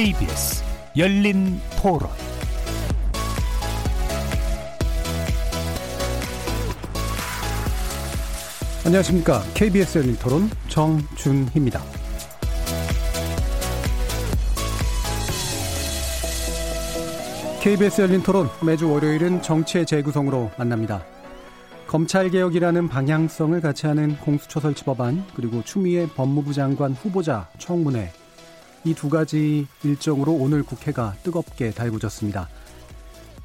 KBS 0.00 0.64
열린 0.96 1.60
토론 1.78 2.08
안녕하십니까. 8.86 9.42
KBS 9.52 9.98
열린 9.98 10.16
토론 10.16 10.48
정준희입니다. 10.68 11.82
KBS 17.60 18.00
열린 18.00 18.22
토론 18.22 18.48
매주 18.64 18.90
월요일은 18.90 19.42
정치의 19.42 19.84
재구성으로 19.84 20.50
만납니다. 20.56 21.04
검찰개혁이라는 21.88 22.88
방향성을 22.88 23.60
같이 23.60 23.86
하는 23.86 24.16
공수처 24.16 24.60
설치 24.60 24.82
법안 24.82 25.26
그리고 25.34 25.62
추미애 25.62 26.06
법무부 26.06 26.54
장관 26.54 26.92
후보자 26.92 27.50
청문회 27.58 28.12
이 28.84 28.94
두 28.94 29.08
가지 29.08 29.66
일정으로 29.84 30.32
오늘 30.32 30.62
국회가 30.62 31.14
뜨겁게 31.22 31.70
달구졌습니다. 31.70 32.48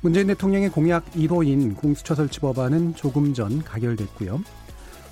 문재인 0.02 0.28
대통령의 0.28 0.70
공약 0.70 1.12
1호인 1.12 1.76
공수처 1.76 2.16
설치 2.16 2.40
법안은 2.40 2.96
조금 2.96 3.34
전 3.34 3.64
가결됐고요. 3.64 4.42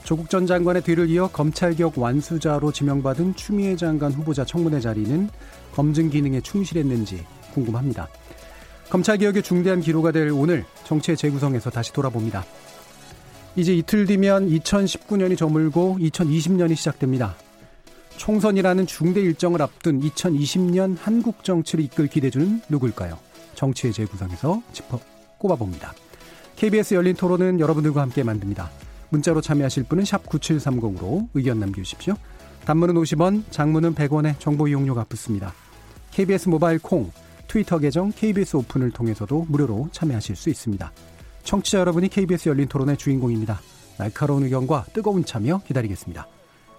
조국 0.03 0.29
전 0.29 0.45
장관의 0.45 0.83
뒤를 0.83 1.09
이어 1.09 1.27
검찰개혁 1.27 1.97
완수자로 1.97 2.71
지명받은 2.71 3.35
추미애 3.35 3.75
장관 3.75 4.11
후보자 4.11 4.45
청문회 4.45 4.79
자리는 4.79 5.29
검증 5.73 6.09
기능에 6.09 6.41
충실했는지 6.41 7.25
궁금합니다. 7.53 8.07
검찰개혁의 8.89 9.43
중대한 9.43 9.81
기로가 9.81 10.11
될 10.11 10.29
오늘 10.29 10.65
정치의 10.83 11.17
재구성에서 11.17 11.69
다시 11.69 11.91
돌아봅니다. 11.93 12.45
이제 13.55 13.73
이틀 13.73 14.05
뒤면 14.05 14.49
2019년이 14.49 15.37
저물고 15.37 15.97
2020년이 15.99 16.75
시작됩니다. 16.75 17.35
총선이라는 18.23 18.87
중대 18.87 19.19
일정을 19.19 19.61
앞둔 19.61 19.99
2020년 19.99 20.95
한국 20.97 21.43
정치를 21.43 21.83
이끌 21.83 22.07
기대주는 22.07 22.61
누굴까요? 22.69 23.19
정치의 23.55 23.91
재구성에서 23.91 24.63
짚어 24.71 24.97
꼽아봅니다. 25.39 25.93
KBS 26.55 26.93
열린 26.93 27.17
토론은 27.17 27.59
여러분들과 27.59 28.01
함께 28.01 28.23
만듭니다. 28.23 28.71
문자로 29.09 29.41
참여하실 29.41 29.83
분은 29.83 30.05
9730으로 30.05 31.27
의견 31.33 31.59
남겨주십시오. 31.59 32.15
단문은 32.63 32.95
50원, 32.95 33.43
장문은 33.51 33.93
100원의 33.93 34.39
정보 34.39 34.69
이용료가 34.69 35.03
붙습니다. 35.03 35.53
KBS 36.11 36.47
모바일 36.47 36.79
콩, 36.79 37.11
트위터 37.49 37.77
계정 37.77 38.13
KBS 38.13 38.55
오픈을 38.55 38.91
통해서도 38.91 39.47
무료로 39.49 39.89
참여하실 39.91 40.37
수 40.37 40.49
있습니다. 40.49 40.93
청취자 41.43 41.79
여러분이 41.79 42.07
KBS 42.07 42.47
열린 42.47 42.69
토론의 42.69 42.95
주인공입니다. 42.95 43.59
날카로운 43.97 44.43
의견과 44.43 44.85
뜨거운 44.93 45.25
참여 45.25 45.63
기다리겠습니다. 45.67 46.25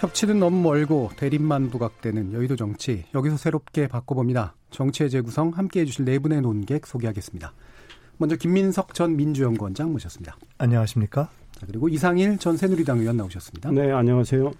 협치는 0.00 0.38
너무 0.40 0.62
멀고 0.62 1.10
대립만 1.18 1.68
부각되는 1.68 2.32
여의도 2.32 2.56
정치. 2.56 3.04
여기서 3.14 3.36
새롭게 3.36 3.86
바꿔봅니다. 3.86 4.54
정치의 4.70 5.10
재구성 5.10 5.50
함께 5.50 5.80
해 5.80 5.84
주실 5.84 6.06
네 6.06 6.18
분의 6.18 6.40
논객 6.40 6.86
소개하겠습니다. 6.86 7.52
먼저 8.16 8.34
김민석 8.36 8.94
전 8.94 9.14
민주연구원장 9.14 9.92
모셨습니다. 9.92 10.38
안녕하십니까? 10.56 11.28
그리고 11.66 11.90
이상일 11.90 12.38
전 12.38 12.56
새누리당 12.56 13.00
의원 13.00 13.18
나오셨습니다. 13.18 13.72
네, 13.72 13.92
안녕하세요. 13.92 14.50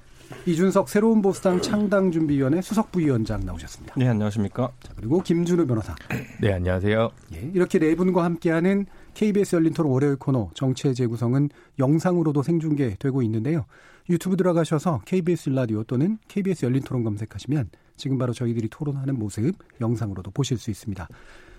이준석 0.44 0.90
새로운 0.90 1.22
보수당 1.22 1.62
창당 1.62 2.12
준비위원회 2.12 2.60
수석 2.60 2.92
부위원장 2.92 3.40
나오셨습니다. 3.44 3.94
네, 3.96 4.08
안녕하십니까? 4.08 4.70
자, 4.82 4.92
그리고 4.94 5.22
김준우 5.22 5.66
변호사. 5.66 5.94
네, 6.38 6.52
안녕하세요. 6.52 7.10
예, 7.34 7.50
이렇게 7.54 7.78
네 7.78 7.94
분과 7.94 8.24
함께하는 8.24 8.84
KBS 9.14 9.56
열린 9.56 9.72
토론 9.72 9.92
월요일 9.92 10.16
코너 10.16 10.50
정치의 10.52 10.94
재구성은 10.94 11.48
영상으로도 11.78 12.42
생중계되고 12.42 13.22
있는데요. 13.22 13.64
유튜브 14.10 14.36
들어가셔서 14.36 15.02
KBS 15.06 15.50
라디오 15.50 15.84
또는 15.84 16.18
KBS 16.26 16.64
열린 16.64 16.82
토론 16.82 17.04
검색하시면 17.04 17.70
지금 17.96 18.18
바로 18.18 18.32
저희들이 18.32 18.68
토론하는 18.68 19.16
모습 19.16 19.52
영상으로도 19.80 20.32
보실 20.32 20.58
수 20.58 20.70
있습니다. 20.70 21.08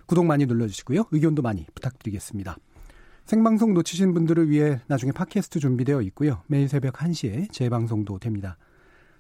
구독 0.06 0.26
많이 0.26 0.46
눌러주시고요. 0.46 1.06
의견도 1.12 1.42
많이 1.42 1.66
부탁드리겠습니다. 1.74 2.58
생방송 3.24 3.74
놓치신 3.74 4.14
분들을 4.14 4.50
위해 4.50 4.82
나중에 4.88 5.14
팟캐스트 5.14 5.60
준비되어 5.60 6.02
있고요. 6.02 6.44
매일 6.48 6.68
새벽 6.68 6.96
1시에 6.96 7.50
재방송도 7.54 8.20
됩니다. 8.20 8.58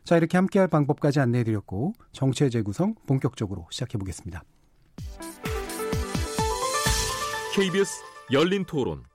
자, 0.03 0.17
이렇게 0.17 0.37
함께할 0.37 0.67
방법까지 0.67 1.21
안내해드렸고 1.21 1.93
정치의 2.11 2.51
재구성 2.51 2.95
본격적으로 3.07 3.67
시작해보겠습니다. 3.69 4.43
KBS 7.55 8.01
열린 8.33 8.65
토론. 8.65 9.10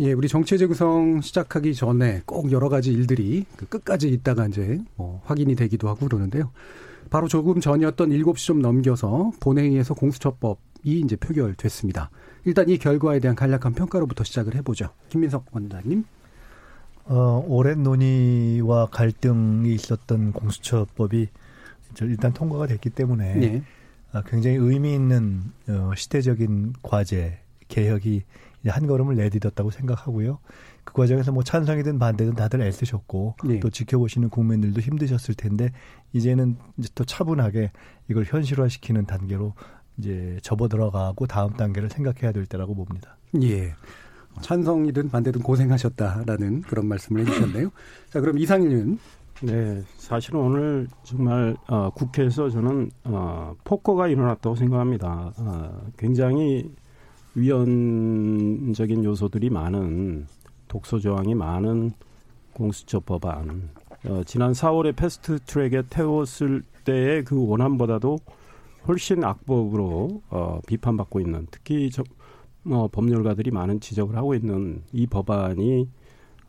예, 0.00 0.12
우리 0.12 0.26
정치의 0.26 0.58
재구성 0.58 1.20
시작하기 1.20 1.72
전에 1.74 2.22
꼭 2.26 2.50
여러 2.50 2.68
가지 2.68 2.92
일들이 2.92 3.44
그 3.56 3.66
끝까지 3.66 4.08
있다가 4.08 4.48
이제 4.48 4.80
뭐 4.96 5.22
확인이 5.24 5.54
되기도 5.54 5.88
하고 5.88 6.08
그러는데요. 6.08 6.50
바로 7.10 7.28
조금 7.28 7.60
전이었던 7.60 8.10
7시 8.10 8.46
좀 8.46 8.60
넘겨서 8.60 9.30
본회의에서 9.38 9.94
공수처법이 9.94 11.00
이제 11.00 11.14
표결됐습니다. 11.14 12.10
일단 12.44 12.68
이 12.68 12.76
결과에 12.76 13.20
대한 13.20 13.36
간략한 13.36 13.74
평가로부터 13.74 14.24
시작을 14.24 14.56
해보죠. 14.56 14.88
김민석 15.10 15.46
원장님. 15.52 16.04
어, 17.04 17.44
오랜 17.46 17.84
논의와 17.84 18.86
갈등이 18.86 19.72
있었던 19.74 20.32
공수처법이 20.32 21.28
일단 22.00 22.32
통과가 22.32 22.66
됐기 22.66 22.90
때문에 22.90 23.34
네. 23.34 23.62
굉장히 24.26 24.56
의미 24.56 24.94
있는 24.94 25.52
어, 25.68 25.92
시대적인 25.94 26.72
과제 26.82 27.38
개혁이 27.68 28.24
한 28.70 28.86
걸음을 28.86 29.16
내딛었다고 29.16 29.70
생각하고요. 29.70 30.38
그 30.84 30.92
과정에서 30.92 31.32
뭐 31.32 31.42
찬성이든 31.42 31.98
반대든 31.98 32.34
다들 32.34 32.62
애쓰셨고 32.62 33.36
네. 33.44 33.60
또 33.60 33.70
지켜보시는 33.70 34.30
국민들도 34.30 34.80
힘드셨을 34.80 35.34
텐데 35.34 35.70
이제는 36.12 36.56
이제 36.78 36.88
또 36.94 37.04
차분하게 37.04 37.72
이걸 38.08 38.24
현실화시키는 38.24 39.06
단계로 39.06 39.54
이제 39.98 40.38
접어 40.42 40.68
들어가고 40.68 41.26
다음 41.26 41.52
단계를 41.54 41.88
생각해야 41.88 42.32
될 42.32 42.46
때라고 42.46 42.74
봅니다. 42.74 43.16
예. 43.42 43.74
찬성이든 44.40 45.10
반대든 45.10 45.42
고생하셨다라는 45.42 46.62
그런 46.62 46.86
말씀을 46.86 47.20
해주셨네요. 47.22 47.70
자, 48.10 48.20
그럼 48.20 48.38
이상일은 48.38 48.98
네, 49.42 49.82
사실은 49.96 50.40
오늘 50.40 50.88
정말 51.02 51.56
어, 51.68 51.90
국회에서 51.90 52.50
저는 52.50 52.90
어, 53.04 53.54
폭거가 53.64 54.08
일어났다고 54.08 54.56
생각합니다. 54.56 55.32
어, 55.36 55.86
굉장히 55.98 56.70
위헌적인 57.34 59.04
요소들이 59.04 59.50
많은 59.50 60.26
독소 60.68 61.00
조항이 61.00 61.34
많은 61.34 61.92
공수처 62.52 63.00
법안. 63.00 63.70
어, 64.06 64.22
지난 64.24 64.52
4월에 64.52 64.94
패스트 64.94 65.40
트랙에 65.40 65.84
태웠을 65.90 66.62
때의 66.84 67.24
그 67.24 67.46
원안보다도 67.46 68.18
훨씬 68.86 69.24
악법으로 69.24 70.22
어, 70.30 70.60
비판받고 70.66 71.20
있는 71.20 71.46
특히 71.50 71.90
저, 71.90 72.04
뭐 72.62 72.88
법률가들이 72.88 73.50
많은 73.50 73.80
지적을 73.80 74.16
하고 74.16 74.34
있는 74.34 74.82
이 74.92 75.06
법안이 75.06 75.88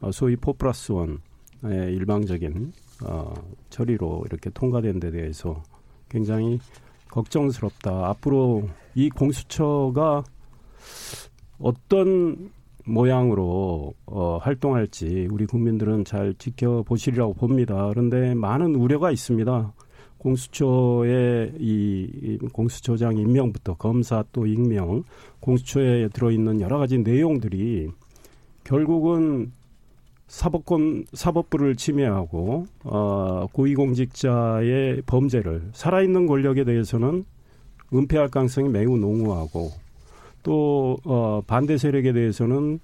어, 0.01 0.11
소위 0.11 0.35
포 0.35 0.53
플러스 0.53 0.91
원의 0.91 1.93
일방적인 1.93 2.73
어, 3.05 3.33
처리로 3.69 4.23
이렇게 4.27 4.49
통과된 4.49 4.99
데 4.99 5.11
대해서 5.11 5.63
굉장히 6.09 6.59
걱정스럽다. 7.09 8.07
앞으로 8.09 8.67
이 8.93 9.09
공수처가 9.09 10.23
어떤 11.59 12.51
모양으로 12.85 13.93
어, 14.05 14.37
활동할지 14.37 15.27
우리 15.31 15.45
국민들은 15.45 16.05
잘 16.05 16.33
지켜보시리라고 16.37 17.33
봅니다. 17.33 17.87
그런데 17.89 18.33
많은 18.35 18.75
우려가 18.75 19.11
있습니다. 19.11 19.73
공수처의 20.17 21.53
이 21.59 22.39
공수처장 22.51 23.17
임명부터 23.17 23.75
검사 23.75 24.23
또 24.31 24.47
임명, 24.47 25.03
공수처에 25.39 26.09
들어있는 26.09 26.61
여러 26.61 26.79
가지 26.79 26.97
내용들이 26.97 27.89
결국은 28.63 29.51
사법권 30.27 31.05
사법부를 31.13 31.75
침해하고 31.75 32.65
어, 32.83 33.45
고위공직자의 33.53 35.03
범죄를 35.05 35.69
살아있는 35.73 36.25
권력에 36.25 36.63
대해서는 36.63 37.25
은폐할 37.93 38.29
가능성이 38.29 38.69
매우 38.69 38.97
농후하고 38.97 39.84
또 40.45 40.97
어, 41.05 41.41
반대 41.47 41.75
세력에 41.75 42.13
대해서는 42.13 42.79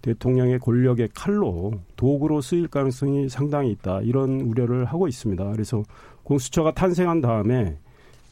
대통령의 0.00 0.58
권력의 0.58 1.10
칼로 1.14 1.74
도구로 1.96 2.40
쓰일 2.40 2.66
가능성이 2.66 3.28
상당히 3.28 3.70
있다 3.72 4.00
이런 4.00 4.40
우려를 4.40 4.86
하고 4.86 5.06
있습니다. 5.06 5.52
그래서 5.52 5.84
공수처가 6.24 6.72
탄생한 6.72 7.20
다음에 7.20 7.76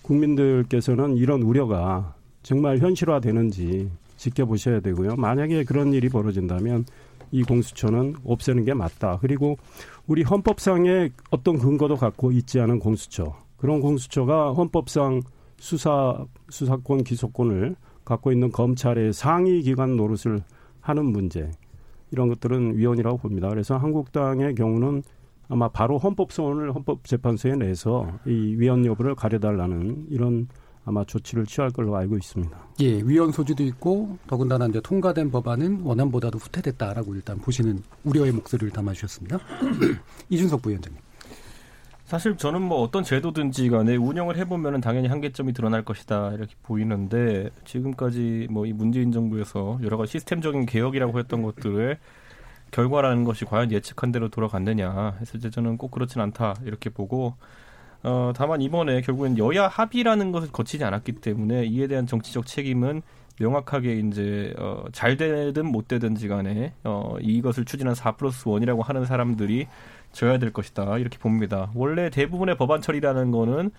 국민들께서는 0.02 1.18
이런 1.18 1.42
우려가 1.42 2.14
정말 2.42 2.78
현실화되는지 2.78 3.90
지켜보셔야 4.16 4.80
되고요. 4.80 5.16
만약에 5.16 5.64
그런 5.64 5.92
일이 5.92 6.08
벌어진다면 6.08 6.86
이 7.32 7.42
공수처는 7.42 8.16
없애는 8.24 8.64
게 8.64 8.72
맞다. 8.72 9.18
그리고 9.20 9.58
우리 10.06 10.22
헌법상의 10.22 11.10
어떤 11.30 11.58
근거도 11.58 11.96
갖고 11.96 12.32
있지 12.32 12.58
않은 12.58 12.78
공수처. 12.78 13.36
그런 13.58 13.80
공수처가 13.80 14.54
헌법상 14.54 15.20
수사 15.58 16.24
수사권 16.48 17.04
기소권을 17.04 17.76
갖고 18.10 18.32
있는 18.32 18.50
검찰의 18.50 19.12
상위 19.12 19.62
기관 19.62 19.96
노릇을 19.96 20.42
하는 20.80 21.06
문제 21.06 21.50
이런 22.10 22.28
것들은 22.28 22.76
위헌이라고 22.76 23.18
봅니다. 23.18 23.48
그래서 23.48 23.76
한국당의 23.76 24.56
경우는 24.56 25.04
아마 25.48 25.68
바로 25.68 25.96
헌법소원을 25.98 26.74
헌법재판소에 26.74 27.54
내서 27.54 28.08
이 28.26 28.56
위헌 28.58 28.84
여부를 28.84 29.14
가려달라는 29.14 30.06
이런 30.10 30.48
아마 30.84 31.04
조치를 31.04 31.46
취할 31.46 31.70
걸로 31.70 31.94
알고 31.96 32.16
있습니다. 32.16 32.58
예, 32.80 33.00
위헌 33.00 33.30
소지도 33.30 33.62
있고 33.64 34.18
더군다나 34.26 34.66
이제 34.66 34.80
통과된 34.80 35.30
법안은 35.30 35.82
원안보다도 35.82 36.38
후퇴됐다라고 36.38 37.14
일단 37.14 37.38
보시는 37.38 37.80
우려의 38.04 38.32
목소리를 38.32 38.72
담아주셨습니다. 38.72 39.38
이준석 40.30 40.62
부위원장님. 40.62 41.00
사실 42.10 42.36
저는 42.36 42.60
뭐 42.60 42.80
어떤 42.82 43.04
제도든지 43.04 43.70
간에 43.70 43.94
운영을 43.94 44.36
해보면 44.36 44.80
당연히 44.80 45.06
한계점이 45.06 45.52
드러날 45.52 45.84
것이다 45.84 46.32
이렇게 46.32 46.56
보이는데 46.64 47.50
지금까지 47.64 48.48
뭐 48.50 48.66
이 48.66 48.72
문재인 48.72 49.12
정부에서 49.12 49.78
여러 49.84 49.96
가지 49.96 50.10
시스템적인 50.12 50.66
개혁이라고 50.66 51.16
했던 51.20 51.40
것들을 51.42 51.98
결과라는 52.72 53.22
것이 53.22 53.44
과연 53.44 53.70
예측한 53.70 54.10
대로 54.10 54.28
돌아갔느냐 54.28 55.18
했을 55.20 55.38
때 55.38 55.50
저는 55.50 55.76
꼭 55.76 55.92
그렇진 55.92 56.20
않다 56.20 56.56
이렇게 56.64 56.90
보고 56.90 57.36
어 58.02 58.32
다만 58.34 58.60
이번에 58.60 59.02
결국엔 59.02 59.38
여야 59.38 59.68
합의라는 59.68 60.32
것을 60.32 60.50
거치지 60.50 60.82
않았기 60.82 61.12
때문에 61.12 61.64
이에 61.66 61.86
대한 61.86 62.08
정치적 62.08 62.44
책임은 62.44 63.02
명확하게 63.38 64.00
이제 64.00 64.52
어, 64.58 64.84
잘 64.92 65.16
되든 65.16 65.64
못 65.64 65.86
되든지 65.88 66.26
간에 66.28 66.74
어, 66.84 67.16
이것을 67.20 67.64
추진한 67.64 67.94
4 67.94 68.12
플러스 68.16 68.44
1이라고 68.44 68.82
하는 68.84 69.06
사람들이 69.06 69.66
져야 70.12 70.38
될 70.38 70.52
것이다 70.52 70.98
이렇게 70.98 71.18
봅니다. 71.18 71.70
원래 71.74 72.10
대부분의 72.10 72.56
법안 72.56 72.80
처리라는 72.80 73.30
거는 73.30 73.70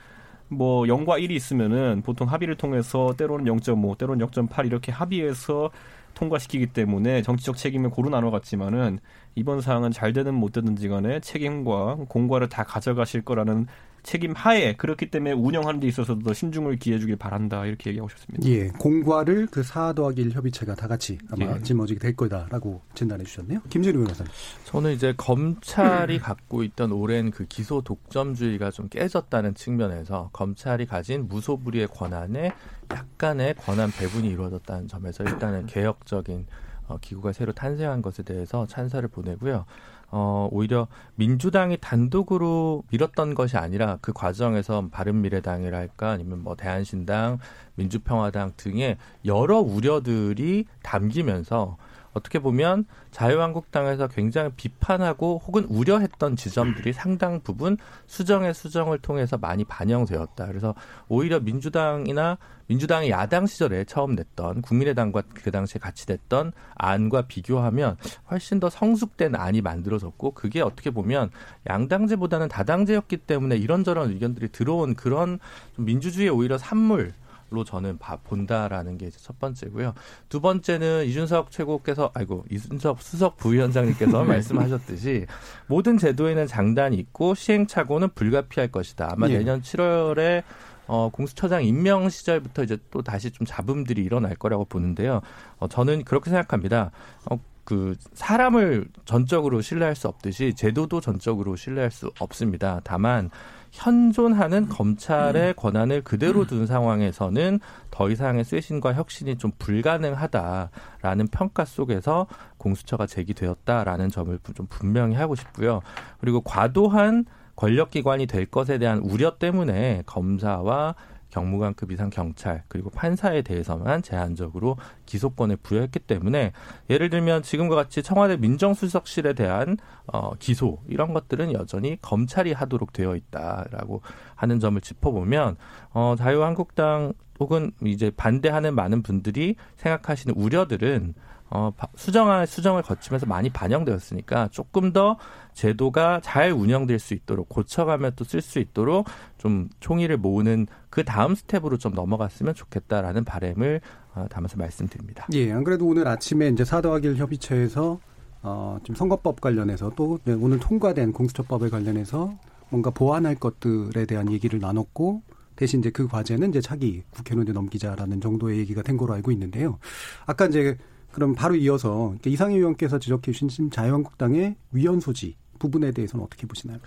뭐 0.48 0.83
0과 0.83 1.22
1이 1.22 1.31
있으면은 1.31 2.01
보통 2.04 2.28
합의를 2.30 2.56
통해서 2.56 3.13
때로는 3.18 3.45
0.5, 3.45 3.98
때로는 3.98 4.25
0.8 4.28 4.66
이렇게 4.66 4.92
합의해서 4.92 5.72
통과시키기 6.13 6.68
때문에 6.68 7.22
정치적 7.22 7.56
책임을 7.56 7.89
고루 7.89 8.10
나눠갔지만은 8.10 9.00
이번 9.36 9.62
사항은 9.62 9.92
잘 9.92 10.12
되든 10.12 10.33
못 10.33 10.51
되든지 10.51 10.89
간에 10.89 11.22
책임과 11.22 12.00
공과를 12.10 12.50
다 12.50 12.63
가져가실 12.63 13.22
거라는 13.24 13.68
책임 14.03 14.33
하에 14.33 14.74
그렇기 14.75 15.12
때문에 15.12 15.33
운영하는 15.33 15.80
데 15.80 15.88
있어서도 15.88 16.21
더 16.21 16.33
신중을 16.33 16.77
기해 16.77 17.00
주길 17.00 17.15
바란다 17.15 17.65
이렇게 17.65 17.89
얘기하고 17.92 18.09
싶습니다. 18.09 18.48
예, 18.50 18.68
공과를 18.68 19.48
그4 19.48 19.95
더하기 19.95 20.21
1 20.21 20.31
협의체가 20.31 20.75
다 20.75 20.88
같이 20.88 21.18
아마 21.30 21.56
예. 21.56 21.62
짊어지게 21.62 22.00
될 22.00 22.15
거다라고 22.15 22.81
진단해 22.95 23.24
주셨네요. 23.24 23.62
김진우 23.69 24.00
변호사님. 24.00 24.31
저는 24.65 24.94
이제 24.94 25.13
검찰이 25.15 26.18
갖고 26.19 26.63
있던 26.63 26.92
오랜 26.92 27.31
그 27.31 27.45
기소 27.45 27.81
독점주의가 27.81 28.71
좀 28.71 28.89
깨졌다는 28.89 29.56
측면에서 29.56 30.30
검찰이 30.33 30.86
가진 30.86 31.27
무소불위의 31.27 31.88
권한에 31.88 32.54
약간의 32.92 33.56
권한 33.56 33.92
배분이 33.92 34.27
이루어졌다는 34.30 34.88
점에서 34.88 35.24
일단은 35.24 35.65
개혁적인 35.68 36.45
어, 36.88 36.97
기구가 37.00 37.31
새로 37.31 37.54
탄생한 37.54 38.01
것에 38.01 38.24
대해서 38.24 38.65
찬사를 38.68 39.07
보내고요. 39.07 39.65
어, 40.12 40.50
오히려 40.52 40.88
민주당이 41.16 41.78
단독으로 41.80 42.84
밀었던 42.92 43.34
것이 43.34 43.58
아니라 43.58 43.98
그 44.02 44.12
과정에서 44.12 44.90
바른미래당이랄까 44.92 46.10
아니면 46.10 46.44
뭐 46.44 46.56
대한신당, 46.56 47.40
민주평화당 47.75 48.54
등의 48.58 48.98
여러 49.25 49.60
우려들이 49.60 50.66
담기면서 50.84 51.78
어떻게 52.13 52.40
보면 52.40 52.86
자유한국당에서 53.12 54.08
굉장히 54.08 54.52
비판하고 54.56 55.42
혹은 55.46 55.66
우려했던 55.66 56.36
지점들이 56.36 56.94
상당 56.94 57.42
부분 57.42 57.78
수정의 58.08 58.54
수정을 58.54 59.00
통해서 59.00 59.38
많이 59.38 59.63
반영되었다. 59.63 60.48
그래서 60.48 60.75
오히려 61.08 61.40
민주당이나 61.40 62.38
민주당이 62.68 63.10
야당 63.10 63.48
시절에 63.48 63.84
처음 63.84 64.16
냈던 64.16 64.62
국민의당과 64.62 65.24
그 65.34 65.52
당시에 65.52 65.80
같이 65.80 66.06
냈던 66.08 66.54
안과 66.75 67.24
비교하면 67.24 67.98
훨씬 68.30 68.62
더 68.62 68.69
성숙된 68.69 69.36
안이 69.36 69.62
만들어졌고 69.62 70.31
그게 70.31 70.62
어떻게 70.62 70.90
보면 70.90 71.31
양당제보다는 71.69 72.48
다당제였기 72.48 73.18
때문에 73.18 73.57
이런저런 73.57 74.12
의견들이 74.12 74.50
들어온 74.54 74.96
그런 74.96 75.40
민주주의의 75.75 76.30
오히려 76.30 76.57
산물 76.57 77.14
로 77.51 77.65
저는 77.65 77.98
봐, 77.98 78.15
본다라는 78.15 78.98
게첫 78.98 79.38
번째고요. 79.38 79.94
두 80.30 80.39
번째는 80.39 81.06
이준석 81.06 81.51
최고께서 81.51 82.09
아이고 82.13 82.45
이준석 82.50 83.01
수석 83.01 83.36
부위원장님께서 83.36 84.24
말씀하셨듯이 84.24 85.25
모든 85.68 85.98
제도에는 85.98 86.48
장단이 86.48 86.95
있고 86.95 87.36
시행착오는 87.36 88.07
불가피할 88.15 88.71
것이다. 88.71 89.09
아마 89.12 89.27
예. 89.27 89.39
내년 89.39 89.62
7월에 89.62 90.44
어, 90.88 91.09
공수처장 91.09 91.65
임명 91.65 92.07
시절부터 92.07 92.63
이제 92.63 92.77
또 92.89 93.01
다시 93.01 93.31
좀 93.31 93.45
잡음들이 93.45 94.01
일어날 94.01 94.36
거라고 94.36 94.63
보는데요. 94.63 95.19
어, 95.59 95.68
저는 95.68 96.06
그렇게 96.06 96.30
생각합니다. 96.30 96.92
어, 97.30 97.38
그 97.65 97.95
사람을 98.13 98.88
전적으로 99.04 99.62
신뢰할 99.62 99.95
수 99.95 100.07
없듯이 100.07 100.54
제도도 100.54 101.01
전적으로 101.01 101.57
신뢰할 101.57 101.92
수 101.92 102.12
없습니다. 102.19 102.80
다만 102.86 103.30
현존하는 103.71 104.68
검찰의 104.68 105.53
권한을 105.56 106.03
그대로 106.03 106.45
둔 106.45 106.68
상황에서는 106.68 107.59
더 107.89 108.09
이상의 108.09 108.44
쇄신과 108.44 108.94
혁신이 108.94 109.38
좀 109.38 109.51
불가능하다라는 109.57 111.27
평가 111.31 111.65
속에서 111.65 112.27
공수처가 112.57 113.07
제기되었다라는 113.07 114.09
점을 114.09 114.38
좀 114.53 114.68
분명히 114.69 115.15
하고 115.15 115.35
싶고요. 115.35 115.81
그리고 116.19 116.41
과도한 116.41 117.25
권력기관이 117.56 118.25
될 118.25 118.45
것에 118.45 118.77
대한 118.77 119.00
우려 119.00 119.38
때문에 119.38 120.03
검사와 120.06 120.95
경무관급 121.31 121.92
이상 121.92 122.10
경찰 122.10 122.63
그리고 122.68 122.89
판사에 122.89 123.42
대해서만 123.42 124.04
제한적으로 124.04 124.78
기소권을 125.06 125.57
부여했기 125.57 126.00
때문에 126.00 126.52
예를 126.90 127.09
들면 127.09 127.42
지금과 127.42 127.76
같이 127.76 128.04
청와대 128.04 128.38
민정수석실에 128.38 129.33
대한 129.33 129.78
어, 130.06 130.31
기소 130.38 130.80
이런 130.88 131.14
것들은 131.14 131.54
여전히 131.54 131.97
검찰이 132.02 132.54
하도록 132.54 132.94
되어 132.94 133.16
있다라고 133.16 134.02
하는 134.35 134.59
점을 134.59 134.80
짚어보면 134.80 135.57
어, 135.94 136.16
자유한국당 136.18 137.14
혹은 137.40 137.71
이제 137.83 138.11
반대하는 138.16 138.76
많은 138.76 139.02
분들이 139.02 139.56
생각하시는 139.78 140.35
우려들은 140.35 141.16
어, 141.52 141.72
수정할 141.96 142.48
수정을 142.48 142.81
거치면서 142.81 143.26
많이 143.26 143.50
반영되었으니까 143.50 144.48
조금 144.52 144.94
더 144.94 145.18
제도가 145.54 146.22
잘 146.24 146.52
운영될 146.52 146.98
수 146.98 147.14
있도록 147.14 147.50
고쳐가며 147.50 148.12
또 148.12 148.24
쓸 148.24 148.42
수 148.42 148.60
있도록 148.60 149.06
좀 149.38 149.70
총의를 149.81 150.18
모으는 150.18 150.68
그 150.90 151.04
다음 151.04 151.36
스텝으로 151.36 151.78
좀 151.78 151.94
넘어갔으면 151.94 152.56
좋겠다라는 152.56 153.26
바램을 153.26 153.81
어, 154.16 154.26
담아서 154.30 154.58
말씀드립니다. 154.58 155.28
예, 155.34 155.52
안 155.52 155.64
그래도 155.64 155.86
오늘 155.86 156.08
아침에 156.08 156.48
이제 156.48 156.64
사 156.64 156.73
더하기 156.73 157.08
일 157.08 157.18
협의체에서 157.18 158.00
어, 158.44 158.78
지금 158.81 158.96
선거법 158.96 159.40
관련해서 159.42 159.92
또 159.96 160.20
오늘 160.26 160.60
통과된 160.60 161.12
공수처법에 161.14 161.70
관련해서 161.70 162.34
뭔가 162.70 162.90
보완할 162.90 163.36
것들에 163.36 164.06
대한 164.06 164.31
얘기를 164.31 164.60
나눴고 164.60 165.22
대신 165.56 165.81
이제 165.81 165.92
그 165.92 166.08
과제는 166.08 166.50
이제 166.50 166.62
차기 166.62 167.04
국회의원에 167.12 167.52
넘기자라는 167.52 168.22
정도의 168.22 168.58
얘기가 168.60 168.81
된 168.81 168.98
거로 168.98 169.14
알고 169.14 169.31
있는데요. 169.31 169.78
아까 170.26 170.46
이제 170.48 170.78
그럼 171.11 171.35
바로 171.35 171.56
이어서 171.56 172.15
이상희 172.25 172.57
의원께서 172.57 172.99
지적해 172.99 173.31
주신 173.31 173.69
자유한국당의 173.69 174.56
위헌 174.71 174.99
소지 174.99 175.35
부분에 175.59 175.91
대해서는 175.91 176.25
어떻게 176.25 176.47
보시나요? 176.47 176.80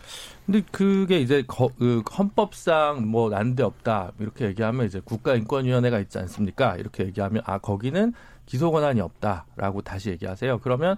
근데 0.44 0.62
그게 0.72 1.20
이제 1.20 1.44
거, 1.46 1.70
그 1.78 2.02
헌법상 2.18 3.06
뭐 3.08 3.30
난데 3.30 3.62
없다 3.62 4.12
이렇게 4.18 4.46
얘기하면 4.46 4.86
이제 4.86 5.00
국가인권위원회가 5.04 6.00
있지 6.00 6.18
않습니까? 6.18 6.76
이렇게 6.76 7.04
얘기하면 7.04 7.42
아 7.46 7.58
거기는 7.58 8.12
기소 8.46 8.72
권한이 8.72 9.00
없다라고 9.00 9.82
다시 9.82 10.10
얘기하세요. 10.10 10.58
그러면 10.58 10.96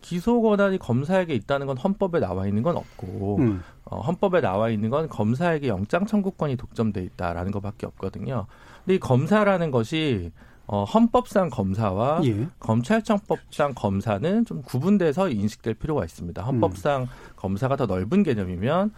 기소 0.00 0.40
권한이 0.40 0.78
검사에게 0.78 1.34
있다는 1.34 1.66
건 1.66 1.76
헌법에 1.76 2.20
나와 2.20 2.46
있는 2.46 2.62
건 2.62 2.76
없고 2.76 3.36
음. 3.40 3.62
어, 3.84 4.00
헌법에 4.00 4.40
나와 4.40 4.70
있는 4.70 4.90
건 4.90 5.08
검사에게 5.08 5.68
영장 5.68 6.06
청구권이 6.06 6.56
독점돼 6.56 7.02
있다라는 7.02 7.52
것밖에 7.52 7.86
없거든요. 7.86 8.46
근데 8.84 8.94
이 8.94 8.98
검사라는 8.98 9.70
것이 9.70 10.32
어, 10.68 10.84
헌법상 10.84 11.48
검사와 11.48 12.20
예. 12.24 12.46
검찰청법상 12.60 13.72
검사는 13.74 14.44
좀 14.44 14.62
구분돼서 14.62 15.30
인식될 15.30 15.74
필요가 15.74 16.04
있습니다. 16.04 16.42
헌법상 16.42 17.02
음. 17.02 17.06
검사가 17.36 17.76
더 17.76 17.86
넓은 17.86 18.22
개념이면 18.22 18.92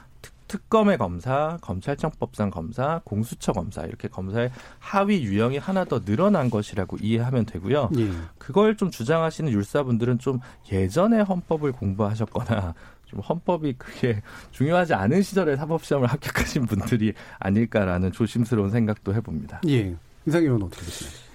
특, 0.48 0.68
검의 0.68 0.98
검사, 0.98 1.58
검찰청법상 1.60 2.50
검사, 2.50 3.00
공수처 3.04 3.52
검사 3.52 3.84
이렇게 3.84 4.08
검사의 4.08 4.50
하위 4.80 5.22
유형이 5.22 5.58
하나 5.58 5.84
더 5.84 6.00
늘어난 6.00 6.50
것이라고 6.50 6.96
이해하면 7.00 7.46
되고요. 7.46 7.90
예. 7.98 8.10
그걸 8.36 8.76
좀 8.76 8.90
주장하시는 8.90 9.52
율사분들은 9.52 10.18
좀 10.18 10.40
예전에 10.72 11.20
헌법을 11.20 11.70
공부하셨거나 11.70 12.74
좀 13.06 13.20
헌법이 13.20 13.74
그게 13.78 14.22
중요하지 14.50 14.94
않은 14.94 15.22
시절에 15.22 15.54
사법시험을 15.54 16.08
합격하신 16.08 16.66
분들이 16.66 17.12
아닐까라는 17.38 18.10
조심스러운 18.10 18.70
생각도 18.70 19.14
해봅니다. 19.14 19.60
예. 19.68 19.94
이상희 20.26 20.46
의원 20.46 20.64
어떻게 20.64 20.84
보시나요? 20.84 21.29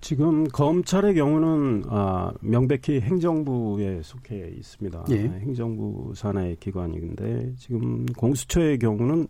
지금 0.00 0.44
검찰의 0.48 1.14
경우는 1.14 1.84
아, 1.88 2.32
명백히 2.40 3.00
행정부에 3.00 4.02
속해 4.02 4.52
있습니다. 4.56 5.04
예. 5.10 5.16
행정부 5.16 6.12
산하의 6.14 6.56
기관인데 6.56 7.54
지금 7.56 8.06
공수처의 8.06 8.78
경우는 8.78 9.28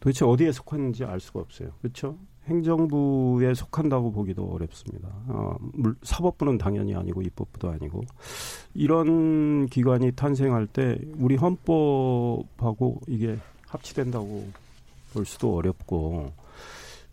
도대체 0.00 0.24
어디에 0.24 0.52
속하는지 0.52 1.04
알 1.04 1.20
수가 1.20 1.40
없어요. 1.40 1.70
그렇죠? 1.80 2.18
행정부에 2.46 3.54
속한다고 3.54 4.12
보기도 4.12 4.46
어렵습니다. 4.46 5.08
어, 5.28 5.56
사법부는 6.02 6.58
당연히 6.58 6.94
아니고 6.94 7.22
입법부도 7.22 7.70
아니고 7.70 8.02
이런 8.74 9.66
기관이 9.66 10.12
탄생할 10.12 10.66
때 10.66 10.98
우리 11.18 11.36
헌법하고 11.36 13.02
이게 13.06 13.36
합치된다고 13.68 14.48
볼 15.12 15.24
수도 15.26 15.54
어렵고 15.56 16.32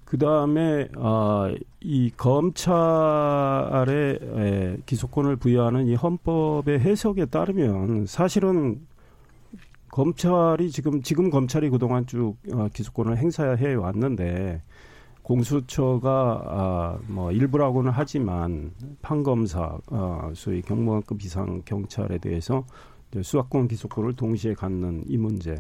그 0.08 0.18
다음에 0.18 0.88
아, 0.96 1.54
이 1.82 2.10
검찰의 2.16 2.70
에, 4.22 4.78
기소권을 4.86 5.36
부여하는 5.36 5.88
이 5.88 5.96
헌법의 5.96 6.80
해석에 6.80 7.26
따르면 7.26 8.06
사실은 8.06 8.88
검찰이 9.92 10.72
지금 10.72 11.02
지금 11.02 11.30
검찰이 11.30 11.70
그동안 11.70 12.06
쭉 12.06 12.38
어, 12.54 12.70
기소권을 12.74 13.18
행사해 13.18 13.74
왔는데 13.74 14.62
공수처가 15.24 16.42
아, 16.46 17.00
뭐 17.08 17.34
일부라고는 17.34 17.92
하지만 17.92 18.72
판검사 19.02 19.78
아, 19.92 20.32
소위 20.34 20.62
경무관급 20.62 21.22
이상 21.22 21.62
경찰에 21.66 22.18
대해서 22.20 22.64
수사권 23.22 23.68
기소권을 23.68 24.16
동시에 24.16 24.54
갖는 24.54 25.04
이 25.08 25.18
문제 25.18 25.56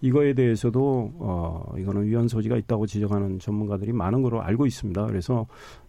이거에 0.00 0.34
대해서도 0.34 1.12
어 1.18 1.72
이거는 1.78 2.04
위헌 2.04 2.28
소지가 2.28 2.56
있다고 2.56 2.86
지적하는 2.86 3.38
전문가들이 3.38 3.92
많은 3.92 4.22
걸로 4.22 4.42
알고 4.42 4.66
있습니다. 4.66 5.06
그래서 5.06 5.46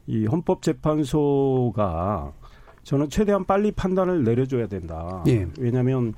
이 0.08 0.25
헌법재판소가 0.25 2.34
저는 2.84 3.10
최대한 3.10 3.46
빨리 3.46 3.72
판단을 3.72 4.24
내려줘야 4.24 4.68
된다. 4.68 5.24
예. 5.27 5.48
왜냐하면 5.60 6.13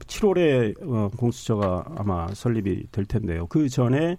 7월에 0.00 0.74
어, 0.82 1.10
공수처가 1.16 1.86
아마 1.96 2.28
설립이 2.28 2.88
될 2.92 3.06
텐데요. 3.06 3.46
그 3.46 3.68
전에 3.68 4.16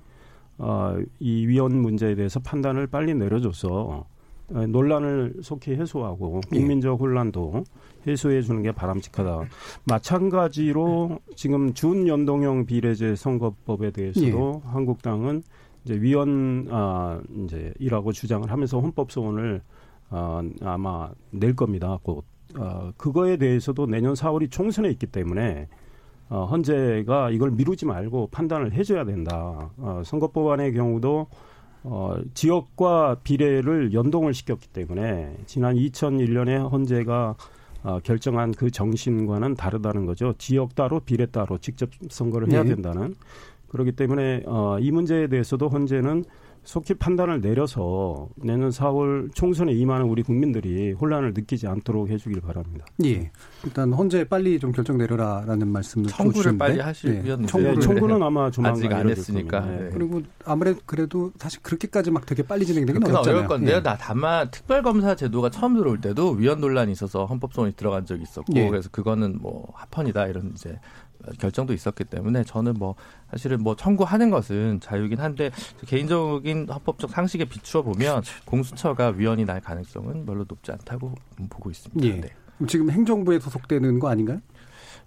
어, 0.57 0.97
이 1.19 1.45
위헌 1.45 1.77
문제에 1.77 2.15
대해서 2.15 2.39
판단을 2.39 2.87
빨리 2.87 3.13
내려줘서 3.13 4.05
어, 4.49 4.65
논란을 4.65 5.35
속히 5.41 5.75
해소하고 5.75 6.41
예. 6.53 6.57
국민적 6.57 6.99
혼란도 6.99 7.63
해소해 8.07 8.41
주는 8.41 8.61
게 8.63 8.71
바람직하다. 8.71 9.41
마찬가지로 9.85 11.19
지금 11.35 11.73
준연동형 11.73 12.65
비례제 12.65 13.15
선거법에 13.15 13.91
대해서도 13.91 14.61
예. 14.63 14.69
한국당은 14.69 15.43
이제 15.83 15.95
위헌 15.95 16.67
아 16.71 17.21
이제 17.45 17.73
이라고 17.79 18.11
주장을 18.11 18.49
하면서 18.51 18.79
헌법 18.79 19.11
소원을 19.11 19.61
아, 20.09 20.41
아마 20.61 21.09
낼 21.31 21.55
겁니다. 21.55 21.97
곧 22.03 22.23
어, 22.57 22.91
그거에 22.97 23.37
대해서도 23.37 23.87
내년 23.87 24.13
4월이 24.13 24.49
총선에 24.51 24.89
있기 24.91 25.07
때문에 25.07 25.67
어, 26.29 26.45
헌재가 26.45 27.31
이걸 27.31 27.51
미루지 27.51 27.85
말고 27.85 28.29
판단을 28.31 28.73
해줘야 28.73 29.05
된다. 29.05 29.71
어, 29.77 30.01
선거법안의 30.03 30.73
경우도 30.73 31.27
어, 31.83 32.15
지역과 32.33 33.17
비례를 33.23 33.93
연동을 33.93 34.33
시켰기 34.33 34.67
때문에 34.69 35.37
지난 35.45 35.75
2001년에 35.75 36.69
헌재가 36.69 37.35
어, 37.87 38.01
결정한 38.03 38.51
그 38.51 38.69
정신과는 38.69 39.55
다르다는 39.55 40.05
거죠. 40.05 40.33
지역 40.37 40.75
따로 40.75 40.99
비례 40.99 41.25
따로 41.25 41.57
직접 41.57 41.89
선거를 42.09 42.51
해야 42.51 42.61
네. 42.63 42.75
된다는. 42.75 43.15
그렇기 43.69 43.93
때문에 43.93 44.43
어, 44.45 44.77
이 44.81 44.91
문제에 44.91 45.27
대해서도 45.27 45.69
헌재는 45.69 46.25
속히 46.67 46.95
판단을 46.95 47.39
내려서 47.39 48.27
내년 48.35 48.71
4월 48.71 49.33
총선에 49.33 49.71
임하는 49.71 50.05
우리 50.07 50.21
국민들이 50.21 50.91
혼란을 50.91 51.33
느끼지 51.33 51.65
않도록 51.65 52.09
해주길 52.09 52.41
바랍니다. 52.41 52.85
예. 53.05 53.31
일단 53.63 53.93
헌재 53.93 54.25
빨리 54.25 54.59
좀 54.59 54.73
결정 54.73 54.97
내려라라는 54.97 55.65
말씀을 55.65 56.07
청구를 56.07 56.57
빨리 56.57 56.79
예. 56.79 56.93
청구를 56.93 57.47
청구를 57.47 57.79
청구는 57.79 58.21
아마 58.21 58.51
조만간 58.51 58.79
아직 58.79 58.91
안 58.91 59.09
했으니까. 59.09 59.61
네. 59.61 59.89
그리고 59.93 60.21
아무래도 60.43 60.81
그래도 60.85 61.31
사실 61.37 61.61
그렇게까지 61.61 62.11
막 62.11 62.25
되게 62.25 62.43
빨리 62.43 62.65
진행되는 62.65 62.99
건 62.99 63.11
어렵잖아요. 63.11 63.37
어려울 63.37 63.47
건데요. 63.47 63.77
예. 63.77 63.81
나 63.81 63.95
다만 63.95 64.51
특별검사 64.51 65.15
제도가 65.15 65.49
처음 65.49 65.75
들어올 65.75 66.01
때도 66.01 66.31
위헌 66.31 66.59
논란이 66.59 66.91
있어서 66.91 67.25
헌법소원이 67.27 67.77
들어간 67.77 68.05
적이 68.05 68.23
있었고 68.23 68.51
예. 68.57 68.67
그래서 68.67 68.89
그거는 68.91 69.37
뭐 69.39 69.71
합헌이다 69.73 70.27
이런 70.27 70.51
이제 70.53 70.77
결정도 71.39 71.73
있었기 71.73 72.05
때문에 72.05 72.43
저는 72.43 72.75
뭐 72.75 72.95
사실은 73.31 73.61
뭐 73.61 73.75
청구하는 73.75 74.29
것은 74.29 74.79
자유긴 74.79 75.19
한데 75.19 75.51
개인적인 75.85 76.69
헌법적 76.69 77.09
상식에 77.09 77.45
비추어 77.45 77.81
보면 77.81 78.23
공수처가 78.45 79.13
위헌이 79.17 79.45
날 79.45 79.61
가능성은 79.61 80.25
별로 80.25 80.45
높지 80.47 80.71
않다고 80.71 81.13
보고 81.49 81.69
있습니다. 81.69 82.05
예. 82.07 82.21
네. 82.21 82.29
지금 82.67 82.89
행정부에 82.89 83.39
소속되는 83.39 83.99
거 83.99 84.09
아닌가요? 84.09 84.41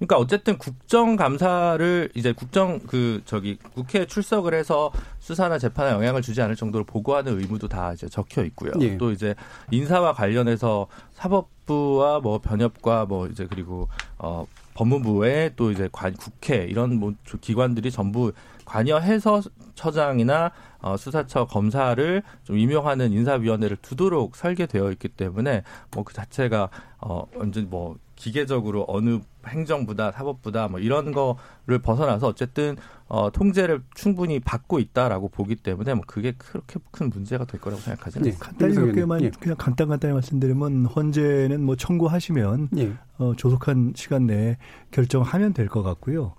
그러니까 0.00 0.16
어쨌든 0.16 0.56
국정감사를 0.56 2.10
이제 2.14 2.32
국정 2.32 2.80
그 2.80 3.20
저기 3.26 3.58
국회에 3.74 4.06
출석을 4.06 4.54
해서 4.54 4.90
수사나 5.18 5.58
재판에 5.58 5.90
영향을 5.92 6.22
주지 6.22 6.40
않을 6.40 6.56
정도로 6.56 6.84
보고하는 6.84 7.38
의무도 7.38 7.68
다 7.68 7.92
이제 7.92 8.08
적혀 8.08 8.42
있고요. 8.44 8.72
예. 8.80 8.96
또 8.96 9.12
이제 9.12 9.34
인사와 9.70 10.14
관련해서 10.14 10.86
사법 11.12 11.50
부와 11.70 12.18
뭐 12.18 12.38
변협과 12.40 13.06
뭐 13.06 13.28
이제 13.28 13.46
그리고 13.48 13.88
어 14.18 14.44
법무부에 14.74 15.52
또 15.54 15.70
이제 15.70 15.88
관, 15.92 16.14
국회 16.14 16.64
이런 16.64 16.98
뭐 16.98 17.12
기관들이 17.40 17.92
전부 17.92 18.32
관여해서 18.64 19.40
처장이나 19.76 20.50
어, 20.80 20.96
수사처 20.96 21.44
검사를 21.46 22.22
좀 22.42 22.58
임명하는 22.58 23.12
인사위원회를 23.12 23.76
두도록 23.76 24.34
설계되어 24.34 24.90
있기 24.92 25.08
때문에 25.08 25.62
뭐 25.94 26.02
그 26.02 26.12
자체가 26.12 26.70
어 26.98 27.26
완전 27.36 27.70
뭐 27.70 27.96
기계적으로 28.20 28.84
어느 28.86 29.18
행정부다 29.46 30.12
사법부다 30.12 30.68
뭐 30.68 30.78
이런 30.78 31.10
거를 31.10 31.78
벗어나서 31.82 32.26
어쨌든 32.28 32.76
어 33.08 33.30
통제를 33.32 33.80
충분히 33.94 34.38
받고 34.40 34.78
있다라고 34.78 35.28
보기 35.30 35.56
때문에 35.56 35.94
뭐 35.94 36.04
그게 36.06 36.32
그렇게 36.36 36.78
큰 36.90 37.08
문제가 37.08 37.46
될 37.46 37.60
거라고 37.62 37.80
생각하지는 37.80 38.30
네, 38.30 38.36
간단히 38.38 38.74
몇 38.74 38.92
개만 38.92 39.22
예. 39.22 39.30
그냥 39.40 39.56
간단 39.58 39.88
간단히 39.88 40.12
말씀드리면 40.12 40.84
헌재는 40.84 41.64
뭐 41.64 41.76
청구하시면 41.76 42.68
예. 42.76 42.92
어, 43.16 43.32
조속한 43.36 43.94
시간 43.96 44.26
내에 44.26 44.58
결정하면 44.90 45.54
될 45.54 45.70
것 45.70 45.82
같고요. 45.82 46.34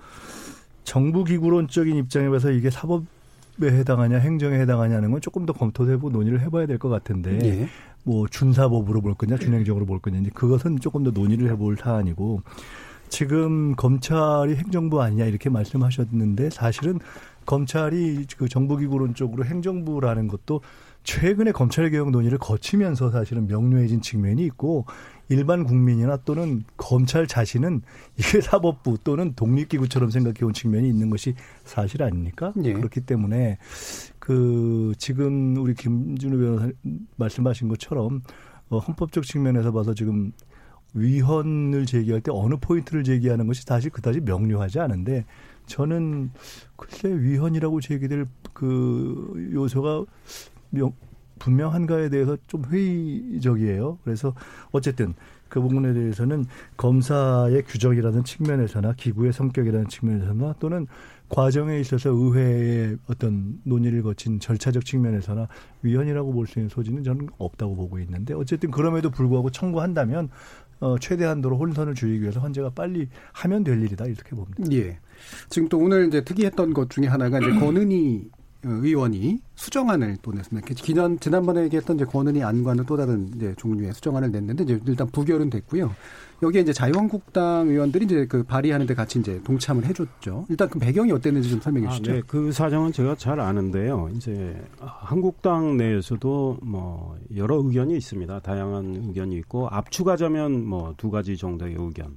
정부 0.84 1.24
기구론적인 1.24 1.96
입장에 1.96 2.30
봐서 2.30 2.52
이게 2.52 2.70
사법 2.70 3.06
에 3.62 3.68
해당하냐 3.68 4.18
행정에 4.18 4.58
해당하냐는 4.60 5.12
건 5.12 5.20
조금 5.22 5.46
더 5.46 5.54
검토해보고 5.54 6.10
논의를 6.10 6.40
해봐야 6.42 6.66
될 6.66 6.80
것 6.80 6.90
같은데 6.90 7.38
예. 7.44 7.68
뭐 8.04 8.28
준사법으로 8.28 9.02
볼 9.02 9.14
거냐 9.14 9.38
준행정으로 9.38 9.86
볼 9.86 10.00
거냐 10.00 10.22
그것은 10.34 10.80
조금 10.80 11.04
더 11.04 11.12
논의를 11.12 11.50
해볼 11.52 11.78
사안이고 11.78 12.42
지금 13.10 13.76
검찰이 13.76 14.56
행정부 14.56 15.02
아니냐 15.02 15.26
이렇게 15.26 15.50
말씀하셨는데 15.50 16.50
사실은 16.50 17.00
검찰이 17.46 18.26
그 18.38 18.48
정부기구론 18.48 19.16
쪽으로 19.16 19.46
행정부라는 19.46 20.28
것도 20.28 20.62
최근에 21.04 21.52
검찰개혁 21.52 22.12
논의를 22.12 22.38
거치면서 22.38 23.10
사실은 23.10 23.48
명료해진 23.48 24.02
측면이 24.02 24.46
있고 24.46 24.86
일반 25.30 25.64
국민이나 25.64 26.18
또는 26.18 26.64
검찰 26.78 27.26
자신은 27.26 27.82
이게 28.18 28.40
사법부 28.42 28.98
또는 29.04 29.34
독립기구처럼 29.36 30.12
생각해온 30.12 30.54
측면이 30.54 30.88
있는 30.88 31.10
것이 31.10 31.36
사실 31.64 32.04
아닙니까? 32.04 32.54
예. 32.64 32.74
그렇기 32.74 33.02
때문에 33.02 33.58
그 34.22 34.94
지금 35.00 35.58
우리 35.58 35.74
김준우 35.74 36.38
변호사 36.38 36.72
말씀하신 37.16 37.68
것처럼 37.70 38.22
어, 38.70 38.78
헌법적 38.78 39.26
측면에서 39.26 39.72
봐서 39.72 39.96
지금 39.96 40.32
위헌을 40.94 41.88
제기할 41.88 42.22
때 42.22 42.32
어느 42.32 42.54
포인트를 42.62 43.04
제기하는 43.04 43.48
것이 43.48 43.64
사실 43.64 43.90
그다지 43.90 44.22
명료하지 44.22 44.80
않은데 44.80 45.26
저는 45.66 46.30
글쎄 46.76 47.10
위헌이라고 47.10 47.82
제기될 47.82 48.28
그 48.54 49.50
요소가 49.54 50.06
명, 50.70 50.94
분명한가에 51.40 52.10
대해서 52.10 52.38
좀 52.46 52.64
회의적이에요. 52.66 53.98
그래서 54.04 54.36
어쨌든 54.72 55.16
그 55.50 55.60
부분에 55.60 55.94
대해서는 55.94 56.46
검사의 56.78 57.64
규정이라는 57.64 58.24
측면에서나 58.24 58.94
기구의 58.94 59.34
성격이라는 59.34 59.88
측면에서나 59.88 60.54
또는 60.60 60.86
과정에 61.32 61.80
있어서 61.80 62.10
의회의 62.10 62.98
어떤 63.08 63.60
논의를 63.64 64.04
거친 64.04 64.40
절차적 64.40 64.84
측면에서나 64.86 65.48
위헌이라고 65.82 66.34
볼 66.34 66.46
수 66.46 66.60
있는 66.60 66.68
소지는 66.70 67.04
저는 67.04 67.30
없다고 67.38 67.76
보고 67.76 68.00
있는데 68.00 68.34
어쨌든 68.34 68.70
그럼에도 68.70 69.10
불구하고 69.10 69.50
청구한다면 69.50 70.30
어, 70.82 70.98
최대한도로 71.00 71.58
혼선을 71.58 71.96
줄이기 71.96 72.22
위해서 72.24 72.40
헌재가 72.42 72.72
빨리 72.72 73.08
하면 73.32 73.64
될 73.64 73.82
일이다 73.82 74.06
이렇게 74.06 74.36
봅니다. 74.36 74.64
예. 74.74 75.00
지금 75.50 75.70
또 75.70 75.78
오늘 75.78 76.08
이제 76.08 76.22
특이했던 76.24 76.74
것 76.74 76.90
중에 76.90 77.08
하나가 77.08 77.40
이제 77.40 77.52
권은희 77.52 78.30
의원이 78.64 79.40
수정안을 79.56 80.18
또 80.22 80.32
냈습니다. 80.34 80.68
기존 80.76 81.20
지난번에 81.20 81.64
얘기했던 81.64 81.96
이제 81.96 82.06
권은희 82.06 82.44
안과는 82.44 82.86
또 82.86 82.98
다른 82.98 83.30
이제 83.36 83.54
종류의 83.58 83.94
수정안을 83.94 84.32
냈는데 84.32 84.64
이제 84.64 84.80
일단 84.86 85.08
부결은 85.08 85.50
됐고요. 85.50 85.96
여기에 86.44 86.62
이제 86.62 86.74
자유한국당 86.74 87.68
의원들이 87.70 88.06
이제 88.06 88.26
그 88.26 88.44
발의하는데 88.44 88.94
같이 88.96 89.20
이제 89.20 89.42
동참을 89.44 89.86
해줬죠. 89.86 90.46
일단 90.50 90.70
그 90.70 90.80
배경이 90.80 91.12
어땠는지 91.12 91.50
좀 91.50 91.62
설명해 91.62 91.88
아, 91.88 91.92
주시죠. 91.92 92.12
아, 92.12 92.16
네. 92.16 92.22
그 92.26 92.52
사정은 92.52 92.92
제가 92.92 93.16
잘 93.16 93.40
아는데요. 93.40 94.10
이제 94.16 94.60
한국당 94.80 95.78
내에서도 95.78 96.58
뭐 96.64 97.16
여러 97.36 97.58
의견이 97.64 97.96
있습니다. 97.96 98.40
다양한 98.40 99.04
의견이 99.10 99.36
있고 99.38 99.68
압축하자면 99.70 100.66
뭐 100.66 100.94
두 100.98 101.10
가지 101.12 101.38
정도의 101.38 101.76
의견. 101.78 102.16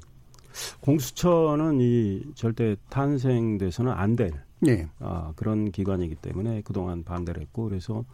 공수처는 0.81 1.81
이 1.81 2.23
절대 2.35 2.77
탄생돼서는 2.89 3.93
안 3.93 4.17
될. 4.17 4.33
네. 4.61 4.89
아, 5.01 5.33
그런 5.37 5.71
기관이기 5.71 6.15
때문에 6.17 6.63
그동안 6.63 7.03
반대를 7.05 7.43
했고 7.43 7.65
그래서 7.69 8.05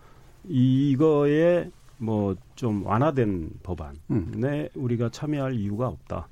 이거에 0.49 1.71
뭐 2.01 2.35
좀 2.61 2.85
완화된 2.85 3.49
법안에 3.63 3.95
음. 4.11 4.69
우리가 4.75 5.09
참여할 5.09 5.55
이유가 5.55 5.89
없다. 5.89 6.29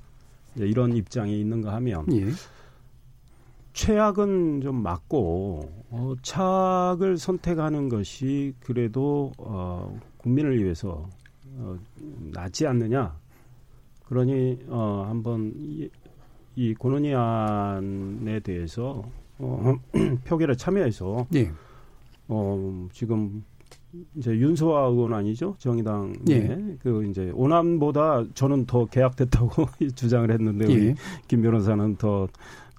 이런 0.57 0.95
입장이 0.95 1.39
있는가 1.39 1.73
하면 1.73 2.05
예. 2.11 2.27
최악은 3.73 4.61
좀 4.61 4.83
맞고 4.83 5.87
어, 5.89 6.13
착을 6.21 7.17
선택하는 7.17 7.89
것이 7.89 8.53
그래도 8.59 9.31
어, 9.39 9.99
국민을 10.17 10.63
위해서 10.63 11.09
어, 11.57 11.79
낫지 12.31 12.67
않느냐. 12.67 13.17
그러니 14.05 14.59
어, 14.67 15.05
한번 15.07 15.51
이, 15.55 15.89
이 16.55 16.75
고논의안에 16.75 18.41
대해서 18.41 19.03
어, 19.39 19.75
표결에 20.25 20.53
참여해서 20.53 21.25
예. 21.33 21.51
어, 22.27 22.87
지금 22.93 23.43
이제 24.15 24.31
윤소아 24.31 24.87
의원 24.87 25.13
아니죠 25.13 25.55
정의당 25.57 26.13
예. 26.29 26.77
그 26.81 27.05
이제 27.05 27.31
오남보다 27.33 28.23
저는 28.33 28.65
더 28.65 28.85
계약됐다고 28.85 29.65
주장을 29.95 30.29
했는데 30.29 30.65
우리 30.65 30.87
예. 30.87 30.95
김 31.27 31.41
변호사는 31.41 31.95
더 31.95 32.27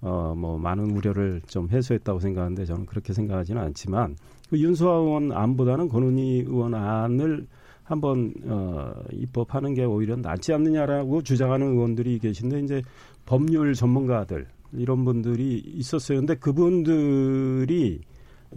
어, 0.02 0.34
뭐, 0.34 0.58
많은 0.58 0.92
우려를 0.92 1.42
좀 1.46 1.68
해소했다고 1.68 2.20
생각하는데 2.20 2.64
저는 2.64 2.86
그렇게 2.86 3.12
생각하지는 3.12 3.60
않지만 3.60 4.16
그 4.48 4.58
윤소아 4.58 4.96
의원 4.96 5.32
안보다는 5.32 5.88
권은희 5.88 6.44
의원 6.46 6.74
안을 6.74 7.46
한번 7.84 8.32
어, 8.44 8.92
입법하는 9.12 9.74
게 9.74 9.84
오히려 9.84 10.16
낫지 10.16 10.52
않느냐라고 10.52 11.22
주장하는 11.22 11.72
의원들이 11.72 12.18
계신데 12.20 12.60
이제 12.60 12.82
법률 13.26 13.74
전문가들 13.74 14.46
이런 14.72 15.04
분들이 15.04 15.58
있었어요. 15.58 16.18
근데 16.18 16.34
그분들이 16.36 18.00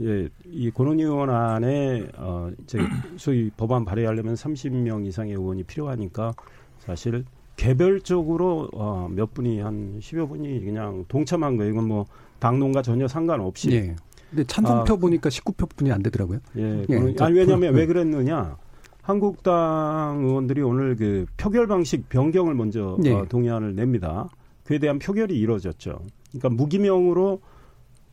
예, 0.01 0.27
이 0.45 0.71
권은희 0.71 1.03
의원 1.03 1.29
안에 1.29 2.07
어 2.17 2.49
이제 2.63 2.79
소위 3.17 3.51
법안 3.55 3.85
발의하려면 3.85 4.33
30명 4.33 5.05
이상의 5.05 5.33
의원이 5.33 5.63
필요하니까 5.63 6.33
사실 6.79 7.25
개별적으로 7.55 8.69
어, 8.73 9.07
몇 9.11 9.33
분이 9.33 9.59
한 9.59 9.99
10여 9.99 10.27
분이 10.27 10.65
그냥 10.65 11.05
동참한 11.07 11.57
거예요. 11.57 11.71
이건 11.71 11.87
뭐 11.87 12.05
당론과 12.39 12.81
전혀 12.81 13.07
상관없이. 13.07 13.71
예. 13.71 13.95
근데 14.29 14.43
찬성표 14.45 14.93
아, 14.93 14.97
보니까 14.97 15.29
19표 15.29 15.69
분이 15.75 15.91
안 15.91 16.01
되더라고요. 16.01 16.39
예. 16.57 16.85
예. 16.89 17.15
아니 17.19 17.37
왜냐하면 17.37 17.75
왜 17.75 17.85
그랬느냐? 17.85 18.57
한국당 19.03 20.21
의원들이 20.23 20.61
오늘 20.61 20.95
그 20.95 21.25
표결 21.37 21.67
방식 21.67 22.09
변경을 22.09 22.55
먼저 22.55 22.97
예. 23.03 23.11
어, 23.11 23.25
동의안을 23.29 23.75
냅니다. 23.75 24.29
그에 24.63 24.79
대한 24.79 24.97
표결이 24.97 25.37
이루어졌죠. 25.37 25.99
그러니까 26.31 26.49
무기명으로 26.49 27.41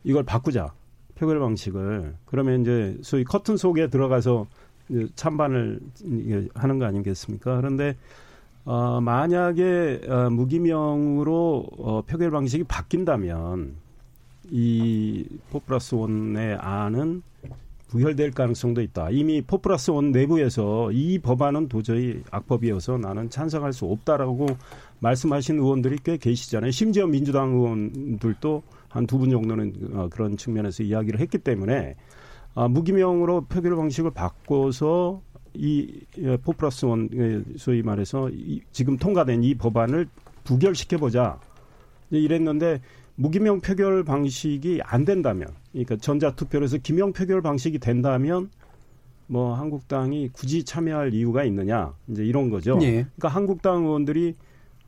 이걸 0.04 0.24
바꾸자. 0.24 0.72
표결 1.20 1.38
방식을. 1.38 2.14
그러면 2.24 2.62
이제 2.62 2.96
소위 3.02 3.24
커튼 3.24 3.58
속에 3.58 3.88
들어가서 3.88 4.46
찬반을 5.14 5.80
하는 6.54 6.78
거 6.78 6.86
아니겠습니까? 6.86 7.56
그런데 7.58 7.94
어, 8.64 9.00
만약에 9.00 10.00
어, 10.08 10.30
무기명으로 10.30 11.66
어, 11.78 12.02
표결 12.06 12.30
방식이 12.30 12.64
바뀐다면 12.64 13.74
이 14.50 15.26
포플러스 15.50 15.94
원의 15.94 16.56
안은 16.56 17.22
부결될 17.88 18.30
가능성도 18.30 18.80
있다. 18.82 19.10
이미 19.10 19.42
포플러스 19.42 19.90
원 19.90 20.12
내부에서 20.12 20.92
이 20.92 21.18
법안은 21.18 21.68
도저히 21.68 22.22
악법이어서 22.30 22.98
나는 22.98 23.28
찬성할 23.28 23.72
수 23.72 23.86
없다라고 23.86 24.46
말씀하신 25.00 25.58
의원들이 25.58 25.98
꽤 26.04 26.16
계시잖아요. 26.16 26.70
심지어 26.70 27.06
민주당 27.06 27.52
의원들도 27.52 28.62
한 28.90 29.06
두 29.06 29.18
분 29.18 29.30
정도는 29.30 29.72
어, 29.94 30.08
그런 30.10 30.36
측면에서 30.36 30.82
이야기를 30.82 31.20
했기 31.20 31.38
때문에 31.38 31.94
아, 32.54 32.68
무기명으로 32.68 33.42
표결 33.46 33.76
방식을 33.76 34.10
바꿔서 34.10 35.22
이 35.54 36.00
예, 36.18 36.36
포플러스 36.36 36.84
원 36.84 37.08
예, 37.14 37.42
소위 37.56 37.82
말해서 37.82 38.28
이, 38.30 38.60
지금 38.72 38.96
통과된 38.96 39.42
이 39.42 39.54
법안을 39.54 40.08
부결시켜 40.44 40.98
보자 40.98 41.40
이랬는데 42.10 42.80
무기명 43.16 43.60
표결 43.60 44.04
방식이 44.04 44.80
안 44.82 45.04
된다면 45.04 45.48
그러니까 45.72 45.96
전자 45.96 46.34
투표로서 46.34 46.78
기명 46.78 47.12
표결 47.12 47.42
방식이 47.42 47.78
된다면 47.78 48.50
뭐 49.26 49.54
한국당이 49.54 50.28
굳이 50.32 50.64
참여할 50.64 51.14
이유가 51.14 51.44
있느냐 51.44 51.94
이제 52.08 52.24
이런 52.24 52.50
거죠. 52.50 52.78
예. 52.82 52.90
그러니까 53.16 53.28
한국당 53.28 53.84
의원들이 53.84 54.34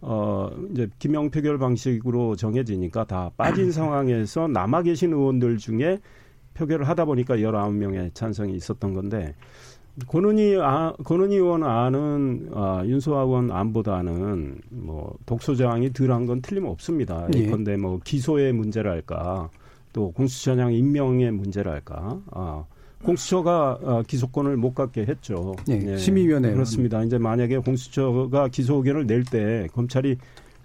어 0.02 0.50
이제 0.72 0.88
기명 0.98 1.30
표결 1.30 1.58
방식으로 1.58 2.36
정해지니까 2.36 3.04
다 3.04 3.30
빠진 3.36 3.70
상황에서 3.72 4.48
남아 4.48 4.82
계신 4.82 5.12
의원들 5.12 5.58
중에 5.58 6.00
표결을 6.54 6.88
하다 6.88 7.04
보니까 7.06 7.40
열아홉 7.40 7.74
명의 7.74 8.10
찬성이 8.12 8.54
있었던 8.56 8.92
건데 8.94 9.34
권은희 10.06 10.58
아, 10.60 10.94
권은희 11.04 11.36
의원 11.36 11.62
안은 11.62 12.50
아, 12.54 12.82
윤소아 12.84 13.22
의원 13.22 13.50
안보다는 13.50 14.60
뭐 14.70 15.16
독소장이 15.26 15.92
덜한 15.92 16.26
건 16.26 16.40
틀림없습니다. 16.40 17.28
예. 17.34 17.40
예컨대 17.40 17.76
뭐 17.76 18.00
기소의 18.02 18.52
문제랄까 18.54 19.50
또 19.92 20.10
공수처장 20.12 20.72
임명의 20.72 21.30
문제랄까 21.32 22.20
아, 22.30 22.64
공수처가 23.04 23.78
어, 23.82 24.02
기소권을 24.06 24.56
못 24.56 24.74
갖게 24.74 25.04
했죠. 25.06 25.54
예, 25.68 25.92
예. 25.92 25.96
심의위원회 25.96 26.52
그렇습니다. 26.52 27.02
이제 27.02 27.18
만약에 27.18 27.58
공수처가 27.58 28.48
기소 28.48 28.76
의견을 28.76 29.06
낼 29.06 29.24
때 29.24 29.66
검찰이 29.72 30.16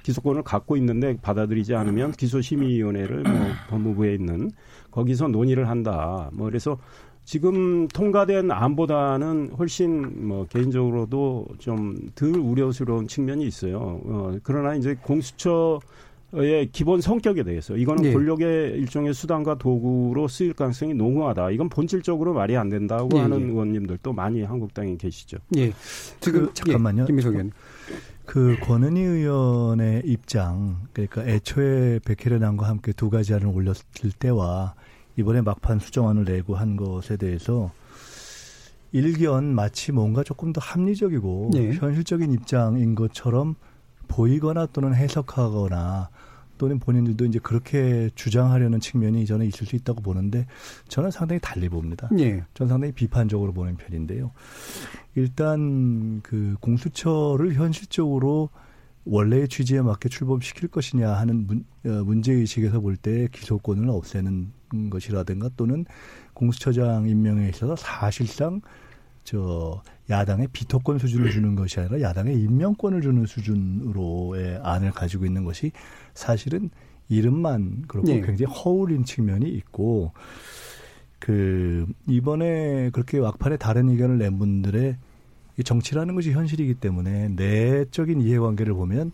기소권을 0.04 0.44
갖고 0.44 0.78
있는데 0.78 1.18
받아들이지 1.22 1.76
않으면 1.76 2.12
기소심의위원회를 2.14 3.24
뭐 3.24 3.34
법무부에 3.70 4.14
있는 4.16 4.52
거기서 4.92 5.28
논의를 5.28 5.68
한다. 5.70 6.30
뭐 6.34 6.46
그래서 6.48 6.78
지금 7.26 7.88
통과된 7.90 8.50
안보다는 8.52 9.52
훨씬 9.58 10.28
뭐 10.28 10.46
개인적으로도 10.48 11.48
좀 11.60 11.98
덜 12.16 12.36
우려스러운 12.38 13.08
측면이 13.08 13.46
있어요. 13.46 14.00
어, 14.06 14.38
그러나 14.44 14.76
이제 14.76 14.96
공수처 15.02 15.80
의 16.34 16.70
기본 16.74 17.00
성격에 17.00 17.44
대해서 17.44 17.78
이거는 17.78 18.04
예. 18.04 18.14
권력의 18.14 18.72
일종의 18.80 19.14
수단과 19.14 19.58
도구로 19.58 20.28
쓰일 20.28 20.54
가능성이 20.54 20.94
농후하다. 20.94 21.52
이건 21.52 21.70
본질적으로 21.70 22.34
말이 22.34 22.58
안 22.58 22.68
된다고 22.68 23.10
예. 23.16 23.22
하는 23.22 23.40
예. 23.40 23.46
의원님들도 23.46 24.12
많이 24.12 24.44
한국당에 24.44 24.98
계시죠. 24.98 25.38
예. 25.56 25.72
지금 26.20 26.48
그, 26.48 26.54
잠깐만요. 26.54 27.04
예. 27.04 27.06
김미석 27.06 27.34
의원. 27.34 27.52
그 28.26 28.58
권은희 28.60 29.00
의원의 29.00 30.02
입장, 30.04 30.82
그러니까 30.92 31.26
애초에 31.26 32.00
백혜련안과 32.06 32.68
함께 32.68 32.92
두 32.92 33.10
가지 33.10 33.34
안을 33.34 33.48
올렸을 33.48 34.12
때와 34.20 34.76
이번에 35.16 35.40
막판 35.42 35.80
수정안을 35.80 36.26
내고 36.26 36.56
한 36.56 36.76
것에 36.76 37.16
대해서 37.16 37.72
일견 38.92 39.46
마치 39.56 39.94
뭔가 39.94 40.24
조금 40.24 40.52
더 40.52 40.60
합리적이고 40.62 41.52
네. 41.54 41.72
현실적인 41.72 42.34
입장인 42.34 42.96
것처럼 42.96 43.56
보이거나 44.08 44.68
또는 44.68 44.94
해석하거나 44.96 46.10
또는 46.58 46.80
본인들도 46.80 47.26
이제 47.26 47.40
그렇게 47.40 48.10
주장하려는 48.16 48.80
측면이 48.80 49.26
저는 49.26 49.46
있을 49.46 49.68
수 49.68 49.76
있다고 49.76 50.02
보는데 50.02 50.48
저는 50.88 51.12
상당히 51.12 51.40
달리 51.40 51.70
봅니다. 51.70 52.10
네. 52.12 52.44
저는 52.56 52.70
상당히 52.70 52.94
비판적으로 52.94 53.54
보는 53.54 53.78
편인데요. 53.78 54.32
일단 55.16 56.22
그 56.24 56.56
공수처를 56.60 57.54
현실적으로 57.54 58.50
원래의 59.06 59.48
취지에 59.48 59.82
맞게 59.82 60.10
출범시킬 60.10 60.68
것이냐 60.68 61.12
하는 61.14 61.48
문, 61.48 61.66
어, 61.86 62.04
문제의식에서 62.04 62.82
볼 62.82 62.98
때 62.98 63.28
기소권을 63.32 63.90
없애는 63.90 64.52
것이라든가 64.90 65.50
또는 65.56 65.86
공수처장 66.34 67.08
임명에 67.08 67.48
있어서 67.50 67.76
사실상 67.76 68.62
저 69.28 69.82
야당의 70.10 70.48
비토권 70.54 71.00
수준을 71.00 71.32
주는 71.32 71.54
것이 71.54 71.82
아니라 71.82 72.00
야당의 72.00 72.34
임명권을 72.40 73.02
주는 73.02 73.26
수준으로의 73.26 74.62
안을 74.64 74.92
가지고 74.92 75.26
있는 75.26 75.44
것이 75.44 75.74
사실은 76.14 76.70
이름만 77.10 77.84
그렇고 77.90 78.08
네. 78.08 78.22
굉장히 78.22 78.46
허울인 78.46 79.04
측면이 79.04 79.50
있고 79.50 80.14
그 81.20 81.86
이번에 82.08 82.90
그렇게 82.92 83.20
막판에 83.20 83.58
다른 83.58 83.90
의견을 83.90 84.18
낸 84.18 84.40
분들의 84.40 84.96
정치라는 85.62 86.16
것이 86.16 86.32
현실이기 86.32 86.76
때문에 86.76 87.28
내적인 87.36 88.22
이해관계를 88.22 88.76
보면 88.76 89.12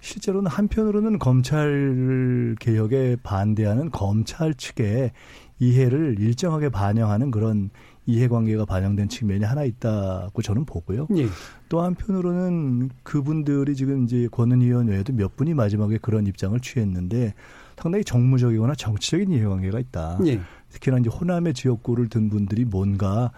실제로는 0.00 0.50
한편으로는 0.50 1.20
검찰 1.20 2.56
개혁에 2.58 3.18
반대하는 3.22 3.92
검찰 3.92 4.52
측에 4.52 5.12
이해를 5.60 6.16
일정하게 6.18 6.70
반영하는 6.70 7.30
그런 7.30 7.70
이해관계가 8.06 8.64
반영된 8.64 9.08
측면이 9.08 9.44
하나 9.44 9.64
있다고 9.64 10.42
저는 10.42 10.64
보고요. 10.64 11.06
예. 11.16 11.26
또 11.68 11.80
한편으로는 11.80 12.90
그분들이 13.02 13.74
지금 13.74 14.04
이제 14.04 14.28
권은 14.30 14.62
의원 14.62 14.88
외에도 14.88 15.12
몇 15.12 15.36
분이 15.36 15.54
마지막에 15.54 15.98
그런 15.98 16.26
입장을 16.26 16.58
취했는데 16.60 17.34
상당히 17.76 18.04
정무적이거나 18.04 18.74
정치적인 18.74 19.32
이해관계가 19.32 19.78
있다. 19.80 20.18
예. 20.26 20.40
특히나 20.70 20.98
이제 20.98 21.08
호남의 21.08 21.54
지역구를 21.54 22.08
든 22.08 22.28
분들이 22.28 22.64
뭔가 22.64 23.30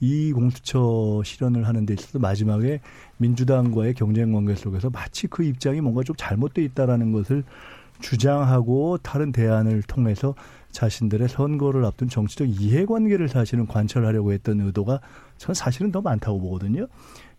이 0.00 0.32
공수처 0.32 1.22
실현을 1.24 1.66
하는 1.66 1.86
데 1.86 1.94
있어서 1.94 2.18
마지막에 2.18 2.80
민주당과의 3.18 3.94
경쟁 3.94 4.32
관계 4.32 4.56
속에서 4.56 4.90
마치 4.90 5.28
그 5.28 5.44
입장이 5.44 5.80
뭔가 5.80 6.02
좀 6.02 6.16
잘못돼 6.16 6.62
있다라는 6.64 7.12
것을 7.12 7.44
주장하고 8.00 8.98
다른 8.98 9.30
대안을 9.30 9.82
통해서 9.82 10.34
자신들의 10.72 11.28
선거를 11.28 11.84
앞둔 11.84 12.08
정치적 12.08 12.48
이해관계를 12.48 13.28
사실은 13.28 13.66
관철하려고 13.66 14.32
했던 14.32 14.60
의도가 14.60 15.00
전 15.38 15.54
사실은 15.54 15.92
더 15.92 16.00
많다고 16.00 16.40
보거든요. 16.40 16.86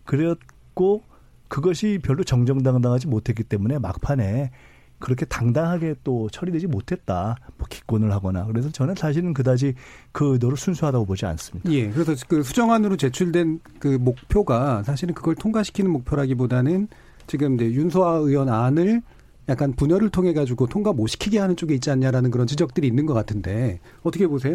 그랬고 0.04 1.02
그것이 1.48 2.00
별로 2.02 2.24
정정당당하지 2.24 3.08
못했기 3.08 3.44
때문에 3.44 3.78
막판에 3.78 4.50
그렇게 4.98 5.26
당당하게 5.26 5.94
또 6.02 6.30
처리되지 6.30 6.66
못했다. 6.66 7.36
뭐 7.58 7.66
기권을 7.68 8.10
하거나. 8.12 8.46
그래서 8.46 8.70
저는 8.70 8.94
사실은 8.94 9.34
그다지 9.34 9.74
그 10.12 10.32
의도를 10.32 10.56
순수하다고 10.56 11.04
보지 11.04 11.26
않습니다. 11.26 11.70
예. 11.70 11.90
그래서 11.90 12.14
그 12.26 12.42
수정안으로 12.42 12.96
제출된 12.96 13.60
그 13.78 13.98
목표가 14.00 14.82
사실은 14.82 15.14
그걸 15.14 15.34
통과시키는 15.34 15.90
목표라기보다는 15.90 16.88
지금 17.26 17.54
이제 17.54 17.66
윤소아 17.66 18.14
의원 18.16 18.48
안을 18.48 19.02
약간 19.48 19.72
분열을 19.74 20.10
통해 20.10 20.32
가지고 20.32 20.66
통과 20.66 20.92
못 20.92 21.06
시키게 21.06 21.38
하는 21.38 21.56
쪽에 21.56 21.74
있지 21.74 21.90
않냐라는 21.90 22.30
그런 22.30 22.46
지적들이 22.46 22.86
있는 22.86 23.06
것 23.06 23.14
같은데 23.14 23.78
어떻게 24.02 24.26
보세요? 24.26 24.54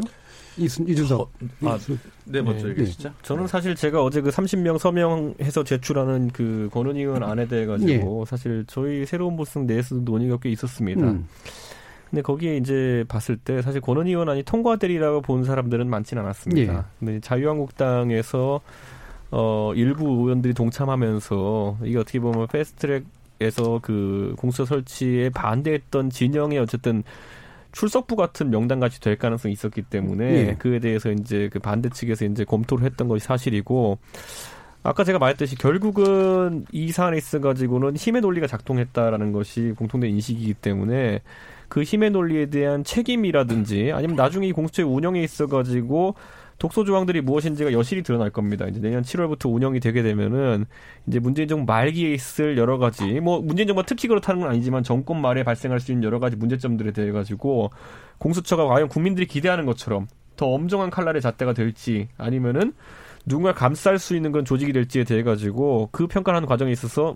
이준석. 0.57 1.21
어, 1.21 1.29
아, 1.69 1.79
네, 2.25 2.41
먼저 2.41 2.65
네. 2.65 2.71
얘기하시죠. 2.71 3.09
네. 3.09 3.15
저는 3.21 3.47
사실 3.47 3.75
제가 3.75 4.03
어제 4.03 4.21
그 4.21 4.29
30명 4.29 4.77
서명해서 4.77 5.63
제출하는 5.63 6.29
그 6.33 6.69
권은 6.73 6.97
의원 6.97 7.23
안에 7.23 7.47
대해 7.47 7.65
가지고 7.65 8.25
네. 8.25 8.29
사실 8.29 8.65
저희 8.67 9.05
새로운 9.05 9.37
보승 9.37 9.65
내에서도 9.65 10.01
논의가 10.01 10.37
꽤 10.41 10.49
있었습니다. 10.49 11.01
음. 11.01 11.27
근데 12.09 12.21
거기에 12.21 12.57
이제 12.57 13.05
봤을 13.07 13.37
때 13.37 13.61
사실 13.61 13.81
권은 13.81 14.07
의원 14.07 14.29
안이 14.29 14.43
통과되리라고 14.43 15.21
본 15.21 15.43
사람들은 15.43 15.89
많지는 15.89 16.23
않았습니다. 16.23 16.73
예. 16.73 16.81
근데 16.99 17.19
자유한국당에서 17.19 18.59
어 19.31 19.71
일부 19.75 20.05
의원들이 20.07 20.55
동참하면서 20.55 21.77
이게 21.83 21.99
어떻게 21.99 22.19
보면 22.19 22.47
패스트트랙 22.47 23.05
에서 23.41 23.79
그 23.81 24.35
공수처 24.37 24.65
설치에 24.65 25.29
반대했던 25.29 26.09
진영의 26.09 26.59
어쨌든 26.59 27.03
출석부 27.71 28.15
같은 28.15 28.49
명단 28.49 28.79
같이 28.79 28.99
될 28.99 29.17
가능성이 29.17 29.53
있었기 29.53 29.83
때문에 29.83 30.25
예. 30.25 30.55
그에 30.57 30.79
대해서 30.79 31.11
이제 31.11 31.49
그 31.51 31.59
반대 31.59 31.89
측에서 31.89 32.25
이제 32.25 32.43
검토를 32.43 32.85
했던 32.85 33.07
것이 33.07 33.25
사실이고 33.25 33.99
아까 34.81 35.03
제가 35.03 35.19
말했듯이 35.19 35.55
결국은 35.55 36.65
이 36.71 36.91
사안에 36.91 37.17
있어 37.17 37.39
가지고는 37.39 37.95
힘의 37.95 38.21
논리가 38.21 38.47
작동했다라는 38.47 39.33
것이 39.33 39.73
공통된 39.77 40.09
인식이기 40.09 40.55
때문에 40.55 41.21
그 41.67 41.83
힘의 41.83 42.11
논리에 42.11 42.47
대한 42.47 42.83
책임이라든지 42.83 43.91
아니면 43.93 44.15
나중에 44.15 44.47
이 44.47 44.51
공수처의 44.51 44.89
운영에 44.89 45.21
있어 45.21 45.47
가지고 45.47 46.15
독소 46.59 46.83
조항들이 46.83 47.21
무엇인지가 47.21 47.71
여실히 47.71 48.03
드러날 48.03 48.29
겁니다. 48.29 48.67
이제 48.67 48.79
내년 48.79 49.01
7월부터 49.01 49.51
운영이 49.51 49.79
되게 49.79 50.03
되면은 50.03 50.65
이제 51.07 51.19
문재인 51.19 51.47
정부 51.47 51.65
말기에 51.65 52.13
있을 52.13 52.57
여러 52.57 52.77
가지 52.77 53.19
뭐 53.21 53.41
문재인 53.41 53.67
정부가 53.67 53.85
특히 53.85 54.07
그렇다는 54.07 54.41
건 54.41 54.51
아니지만 54.51 54.83
정권 54.83 55.21
말에 55.21 55.43
발생할 55.43 55.79
수 55.79 55.91
있는 55.91 56.03
여러 56.03 56.19
가지 56.19 56.35
문제점들에 56.35 56.91
대해 56.91 57.11
가지고 57.11 57.71
공수처가 58.19 58.65
과연 58.65 58.89
국민들이 58.89 59.25
기대하는 59.25 59.65
것처럼 59.65 60.07
더 60.35 60.47
엄정한 60.47 60.89
칼날의 60.89 61.21
잣대가 61.21 61.53
될지 61.53 62.09
아니면은 62.17 62.73
누군가 63.25 63.53
감쌀 63.53 63.97
수 63.97 64.15
있는 64.15 64.31
그런 64.31 64.43
조직이 64.43 64.73
될지에 64.73 65.05
대해 65.05 65.23
가지고 65.23 65.89
그 65.91 66.07
평가하는 66.07 66.47
과정에 66.47 66.71
있어서 66.71 67.15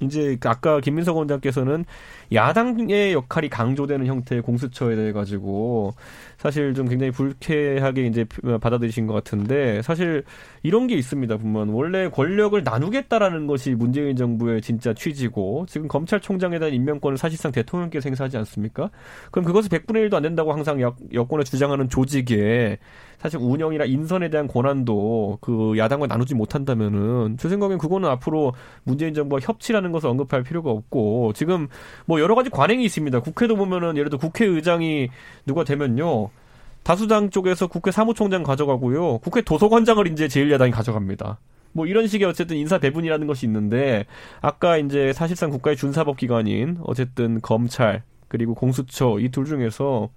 이제 0.00 0.36
아까 0.44 0.80
김민석 0.80 1.16
원장께서는 1.16 1.84
야당의 2.32 3.12
역할이 3.12 3.48
강조되는 3.48 4.06
형태의 4.06 4.42
공수처에 4.42 4.96
대해 4.96 5.12
가지고 5.12 5.94
사실 6.38 6.74
좀 6.74 6.88
굉장히 6.88 7.10
불쾌하게 7.12 8.06
이제 8.06 8.24
받아들이신 8.60 9.06
것 9.06 9.12
같은데 9.12 9.82
사실 9.82 10.24
이런 10.62 10.86
게 10.86 10.94
있습니다. 10.94 11.36
보면 11.36 11.68
원래 11.68 12.08
권력을 12.08 12.60
나누겠다라는 12.62 13.46
것이 13.46 13.74
문재인 13.74 14.16
정부의 14.16 14.62
진짜 14.62 14.94
취지고 14.94 15.66
지금 15.68 15.86
검찰총장에 15.88 16.58
대한 16.58 16.74
임명권을 16.74 17.18
사실상 17.18 17.52
대통령께서 17.52 18.08
행사하지 18.08 18.38
않습니까? 18.38 18.90
그럼 19.30 19.44
그것을 19.44 19.68
100분의 19.68 20.08
1도 20.08 20.14
안 20.14 20.22
된다고 20.22 20.52
항상 20.52 20.80
여, 20.80 20.96
여권에 21.12 21.44
주장하는 21.44 21.88
조직에 21.88 22.78
사실 23.20 23.38
운영이나 23.38 23.84
인선에 23.84 24.30
대한 24.30 24.48
권한도 24.48 25.38
그 25.42 25.74
야당과 25.76 26.06
나누지 26.06 26.34
못한다면은 26.34 27.36
제 27.38 27.50
생각엔 27.50 27.76
그거는 27.76 28.08
앞으로 28.08 28.54
문재인 28.84 29.12
정부와 29.12 29.40
협치라는 29.42 29.92
것을 29.92 30.08
언급할 30.08 30.42
필요가 30.42 30.70
없고 30.70 31.34
지금 31.34 31.68
뭐 32.06 32.18
여러 32.20 32.34
가지 32.34 32.48
관행이 32.48 32.82
있습니다. 32.84 33.20
국회도 33.20 33.56
보면은 33.56 33.98
예를 33.98 34.08
들어 34.08 34.18
국회의장이 34.18 35.10
누가 35.44 35.64
되면요. 35.64 36.30
다수당 36.82 37.28
쪽에서 37.28 37.66
국회 37.66 37.90
사무총장 37.90 38.42
가져가고요. 38.42 39.18
국회 39.18 39.42
도서관장을 39.42 40.06
이제 40.08 40.26
제1야당이 40.26 40.72
가져갑니다. 40.72 41.38
뭐 41.72 41.86
이런 41.86 42.06
식의 42.06 42.26
어쨌든 42.26 42.56
인사 42.56 42.78
배분이라는 42.78 43.26
것이 43.26 43.44
있는데 43.44 44.06
아까 44.40 44.78
이제 44.78 45.12
사실상 45.12 45.50
국가의 45.50 45.76
준사법 45.76 46.16
기관인 46.16 46.78
어쨌든 46.82 47.40
검찰 47.42 48.02
그리고 48.28 48.54
공수처 48.54 49.18
이 49.20 49.28
둘 49.28 49.44
중에서 49.44 50.08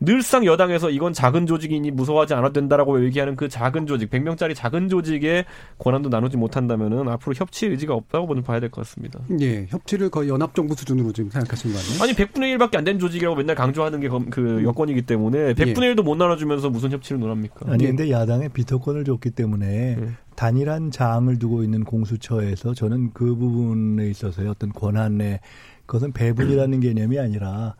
늘상 0.00 0.44
여당에서 0.44 0.90
이건 0.90 1.12
작은 1.12 1.46
조직이니 1.46 1.90
무서워하지 1.92 2.34
않아도 2.34 2.52
된다라고 2.52 3.04
얘기하는 3.04 3.36
그 3.36 3.48
작은 3.48 3.86
조직, 3.86 4.10
100명짜리 4.10 4.54
작은 4.54 4.88
조직의 4.88 5.44
권한도 5.78 6.08
나누지 6.08 6.36
못한다면은 6.36 7.08
앞으로 7.08 7.34
협치 7.34 7.66
의지가 7.66 7.94
없다고 7.94 8.26
보는 8.26 8.42
봐야 8.42 8.60
될 8.60 8.70
것 8.70 8.80
같습니다. 8.82 9.20
예, 9.40 9.66
협치를 9.68 10.10
거의 10.10 10.28
연합정부 10.28 10.74
수준으로 10.74 11.12
지금 11.12 11.30
생각하시는 11.30 11.74
거 11.74 11.80
아니에요? 11.80 12.02
아니, 12.02 12.12
100분의 12.12 12.56
1밖에 12.58 12.76
안 12.76 12.84
된 12.84 12.98
조직이라고 12.98 13.36
맨날 13.36 13.56
강조하는 13.56 14.00
게 14.00 14.08
그 14.30 14.62
여건이기 14.64 15.02
때문에 15.02 15.54
100분의 15.54 15.84
예. 15.84 15.94
1도 15.94 16.02
못 16.02 16.16
나눠주면서 16.16 16.70
무슨 16.70 16.92
협치를 16.92 17.18
논합니까? 17.20 17.70
아니, 17.70 17.84
근데 17.86 18.10
야당에 18.10 18.48
비토권을 18.48 19.04
줬기 19.04 19.30
때문에 19.30 19.96
예. 20.00 20.08
단일한 20.36 20.90
장을 20.90 21.38
두고 21.38 21.62
있는 21.62 21.84
공수처에서 21.84 22.74
저는 22.74 23.12
그 23.14 23.34
부분에 23.36 24.08
있어서의 24.10 24.48
어떤 24.48 24.72
권한의 24.72 25.40
그것은 25.86 26.12
배분이라는 26.12 26.80
개념이 26.80 27.18
아니라 27.18 27.74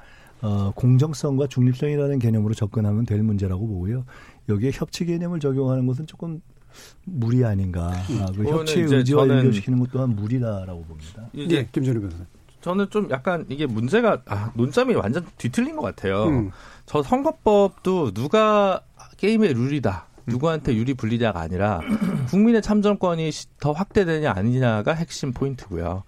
어, 0.44 0.72
공정성과 0.74 1.46
중립성이라는 1.46 2.18
개념으로 2.18 2.52
접근하면 2.52 3.06
될 3.06 3.22
문제라고 3.22 3.66
보고요. 3.66 4.04
여기에 4.50 4.72
협치 4.74 5.06
개념을 5.06 5.40
적용하는 5.40 5.86
것은 5.86 6.06
조금 6.06 6.42
무리 7.06 7.42
아닌가. 7.46 7.90
아, 8.20 8.26
그 8.36 8.44
협치의 8.44 8.92
의지와 8.92 9.26
연결시키는 9.26 9.78
것 9.78 9.90
또한 9.90 10.14
무리다라고 10.14 10.84
봅니다. 10.84 11.30
네, 11.32 11.66
김준일 11.72 12.00
변호사. 12.00 12.24
저는 12.60 12.90
좀 12.90 13.10
약간 13.10 13.46
이게 13.48 13.66
문제가 13.66 14.22
아, 14.26 14.52
논점이 14.54 14.94
완전 14.94 15.24
뒤틀린 15.38 15.76
것 15.76 15.82
같아요. 15.82 16.24
음. 16.24 16.50
저 16.84 17.02
선거법도 17.02 18.12
누가 18.12 18.82
게임의 19.16 19.54
룰이다. 19.54 20.08
누구한테 20.26 20.74
유리 20.74 20.94
불리냐가 20.94 21.40
아니라 21.40 21.80
국민의 22.28 22.62
참정권이 22.62 23.30
더 23.60 23.72
확대되냐 23.72 24.32
아니냐가 24.34 24.92
핵심 24.92 25.32
포인트고요. 25.32 26.02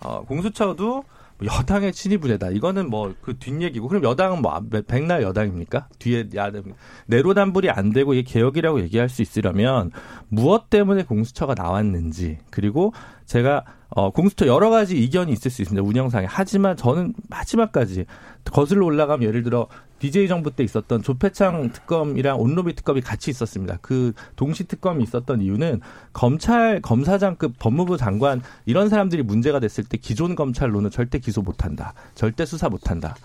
어, 0.00 0.24
공수처도 0.24 0.86
뭐 0.86 1.04
여당의 1.44 1.92
친이부대다. 1.92 2.50
이거는 2.50 2.88
뭐 2.88 3.14
그 3.20 3.36
뒷얘기고 3.38 3.88
그럼 3.88 4.04
여당은 4.04 4.40
뭐 4.40 4.60
백날 4.86 5.22
여당입니까? 5.22 5.88
뒤에 5.98 6.28
야당 6.36 6.62
내로남불이 7.06 7.70
안 7.70 7.92
되고 7.92 8.14
이게 8.14 8.22
개혁이라고 8.22 8.80
얘기할 8.82 9.08
수 9.08 9.20
있으려면 9.20 9.90
무엇 10.28 10.70
때문에 10.70 11.02
공수처가 11.02 11.54
나왔는지 11.54 12.38
그리고 12.50 12.92
제가 13.24 13.64
어 13.88 14.10
공수처 14.10 14.46
여러 14.46 14.70
가지 14.70 14.96
이견이 14.96 15.32
있을 15.32 15.50
수 15.50 15.62
있습니다. 15.62 15.86
운영상에. 15.86 16.26
하지만 16.28 16.76
저는 16.76 17.14
마지막까지 17.28 18.06
거슬러 18.44 18.86
올라가면 18.86 19.26
예를 19.26 19.42
들어 19.42 19.68
DJ 19.98 20.28
정부 20.28 20.50
때 20.50 20.62
있었던 20.62 21.02
조폐창 21.02 21.70
특검이랑 21.72 22.40
온로비 22.40 22.74
특검이 22.74 23.00
같이 23.00 23.30
있었습니다. 23.30 23.78
그 23.80 24.12
동시 24.36 24.64
특검이 24.64 25.02
있었던 25.04 25.40
이유는 25.40 25.80
검찰 26.12 26.80
검사장급 26.82 27.58
법무부 27.58 27.96
장관 27.96 28.42
이런 28.66 28.88
사람들이 28.88 29.22
문제가 29.22 29.58
됐을 29.58 29.84
때 29.84 29.96
기존 29.96 30.34
검찰로는 30.34 30.90
절대 30.90 31.18
기소 31.18 31.42
못한다. 31.42 31.94
절대 32.14 32.44
수사 32.44 32.68
못한다. 32.68 33.16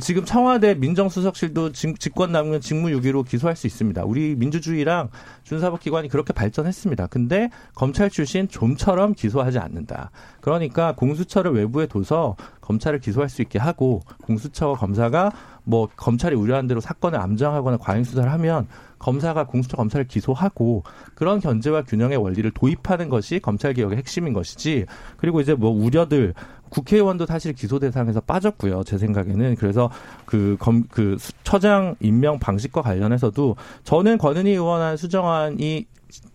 지금 0.00 0.24
청와대 0.24 0.74
민정수석실도 0.74 1.72
직권 1.72 2.32
남용 2.32 2.60
직무유기로 2.60 3.24
기소할 3.24 3.56
수 3.56 3.66
있습니다. 3.66 4.04
우리 4.04 4.34
민주주의랑 4.34 5.10
준사법기관이 5.44 6.08
그렇게 6.08 6.32
발전했습니다. 6.32 7.08
근데 7.08 7.50
검찰 7.74 8.10
출신 8.10 8.48
좀처럼 8.48 9.14
기소하지 9.14 9.58
않는다. 9.58 10.10
그러니까 10.40 10.94
공수처를 10.94 11.52
외부에 11.52 11.86
둬서 11.86 12.36
검찰을 12.60 13.00
기소할 13.00 13.28
수 13.28 13.42
있게 13.42 13.58
하고 13.58 14.02
공수처와 14.22 14.76
검사가 14.76 15.30
뭐 15.64 15.88
검찰이 15.96 16.36
우려한 16.36 16.66
대로 16.66 16.80
사건을 16.80 17.18
암정하거나 17.20 17.78
과잉 17.78 18.04
수사를 18.04 18.30
하면 18.32 18.66
검사가 18.98 19.46
공수처 19.46 19.76
검사를 19.76 20.06
기소하고 20.06 20.82
그런 21.14 21.40
견제와 21.40 21.82
균형의 21.82 22.16
원리를 22.16 22.50
도입하는 22.52 23.08
것이 23.08 23.38
검찰 23.40 23.74
개혁의 23.74 23.98
핵심인 23.98 24.32
것이지 24.32 24.86
그리고 25.16 25.40
이제 25.40 25.54
뭐 25.54 25.70
우려들 25.70 26.34
국회의원도 26.70 27.26
사실 27.26 27.52
기소 27.52 27.78
대상에서 27.78 28.20
빠졌고요. 28.20 28.82
제 28.84 28.98
생각에는 28.98 29.54
그래서 29.56 29.90
그 30.24 30.56
검그 30.58 31.18
처장 31.44 31.94
임명 32.00 32.38
방식과 32.38 32.82
관련해서도 32.82 33.56
저는 33.84 34.18
권은희 34.18 34.50
의원한 34.50 34.96
수정안이 34.96 35.86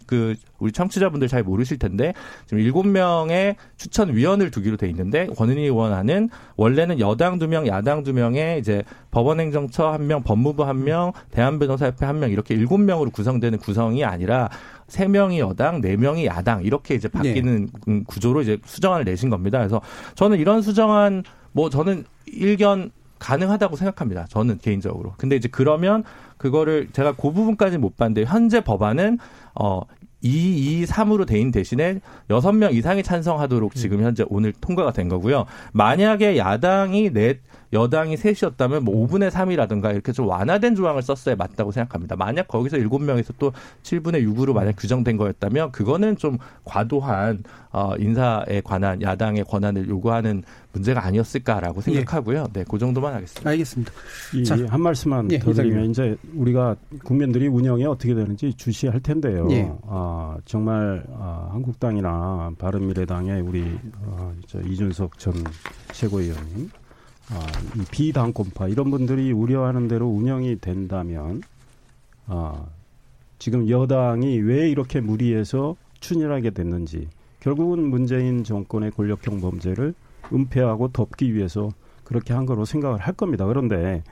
그 0.05 0.35
우리 0.59 0.71
청취자분들 0.71 1.27
잘 1.27 1.43
모르실 1.43 1.77
텐데 1.77 2.13
지금 2.45 2.63
일곱 2.63 2.87
명의 2.87 3.55
추천 3.77 4.15
위원을 4.15 4.51
두기로 4.51 4.77
돼 4.77 4.89
있는데 4.89 5.27
권은희 5.27 5.61
의원안은 5.61 6.29
원래는 6.55 6.99
여당 6.99 7.39
두 7.39 7.47
명, 7.47 7.67
야당 7.67 8.03
두 8.03 8.13
명에 8.13 8.57
이제 8.59 8.83
법원행정처 9.11 9.87
한 9.87 10.07
명, 10.07 10.23
법무부 10.23 10.63
한 10.63 10.83
명, 10.83 11.11
대한변호사협회 11.31 12.05
한 12.05 12.19
명 12.19 12.31
이렇게 12.31 12.55
일곱 12.55 12.79
명으로 12.79 13.11
구성되는 13.11 13.59
구성이 13.59 14.03
아니라 14.03 14.49
세 14.87 15.07
명이 15.07 15.39
여당, 15.39 15.81
네 15.81 15.95
명이 15.95 16.25
야당 16.25 16.63
이렇게 16.63 16.95
이제 16.95 17.07
바뀌는 17.07 17.69
네. 17.85 18.03
구조로 18.07 18.41
이제 18.41 18.57
수정안을 18.65 19.05
내신 19.05 19.29
겁니다. 19.29 19.59
그래서 19.59 19.81
저는 20.15 20.39
이런 20.39 20.61
수정안 20.61 21.23
뭐 21.51 21.69
저는 21.69 22.05
일견 22.25 22.91
가능하다고 23.19 23.75
생각합니다. 23.75 24.25
저는 24.29 24.59
개인적으로. 24.59 25.13
근데 25.17 25.35
이제 25.35 25.49
그러면 25.51 26.03
그거를 26.37 26.87
제가 26.93 27.11
그 27.13 27.31
부분까지 27.31 27.77
못 27.77 27.97
봤는데 27.97 28.23
현재 28.23 28.61
법안은 28.61 29.19
어 29.59 29.81
2, 30.21 30.81
2, 30.81 30.85
3으로 30.85 31.25
대인 31.25 31.51
대신에 31.51 31.99
6명 32.29 32.73
이상이 32.73 33.03
찬성하도록 33.03 33.75
지금 33.75 34.03
현재 34.03 34.25
오늘 34.27 34.51
통과가 34.51 34.91
된 34.91 35.07
거고요. 35.07 35.45
만약에 35.71 36.37
야당이 36.37 37.11
넷, 37.13 37.39
여당이 37.73 38.17
셋이었다면 38.17 38.83
뭐 38.83 39.07
5분의 39.07 39.29
3이라든가 39.29 39.93
이렇게 39.93 40.11
좀 40.11 40.27
완화된 40.27 40.75
조항을 40.75 41.01
썼어야 41.01 41.35
맞다고 41.35 41.71
생각합니다. 41.71 42.15
만약 42.15 42.47
거기서 42.47 42.77
7명에서 42.77 43.33
또 43.37 43.51
7분의 43.83 44.27
6으로 44.27 44.53
만약 44.53 44.75
규정된 44.77 45.17
거였다면 45.17 45.71
그거는 45.71 46.17
좀 46.17 46.37
과도한 46.63 47.43
어 47.71 47.93
인사에 47.99 48.61
관한 48.63 49.01
야당의 49.01 49.43
권한을 49.43 49.87
요구하는 49.89 50.43
문제가 50.71 51.03
아니었을까라고 51.05 51.79
예. 51.79 51.81
생각하고요. 51.81 52.47
네, 52.53 52.63
그 52.67 52.77
정도만 52.77 53.13
하겠습니다. 53.13 53.49
알겠습니다. 53.49 53.91
이, 54.35 54.65
한 54.67 54.81
말씀만 54.81 55.31
예, 55.31 55.39
더 55.39 55.53
드리면 55.53 55.89
이제 55.89 56.15
우리가 56.35 56.75
국민들이 57.03 57.47
운영이 57.47 57.85
어떻게 57.85 58.13
되는지 58.13 58.53
주시할 58.53 58.99
텐데요. 59.01 59.47
예. 59.51 59.71
아, 59.87 60.37
정말 60.45 61.03
아, 61.13 61.49
한국당이나 61.51 62.51
바른미래당의 62.57 63.41
우리 63.41 63.79
어, 64.01 64.33
이준석 64.65 65.17
전 65.17 65.33
최고위원님 65.91 66.69
아, 67.31 67.45
이 67.75 67.85
비당권파 67.91 68.69
이런 68.69 68.89
분들이 68.89 69.31
우려하는 69.31 69.87
대로 69.87 70.07
운영이 70.07 70.59
된다면 70.59 71.41
아, 72.25 72.65
지금 73.37 73.69
여당이 73.69 74.39
왜 74.39 74.69
이렇게 74.69 74.99
무리해서 74.99 75.75
추진하게 75.99 76.51
됐는지 76.51 77.07
결국은 77.39 77.87
문재인 77.89 78.43
정권의 78.43 78.91
권력형 78.91 79.41
범죄를 79.41 79.93
은폐하고 80.33 80.89
덮기 80.89 81.33
위해서 81.33 81.69
그렇게 82.03 82.33
한 82.33 82.47
거로 82.47 82.65
생각을 82.65 82.99
할 82.99 83.13
겁니다. 83.13 83.45
그런데 83.45 84.03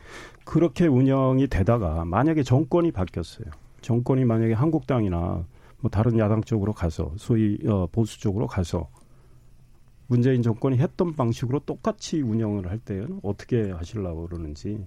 그렇게 0.45 0.85
운영이 0.85 1.47
되다가 1.47 2.05
만약에 2.05 2.43
정권이 2.43 2.91
바뀌었어요. 2.91 3.47
정권이 3.81 4.25
만약에 4.25 4.53
한국당이나 4.53 5.43
뭐 5.79 5.91
다른 5.91 6.17
야당 6.19 6.43
쪽으로 6.43 6.73
가서 6.73 7.11
소위 7.17 7.57
어, 7.67 7.87
보수 7.91 8.19
쪽으로 8.19 8.47
가서 8.47 8.87
문재인 10.07 10.41
정권이 10.41 10.77
했던 10.77 11.13
방식으로 11.13 11.59
똑같이 11.59 12.21
운영을 12.21 12.69
할 12.69 12.79
때는 12.79 13.19
어떻게 13.23 13.71
하시려고 13.71 14.27
그러는지 14.27 14.85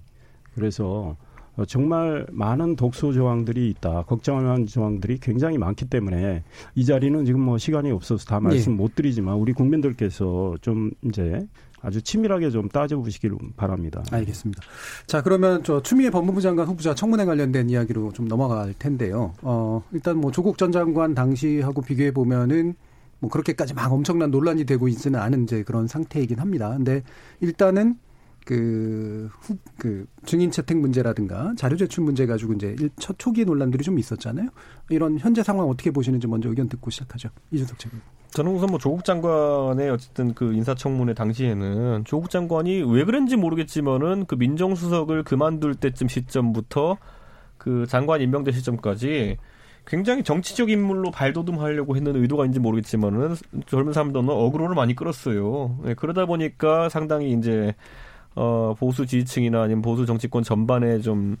그래서 0.53 1.15
어, 1.57 1.65
정말 1.65 2.25
많은 2.31 2.75
독소 2.77 3.11
조항들이 3.11 3.69
있다. 3.71 4.03
걱정하는 4.03 4.67
조항들이 4.67 5.19
굉장히 5.19 5.57
많기 5.57 5.85
때문에 5.85 6.43
이 6.75 6.85
자리는 6.85 7.25
지금 7.25 7.41
뭐 7.41 7.57
시간이 7.57 7.91
없어서 7.91 8.25
다 8.25 8.39
말씀 8.39 8.73
예. 8.73 8.75
못 8.77 8.95
드리지만 8.95 9.35
우리 9.35 9.51
국민들께서 9.51 10.55
좀 10.61 10.91
이제 11.03 11.45
아주 11.81 12.01
치밀하게 12.01 12.51
좀 12.51 12.69
따져보시길 12.69 13.33
바랍니다. 13.57 14.03
알겠습니다. 14.11 14.61
자, 15.07 15.21
그러면 15.21 15.63
저 15.63 15.81
추미애 15.81 16.09
법무부 16.09 16.39
장관 16.39 16.67
후보자 16.67 16.93
청문회 16.93 17.25
관련된 17.25 17.69
이야기로 17.69 18.11
좀 18.13 18.27
넘어갈 18.27 18.73
텐데요. 18.73 19.33
어, 19.41 19.83
일단 19.91 20.17
뭐 20.17 20.31
조국 20.31 20.57
전 20.57 20.71
장관 20.71 21.15
당시하고 21.15 21.81
비교해 21.81 22.11
보면은 22.11 22.75
뭐 23.21 23.29
그렇게까지 23.29 23.73
막 23.73 23.91
엄청난 23.93 24.31
논란이 24.31 24.65
되고 24.65 24.87
있지는 24.87 25.19
않은 25.19 25.43
이제 25.43 25.63
그런 25.63 25.87
상태이긴 25.87 26.39
합니다. 26.39 26.69
근데 26.69 27.03
일단은 27.39 27.95
그, 28.43 29.29
후, 29.39 29.55
그, 29.77 30.07
증인 30.25 30.49
채택 30.49 30.77
문제라든가 30.77 31.53
자료 31.55 31.77
제출 31.77 32.03
문제 32.03 32.25
가지고 32.25 32.53
이제 32.53 32.75
첫 32.97 33.19
초기 33.19 33.45
논란들이 33.45 33.83
좀 33.83 33.99
있었잖아요. 33.99 34.49
이런 34.89 35.19
현재 35.19 35.43
상황 35.43 35.69
어떻게 35.69 35.91
보시는지 35.91 36.25
먼저 36.25 36.49
의견 36.49 36.67
듣고 36.67 36.89
시작하죠. 36.89 37.29
이준석 37.51 37.77
측은. 37.77 38.01
저는 38.31 38.51
우선 38.51 38.69
뭐 38.69 38.79
조국 38.79 39.05
장관의 39.05 39.91
어쨌든 39.91 40.33
그 40.33 40.53
인사청문회 40.53 41.13
당시에는 41.13 42.05
조국 42.05 42.31
장관이 42.31 42.81
왜 42.81 43.03
그런지 43.03 43.35
모르겠지만은 43.35 44.25
그 44.25 44.35
민정수석을 44.35 45.23
그만둘 45.23 45.75
때쯤 45.75 46.07
시점부터 46.07 46.97
그 47.57 47.85
장관 47.87 48.21
임명된 48.21 48.53
시점까지 48.55 49.37
굉장히 49.85 50.23
정치적 50.23 50.69
인물로 50.69 51.11
발돋움하려고 51.11 51.95
했는 51.95 52.15
의도가 52.15 52.45
있는지 52.45 52.59
모르겠지만은 52.59 53.35
젊은 53.67 53.93
사람들은 53.93 54.29
어그로를 54.29 54.75
많이 54.75 54.95
끌었어요. 54.95 55.79
네, 55.83 55.93
그러다 55.95 56.25
보니까 56.25 56.89
상당히 56.89 57.31
이제 57.33 57.73
어 58.35 58.75
보수 58.79 59.05
지지층이나 59.05 59.63
아니면 59.63 59.81
보수 59.81 60.05
정치권 60.05 60.43
전반에 60.43 60.99
좀 60.99 61.35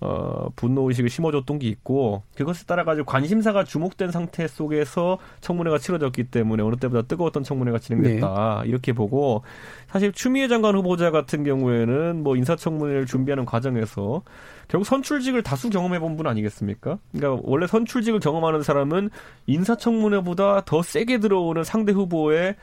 어, 0.00 0.48
분노 0.56 0.88
의식을 0.88 1.08
심어줬던 1.10 1.58
게 1.58 1.68
있고 1.68 2.22
그것에 2.36 2.64
따라 2.66 2.84
가지고 2.84 3.06
관심사가 3.06 3.64
주목된 3.64 4.10
상태 4.10 4.46
속에서 4.46 5.18
청문회가 5.40 5.78
치러졌기 5.78 6.24
때문에 6.24 6.62
어느 6.62 6.76
때보다 6.76 7.02
뜨거웠던 7.02 7.42
청문회가 7.42 7.78
진행됐다 7.78 8.62
네. 8.62 8.68
이렇게 8.68 8.92
보고 8.92 9.42
사실 9.88 10.12
추미애 10.12 10.48
장관 10.48 10.74
후보자 10.74 11.10
같은 11.10 11.44
경우에는 11.44 12.22
뭐 12.22 12.36
인사청문회를 12.36 13.06
준비하는 13.06 13.44
과정에서 13.44 14.22
결국 14.68 14.84
선출직을 14.86 15.42
다수 15.42 15.68
경험해 15.70 15.98
본 15.98 16.14
분 16.14 16.26
아니겠습니까? 16.28 16.98
그러니까 17.12 17.42
원래 17.44 17.66
선출직을 17.66 18.20
경험하는 18.20 18.62
사람은 18.62 19.10
인사청문회보다 19.46 20.62
더 20.64 20.82
세게 20.82 21.18
들어오는 21.18 21.64
상대 21.64 21.92
후보의 21.92 22.54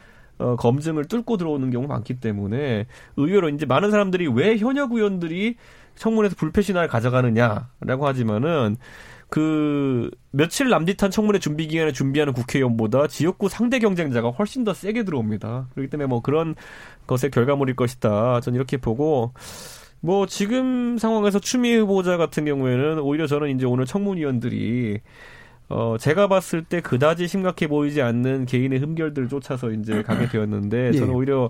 어, 0.41 0.55
검증을 0.55 1.05
뚫고 1.05 1.37
들어오는 1.37 1.69
경우가 1.69 1.93
많기 1.93 2.19
때문에 2.19 2.87
의외로 3.15 3.49
이제 3.49 3.65
많은 3.65 3.91
사람들이 3.91 4.27
왜 4.27 4.57
현역 4.57 4.93
의원들이 4.93 5.55
청문회에서 5.95 6.35
불패 6.35 6.61
신화를 6.61 6.89
가져가느냐라고 6.89 8.07
하지만은 8.07 8.77
그 9.29 10.09
며칠 10.31 10.69
남짓한 10.69 11.11
청문회 11.11 11.39
준비 11.39 11.67
기간에 11.67 11.91
준비하는 11.91 12.33
국회의원보다 12.33 13.07
지역구 13.07 13.47
상대 13.49 13.79
경쟁자가 13.79 14.29
훨씬 14.29 14.63
더 14.63 14.73
세게 14.73 15.03
들어옵니다. 15.03 15.67
그렇기 15.73 15.89
때문에 15.89 16.07
뭐 16.07 16.21
그런 16.21 16.55
것의 17.07 17.31
결과물일 17.31 17.75
것이다. 17.75 18.41
저는 18.41 18.57
이렇게 18.57 18.77
보고 18.77 19.31
뭐 20.01 20.25
지금 20.25 20.97
상황에서 20.97 21.39
추미애 21.39 21.77
후보자 21.77 22.17
같은 22.17 22.43
경우에는 22.43 22.99
오히려 22.99 23.27
저는 23.27 23.55
이제 23.55 23.65
오늘 23.65 23.85
청문위원들이 23.85 24.99
어 25.71 25.97
제가 25.97 26.27
봤을 26.27 26.63
때 26.63 26.81
그다지 26.81 27.27
심각해 27.27 27.67
보이지 27.67 28.01
않는 28.01 28.45
개인의 28.45 28.79
흠결들을 28.79 29.29
쫓아서 29.29 29.71
이제 29.71 30.03
가게 30.03 30.27
되었는데 30.27 30.91
저는 30.99 31.09
예. 31.09 31.13
오히려 31.13 31.49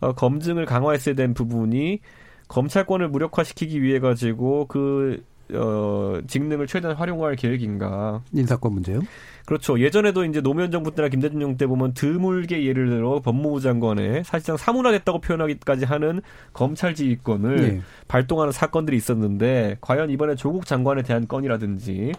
어, 0.00 0.12
검증을 0.12 0.64
강화했어야 0.64 1.14
된 1.14 1.34
부분이 1.34 2.00
검찰권을 2.48 3.08
무력화시키기 3.08 3.82
위해 3.82 4.00
가지고 4.00 4.66
그 4.66 5.22
어, 5.54 6.20
직능을 6.26 6.66
최대한 6.66 6.96
활용할 6.96 7.36
계획인가. 7.36 8.22
인사권 8.32 8.74
문제요? 8.74 9.00
그렇죠. 9.46 9.80
예전에도 9.80 10.24
이제 10.24 10.40
노무현 10.40 10.70
정부 10.70 10.94
때나 10.94 11.08
김대중 11.08 11.56
때 11.56 11.66
보면 11.66 11.94
드물게 11.94 12.64
예를 12.64 12.88
들어 12.88 13.20
법무부 13.20 13.60
장관의 13.60 14.22
사실상 14.24 14.56
사문화됐다고 14.56 15.20
표현하기까지 15.20 15.86
하는 15.86 16.20
검찰 16.52 16.94
지휘권을 16.94 17.56
네. 17.56 17.80
발동하는 18.06 18.52
사건들이 18.52 18.96
있었는데 18.96 19.78
과연 19.80 20.10
이번에 20.10 20.36
조국 20.36 20.66
장관에 20.66 21.02
대한 21.02 21.26
건이라든지 21.26 22.12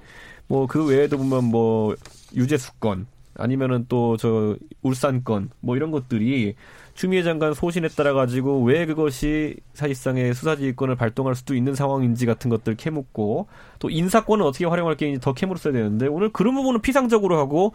뭐 0.52 0.68
그 0.68 0.86
외에도 0.86 1.18
보면 1.18 1.46
뭐 1.46 1.96
유재수 2.36 2.74
건 2.80 3.08
아니면은 3.36 3.86
또 3.88 4.18
저 4.18 4.56
울산 4.84 5.24
건 5.24 5.50
뭐 5.62 5.76
이런 5.78 5.92
것들이 5.92 6.56
추미애 6.94 7.24
장관 7.24 7.54
소신에 7.54 7.88
따라 7.88 8.12
가지고 8.14 8.62
왜 8.64 8.86
그것이 8.86 9.56
사실상의 9.74 10.34
수사지휘권을 10.34 10.96
발동할 10.98 11.36
수도 11.36 11.56
있는 11.56 11.74
상황인지 11.74 12.26
같은 12.26 12.50
것들 12.50 12.76
캐묻고 12.76 13.48
또 13.80 13.90
인사권은 13.90 14.46
어떻게 14.46 14.66
활용할 14.66 14.98
게 14.98 15.06
있는지 15.08 15.24
더 15.24 15.34
캐물었어야 15.34 15.72
되는데 15.74 16.08
오늘 16.08 16.30
그런 16.34 16.54
부분은 16.56 16.82
피상적으로 16.82 17.38
하고 17.40 17.72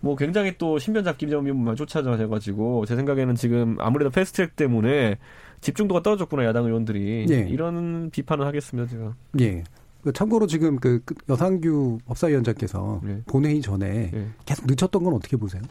뭐 0.00 0.16
굉장히 0.16 0.54
또 0.58 0.78
신변 0.78 1.04
잡기 1.04 1.28
점만 1.30 1.76
쫓아져가지고 1.76 2.86
제 2.86 2.96
생각에는 2.96 3.34
지금 3.36 3.76
아무래도 3.78 4.10
패스트트랙 4.10 4.56
때문에 4.56 5.18
집중도가 5.60 6.02
떨어졌구나 6.02 6.44
야당 6.44 6.64
의원들이 6.64 7.26
예. 7.30 7.46
이런 7.48 8.10
비판을 8.10 8.46
하겠습니다 8.46 8.90
제가. 8.90 9.14
예. 9.40 9.62
그 10.02 10.12
참고로 10.12 10.46
지금 10.46 10.78
그 10.78 11.02
여상규 11.28 11.98
법사위원장께서 12.06 13.00
예. 13.06 13.22
본회의 13.26 13.60
전에 13.60 14.10
예. 14.12 14.26
계속 14.46 14.66
늦췄던 14.66 15.04
건 15.04 15.14
어떻게 15.14 15.36
보세요? 15.36 15.62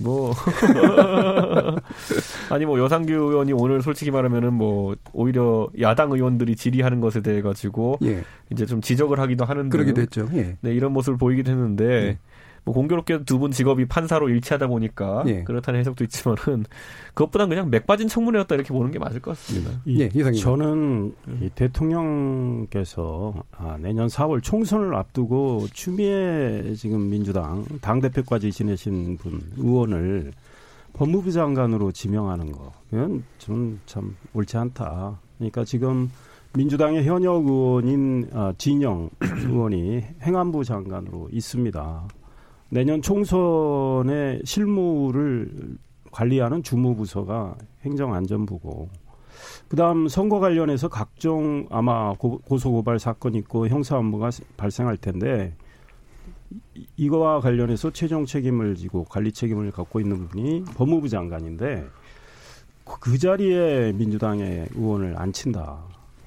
뭐 0.00 0.32
아니 2.48 2.64
뭐 2.64 2.78
여상규 2.78 3.12
의원이 3.12 3.52
오늘 3.52 3.82
솔직히 3.82 4.10
말하면은 4.10 4.54
뭐 4.54 4.96
오히려 5.12 5.68
야당 5.80 6.12
의원들이 6.12 6.56
질의하는 6.56 7.00
것에 7.00 7.20
대해 7.20 7.42
가지고 7.42 7.98
예. 8.02 8.24
이제 8.50 8.64
좀 8.64 8.80
지적을 8.80 9.20
하기도 9.20 9.44
하는데 9.44 9.68
그러기도 9.68 10.00
했죠. 10.00 10.28
예. 10.32 10.56
네 10.60 10.74
이런 10.74 10.92
모습을 10.92 11.18
보이기도 11.18 11.50
했는데 11.50 11.84
예. 11.84 12.18
뭐 12.64 12.74
공교롭게 12.74 13.24
두분 13.24 13.50
직업이 13.50 13.86
판사로 13.86 14.28
일치하다 14.28 14.68
보니까 14.68 15.24
예. 15.26 15.42
그렇다는 15.42 15.80
해석도 15.80 16.04
있지만은 16.04 16.64
그것보단 17.14 17.48
그냥 17.48 17.70
맥 17.70 17.86
빠진 17.86 18.06
청문회였다 18.06 18.54
이렇게 18.54 18.72
보는 18.72 18.92
게 18.92 18.98
맞을 18.98 19.20
것 19.20 19.32
같습니다. 19.32 19.70
이, 19.84 20.00
예, 20.00 20.08
저는 20.32 21.14
이 21.40 21.50
대통령께서 21.54 23.34
아, 23.50 23.76
내년 23.80 24.06
4월 24.06 24.42
총선을 24.42 24.94
앞두고 24.94 25.66
추미애 25.72 26.74
지금 26.76 27.10
민주당 27.10 27.64
당 27.80 28.00
대표까지 28.00 28.52
지내신 28.52 29.16
분 29.16 29.40
의원을 29.56 30.32
법무부 30.92 31.32
장관으로 31.32 31.90
지명하는 31.90 32.52
거 32.52 32.72
그건 32.90 33.24
저는 33.38 33.80
참 33.86 34.16
옳지 34.34 34.56
않다. 34.56 35.18
그러니까 35.38 35.64
지금 35.64 36.10
민주당의 36.54 37.04
현역 37.04 37.46
의원인 37.46 38.28
아, 38.32 38.52
진영 38.56 39.10
의원이 39.20 40.04
행안부 40.22 40.64
장관으로 40.64 41.28
있습니다. 41.32 42.08
내년 42.72 43.02
총선의 43.02 44.40
실무를 44.46 45.76
관리하는 46.10 46.62
주무부서가 46.62 47.54
행정안전부고 47.82 48.88
그다음 49.68 50.08
선거 50.08 50.40
관련해서 50.40 50.88
각종 50.88 51.66
아마 51.68 52.14
고, 52.14 52.40
소고발 52.58 52.98
사건 52.98 53.34
있고 53.34 53.68
형사 53.68 53.98
업무가 53.98 54.30
발생할 54.56 54.96
텐데 54.96 55.54
이거와 56.96 57.40
관련해서 57.40 57.90
최종 57.90 58.24
책임을 58.24 58.76
지고 58.76 59.04
관리 59.04 59.32
책임을 59.32 59.70
갖고 59.70 60.00
있는 60.00 60.26
분이 60.28 60.64
법무부 60.74 61.10
장관인데 61.10 61.86
그 62.84 63.18
자리에 63.18 63.92
민주당의 63.92 64.68
의원을 64.74 65.18
앉힌다. 65.18 65.78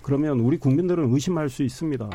그러면 0.04 0.40
우리 0.42 0.58
국민들은 0.58 1.12
의심할 1.12 1.50
수 1.50 1.64
있습니다. 1.64 2.08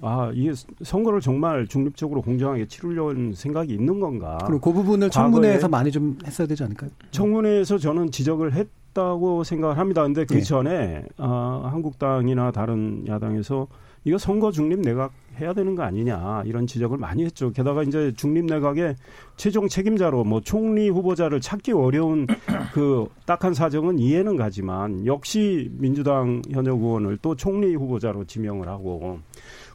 아, 0.00 0.30
이게 0.34 0.52
선거를 0.82 1.20
정말 1.20 1.66
중립적으로 1.66 2.22
공정하게 2.22 2.66
치르려는 2.66 3.32
생각이 3.34 3.72
있는 3.72 4.00
건가? 4.00 4.38
그럼 4.44 4.60
그 4.60 4.72
부분을 4.72 5.10
청문회에서 5.10 5.68
많이 5.68 5.90
좀 5.90 6.18
했어야 6.26 6.46
되지 6.46 6.64
않을까요? 6.64 6.90
청문회에서 7.10 7.78
저는 7.78 8.10
지적을 8.10 8.52
했다고 8.52 9.44
생각을 9.44 9.78
합니다. 9.78 10.02
근데 10.02 10.24
그 10.24 10.34
네. 10.34 10.40
전에 10.40 11.04
아, 11.18 11.68
한국당이나 11.72 12.50
다른 12.50 13.04
야당에서 13.06 13.68
이거 14.04 14.18
선거 14.18 14.50
중립 14.52 14.80
내각 14.80 15.12
해야 15.40 15.52
되는 15.52 15.74
거 15.74 15.82
아니냐 15.82 16.42
이런 16.44 16.66
지적을 16.66 16.98
많이 16.98 17.24
했죠. 17.24 17.50
게다가 17.52 17.82
이제 17.82 18.12
중립 18.16 18.44
내각의 18.44 18.96
최종 19.36 19.66
책임자로 19.66 20.24
뭐 20.24 20.40
총리 20.40 20.88
후보자를 20.90 21.40
찾기 21.40 21.72
어려운 21.72 22.26
그 22.72 23.06
딱한 23.26 23.54
사정은 23.54 23.98
이해는 23.98 24.36
가지만 24.36 25.06
역시 25.06 25.70
민주당 25.72 26.42
현역 26.50 26.80
의원을 26.80 27.18
또 27.22 27.34
총리 27.34 27.74
후보자로 27.74 28.24
지명을 28.24 28.68
하고 28.68 29.18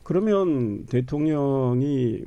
그러면 0.10 0.88
대통령이 0.88 2.24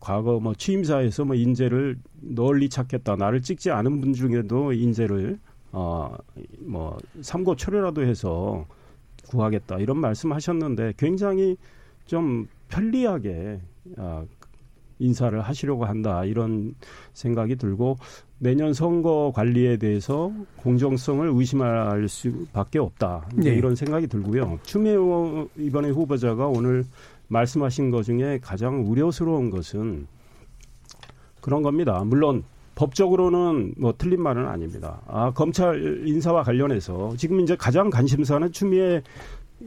과거 0.00 0.40
뭐 0.40 0.52
취임사에서 0.52 1.24
뭐 1.24 1.36
인재를 1.36 1.96
널리 2.20 2.68
찾겠다. 2.68 3.14
나를 3.14 3.40
찍지 3.40 3.70
않은 3.70 4.00
분 4.00 4.12
중에도 4.12 4.72
인재를 4.72 5.38
어뭐 5.70 6.98
삼고 7.20 7.54
초려라도 7.54 8.02
해서 8.02 8.66
구하겠다 9.28 9.78
이런 9.78 9.98
말씀하셨는데 9.98 10.94
굉장히 10.96 11.56
좀 12.04 12.48
편리하게 12.66 13.60
어, 13.96 14.26
인사를 14.98 15.40
하시려고 15.40 15.84
한다 15.84 16.24
이런 16.24 16.74
생각이 17.12 17.54
들고 17.54 17.96
내년 18.38 18.72
선거 18.72 19.32
관리에 19.34 19.76
대해서 19.76 20.32
공정성을 20.56 21.30
의심할 21.32 22.08
수밖에 22.08 22.78
없다 22.78 23.28
네. 23.34 23.50
이런 23.50 23.76
생각이 23.76 24.06
들고요. 24.06 24.58
추미애 24.62 24.96
이번에 25.58 25.90
후보자가 25.90 26.48
오늘 26.48 26.84
말씀하신 27.30 27.90
것 27.90 28.02
중에 28.02 28.38
가장 28.42 28.84
우려스러운 28.86 29.50
것은 29.50 30.06
그런 31.40 31.62
겁니다. 31.62 32.02
물론 32.04 32.42
법적으로는 32.74 33.74
뭐 33.78 33.94
틀린 33.96 34.22
말은 34.22 34.46
아닙니다. 34.46 35.00
아, 35.06 35.30
검찰 35.32 36.06
인사와 36.06 36.42
관련해서 36.42 37.14
지금 37.16 37.40
이제 37.40 37.56
가장 37.56 37.88
관심사는 37.90 38.50
추미애 38.52 39.02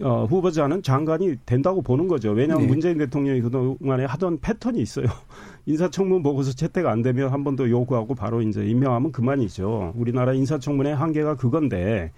어, 0.02 0.26
후보자는 0.28 0.82
장관이 0.82 1.36
된다고 1.46 1.84
보는 1.84 2.08
거죠. 2.08 2.32
왜냐하면 2.32 2.66
네. 2.66 2.72
문재인 2.72 2.98
대통령이 2.98 3.42
그동안에 3.42 4.06
하던 4.06 4.40
패턴이 4.40 4.80
있어요. 4.82 5.06
인사청문 5.68 6.24
보고서 6.24 6.52
채택 6.52 6.88
안 6.88 7.04
되면 7.04 7.32
한 7.32 7.44
번 7.44 7.56
더 7.56 7.70
요구하고 7.70 8.16
바로 8.16 8.42
이제 8.42 8.66
임명하면 8.66 9.12
그만이죠. 9.12 9.94
우리나라 9.96 10.34
인사청문의 10.34 10.96
한계가 10.96 11.36
그건데 11.36 12.12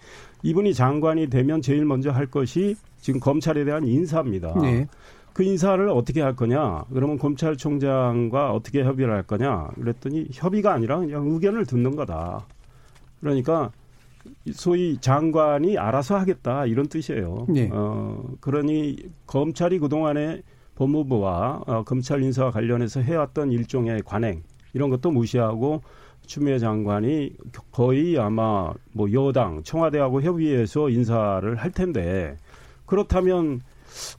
이분이 0.43 0.73
장관이 0.73 1.29
되면 1.29 1.61
제일 1.61 1.83
먼저 1.83 2.11
할 2.11 2.27
것이 2.27 2.77
지금 3.01 3.19
검찰에 3.19 3.65
대한 3.65 3.85
인사입니다. 3.85 4.53
네. 4.61 4.87
그 5.35 5.43
인사를 5.43 5.89
어떻게 5.89 6.21
할 6.21 6.33
거냐? 6.33 6.85
그러면 6.93 7.17
검찰총장과 7.17 8.53
어떻게 8.53 8.85
협의를 8.85 9.13
할 9.13 9.23
거냐? 9.23 9.67
그랬더니 9.75 10.29
협의가 10.31 10.71
아니라 10.71 10.97
그냥 10.97 11.27
의견을 11.27 11.65
듣는 11.65 11.97
거다. 11.97 12.47
그러니까 13.19 13.69
소위 14.53 14.97
장관이 14.97 15.77
알아서 15.77 16.17
하겠다 16.17 16.65
이런 16.67 16.87
뜻이에요. 16.87 17.47
네. 17.49 17.69
어, 17.73 18.23
그러니 18.39 18.95
검찰이 19.27 19.79
그동안에 19.79 20.41
법무부와 20.75 21.63
어, 21.67 21.83
검찰 21.83 22.23
인사와 22.23 22.51
관련해서 22.51 23.01
해왔던 23.01 23.51
일종의 23.51 24.03
관행 24.05 24.41
이런 24.73 24.89
것도 24.89 25.11
무시하고 25.11 25.81
추미애 26.25 26.59
장관이 26.59 27.33
거의 27.73 28.17
아마 28.17 28.71
뭐 28.93 29.11
여당 29.11 29.63
청와대하고 29.63 30.21
협의해서 30.21 30.89
인사를 30.89 31.53
할 31.57 31.71
텐데 31.71 32.37
그렇다면 32.85 33.59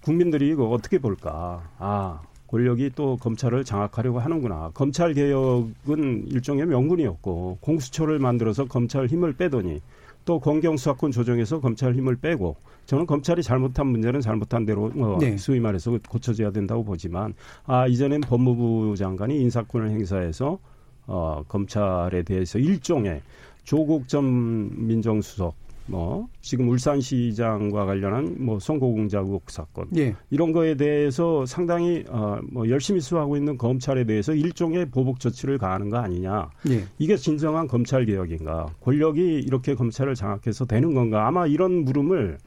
국민들이 0.02 0.50
이거 0.50 0.68
어떻게 0.68 0.98
볼까? 0.98 1.62
아, 1.78 2.20
권력이 2.48 2.92
또 2.94 3.16
검찰을 3.16 3.64
장악하려고 3.64 4.20
하는구나. 4.20 4.70
검찰 4.74 5.14
개혁은 5.14 6.28
일종의 6.28 6.66
명분이었고 6.66 7.58
공수처를 7.60 8.18
만들어서 8.18 8.66
검찰 8.66 9.06
힘을 9.06 9.32
빼더니 9.34 9.80
또 10.24 10.40
검경 10.40 10.76
수사권 10.76 11.12
조정에서 11.12 11.60
검찰 11.60 11.94
힘을 11.94 12.16
빼고 12.16 12.56
저는 12.86 13.06
검찰이 13.06 13.42
잘못한 13.42 13.86
문제는 13.86 14.20
잘못한 14.20 14.66
대로 14.66 14.90
어, 14.96 15.18
네. 15.20 15.36
소위 15.36 15.60
말해서 15.60 15.96
고쳐져야 16.08 16.50
된다고 16.50 16.84
보지만 16.84 17.34
아 17.64 17.86
이전엔 17.86 18.22
법무부 18.22 18.96
장관이 18.96 19.40
인사권을 19.40 19.90
행사해서 19.90 20.58
어, 21.06 21.42
검찰에 21.48 22.22
대해서 22.24 22.58
일종의 22.58 23.22
조국 23.62 24.08
전 24.08 24.86
민정수석 24.86 25.54
뭐 25.88 26.28
지금 26.40 26.68
울산시장과 26.68 27.86
관련한 27.86 28.36
뭐 28.38 28.58
선거공작 28.58 29.26
의혹 29.26 29.50
사건 29.50 29.86
예. 29.96 30.14
이런 30.30 30.52
거에 30.52 30.74
대해서 30.74 31.46
상당히 31.46 32.04
어 32.08 32.36
뭐 32.52 32.68
열심히 32.68 33.00
수사하고 33.00 33.36
있는 33.36 33.56
검찰에 33.58 34.04
대해서 34.04 34.34
일종의 34.34 34.90
보복 34.90 35.20
조치를 35.20 35.58
가하는 35.58 35.90
거 35.90 35.98
아니냐 35.98 36.50
예. 36.70 36.84
이게 36.98 37.16
진정한 37.16 37.66
검찰 37.66 38.04
개혁인가 38.04 38.66
권력이 38.80 39.40
이렇게 39.40 39.74
검찰을 39.74 40.14
장악해서 40.14 40.66
되는 40.66 40.94
건가 40.94 41.26
아마 41.26 41.46
이런 41.46 41.84
물음을 41.84 42.38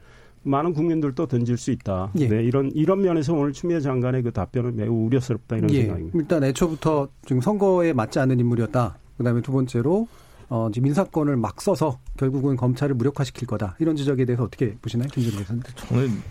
많은 0.42 0.72
국민들도 0.72 1.26
던질 1.26 1.58
수 1.58 1.70
있다. 1.70 2.12
예. 2.18 2.28
네, 2.28 2.42
이런 2.42 2.70
이런 2.74 3.02
면에서 3.02 3.34
오늘 3.34 3.52
추미애 3.52 3.80
장관의 3.80 4.22
그 4.22 4.32
답변은 4.32 4.74
매우 4.76 5.06
우려스럽다 5.06 5.56
이런 5.56 5.70
예. 5.70 5.82
생각입니다. 5.82 6.18
일단 6.18 6.44
애초부터 6.44 7.08
지금 7.26 7.42
선거에 7.42 7.92
맞지 7.92 8.18
않는 8.20 8.40
인물이었다. 8.40 8.96
그다음에 9.18 9.42
두 9.42 9.52
번째로 9.52 10.08
어, 10.50 10.68
지금 10.72 10.88
인사권을 10.88 11.36
막 11.36 11.60
써서 11.62 12.00
결국은 12.18 12.56
검찰을 12.56 12.96
무력화시킬 12.96 13.46
거다. 13.46 13.76
이런 13.78 13.94
지적에 13.94 14.24
대해서 14.24 14.42
어떻게 14.42 14.76
보시나요, 14.78 15.08
김준호 15.08 15.38
교수님? 15.38 15.62
저는 15.76 16.22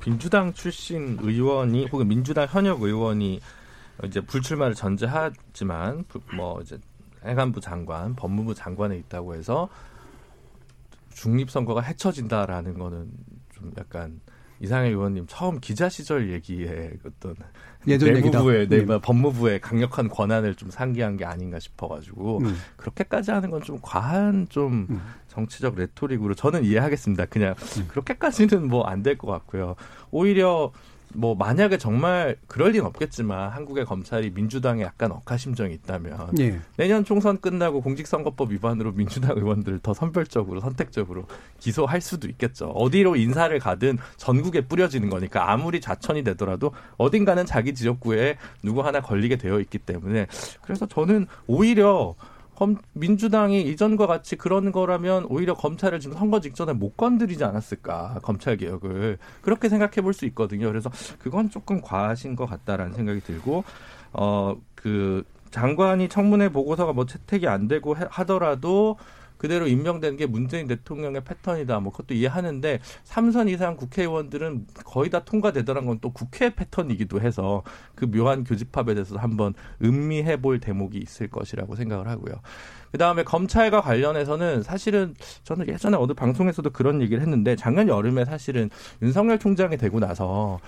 민주당 0.00 0.52
출신 0.52 1.16
의원이 1.22 1.86
혹은 1.86 2.08
민주당 2.08 2.48
현역 2.50 2.82
의원이 2.82 3.40
이제 4.04 4.20
불출마를 4.20 4.74
전제하지만 4.74 6.04
뭐 6.34 6.60
이제 6.60 6.76
행안부 7.24 7.60
장관, 7.60 8.16
법무부 8.16 8.54
장관에 8.54 8.96
있다고 8.96 9.36
해서 9.36 9.68
중립 11.10 11.48
선거가 11.48 11.80
헤쳐진다라는 11.80 12.78
거는 12.78 13.10
좀 13.54 13.72
약간 13.78 14.20
이상해 14.60 14.88
의원님 14.88 15.26
처음 15.28 15.60
기자 15.60 15.88
시절 15.88 16.32
얘기에 16.32 16.94
어떤 17.06 17.34
예전 17.86 18.12
내부부의 18.12 18.68
네. 18.68 18.84
네. 18.84 19.00
법무부의 19.00 19.60
강력한 19.60 20.08
권한을 20.08 20.54
좀 20.56 20.70
상기한 20.70 21.16
게 21.16 21.24
아닌가 21.24 21.58
싶어가지고 21.58 22.38
음. 22.40 22.56
그렇게까지 22.76 23.30
하는 23.30 23.50
건 23.50 23.62
좀 23.62 23.78
과한 23.82 24.46
좀 24.48 24.86
음. 24.90 25.00
정치적 25.28 25.76
레토릭으로 25.76 26.34
저는 26.34 26.64
이해하겠습니다. 26.64 27.26
그냥 27.26 27.54
음. 27.78 27.86
그렇게까지는 27.88 28.68
뭐 28.68 28.84
안 28.86 29.02
될 29.02 29.16
것 29.16 29.26
같고요. 29.28 29.76
오히려 30.10 30.72
뭐 31.14 31.34
만약에 31.34 31.78
정말 31.78 32.36
그럴 32.46 32.72
리는 32.72 32.86
없겠지만 32.86 33.50
한국의 33.50 33.84
검찰이 33.84 34.30
민주당에 34.30 34.82
약간 34.82 35.10
억하심정이 35.12 35.72
있다면 35.74 36.38
예. 36.40 36.60
내년 36.76 37.04
총선 37.04 37.40
끝나고 37.40 37.80
공직선거법 37.80 38.52
위반으로 38.52 38.92
민주당 38.92 39.36
의원들을 39.36 39.80
더 39.80 39.94
선별적으로 39.94 40.60
선택적으로 40.60 41.24
기소할 41.60 42.00
수도 42.00 42.28
있겠죠. 42.28 42.66
어디로 42.68 43.16
인사를 43.16 43.58
가든 43.58 43.98
전국에 44.16 44.62
뿌려지는 44.62 45.08
거니까 45.10 45.50
아무리 45.50 45.80
자천이 45.80 46.22
되더라도 46.24 46.72
어딘가는 46.96 47.44
자기 47.46 47.74
지역구에 47.74 48.36
누구 48.62 48.82
하나 48.82 49.00
걸리게 49.00 49.36
되어 49.36 49.60
있기 49.60 49.78
때문에 49.78 50.26
그래서 50.62 50.86
저는 50.86 51.26
오히려 51.46 52.14
검, 52.58 52.76
민주당이 52.94 53.62
이전과 53.62 54.08
같이 54.08 54.34
그런 54.34 54.72
거라면 54.72 55.26
오히려 55.28 55.54
검찰을 55.54 56.00
지금 56.00 56.16
선거 56.16 56.40
직전에 56.40 56.72
못 56.72 56.96
건드리지 56.96 57.44
않았을까 57.44 58.18
검찰 58.20 58.56
개혁을 58.56 59.18
그렇게 59.42 59.68
생각해 59.68 60.02
볼 60.02 60.12
수 60.12 60.26
있거든요. 60.26 60.66
그래서 60.66 60.90
그건 61.20 61.50
조금 61.50 61.80
과하신 61.80 62.34
것 62.34 62.46
같다라는 62.46 62.94
생각이 62.94 63.20
들고 63.20 63.62
어그 64.10 65.22
장관이 65.52 66.08
청문회 66.08 66.48
보고서가 66.48 66.92
뭐 66.94 67.06
채택이 67.06 67.46
안 67.46 67.68
되고 67.68 67.94
하더라도 67.94 68.96
그대로 69.38 69.66
임명된 69.66 70.16
게 70.16 70.26
문재인 70.26 70.66
대통령의 70.66 71.22
패턴이다. 71.24 71.80
뭐 71.80 71.92
그것도 71.92 72.14
이해하는데 72.14 72.80
삼선 73.04 73.48
이상 73.48 73.76
국회의원들은 73.76 74.66
거의 74.84 75.10
다 75.10 75.24
통과되더란 75.24 75.86
건 75.86 75.98
또 76.00 76.10
국회 76.10 76.54
패턴이기도 76.54 77.20
해서 77.20 77.62
그 77.94 78.06
묘한 78.06 78.44
교집합에 78.44 78.94
대해서 78.94 79.16
한번 79.16 79.54
음미해 79.82 80.40
볼 80.40 80.60
대목이 80.60 80.98
있을 80.98 81.28
것이라고 81.28 81.76
생각을 81.76 82.08
하고요. 82.08 82.34
그 82.92 82.98
다음에 82.98 83.22
검찰과 83.22 83.82
관련해서는 83.82 84.62
사실은 84.62 85.14
저는 85.42 85.68
예전에 85.68 85.96
어느 85.96 86.12
방송에서도 86.14 86.70
그런 86.70 87.02
얘기를 87.02 87.20
했는데 87.20 87.56
작년 87.56 87.88
여름에 87.88 88.24
사실은 88.24 88.70
윤석열 89.02 89.38
총장이 89.38 89.76
되고 89.76 90.00
나서 90.00 90.58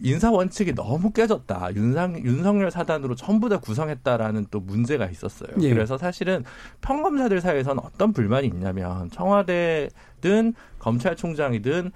인사 0.00 0.30
원칙이 0.30 0.74
너무 0.74 1.10
깨졌다. 1.10 1.74
윤상, 1.74 2.24
윤석열 2.24 2.70
사단으로 2.70 3.14
전부 3.14 3.48
다 3.48 3.58
구성했다라는 3.58 4.46
또 4.50 4.60
문제가 4.60 5.06
있었어요. 5.06 5.50
예. 5.60 5.70
그래서 5.70 5.96
사실은 5.96 6.44
평검사들 6.80 7.40
사이에서는 7.40 7.82
어떤 7.82 8.12
불만이 8.12 8.46
있냐면 8.48 9.08
청와대든 9.10 10.54
검찰총장이든 10.78 11.92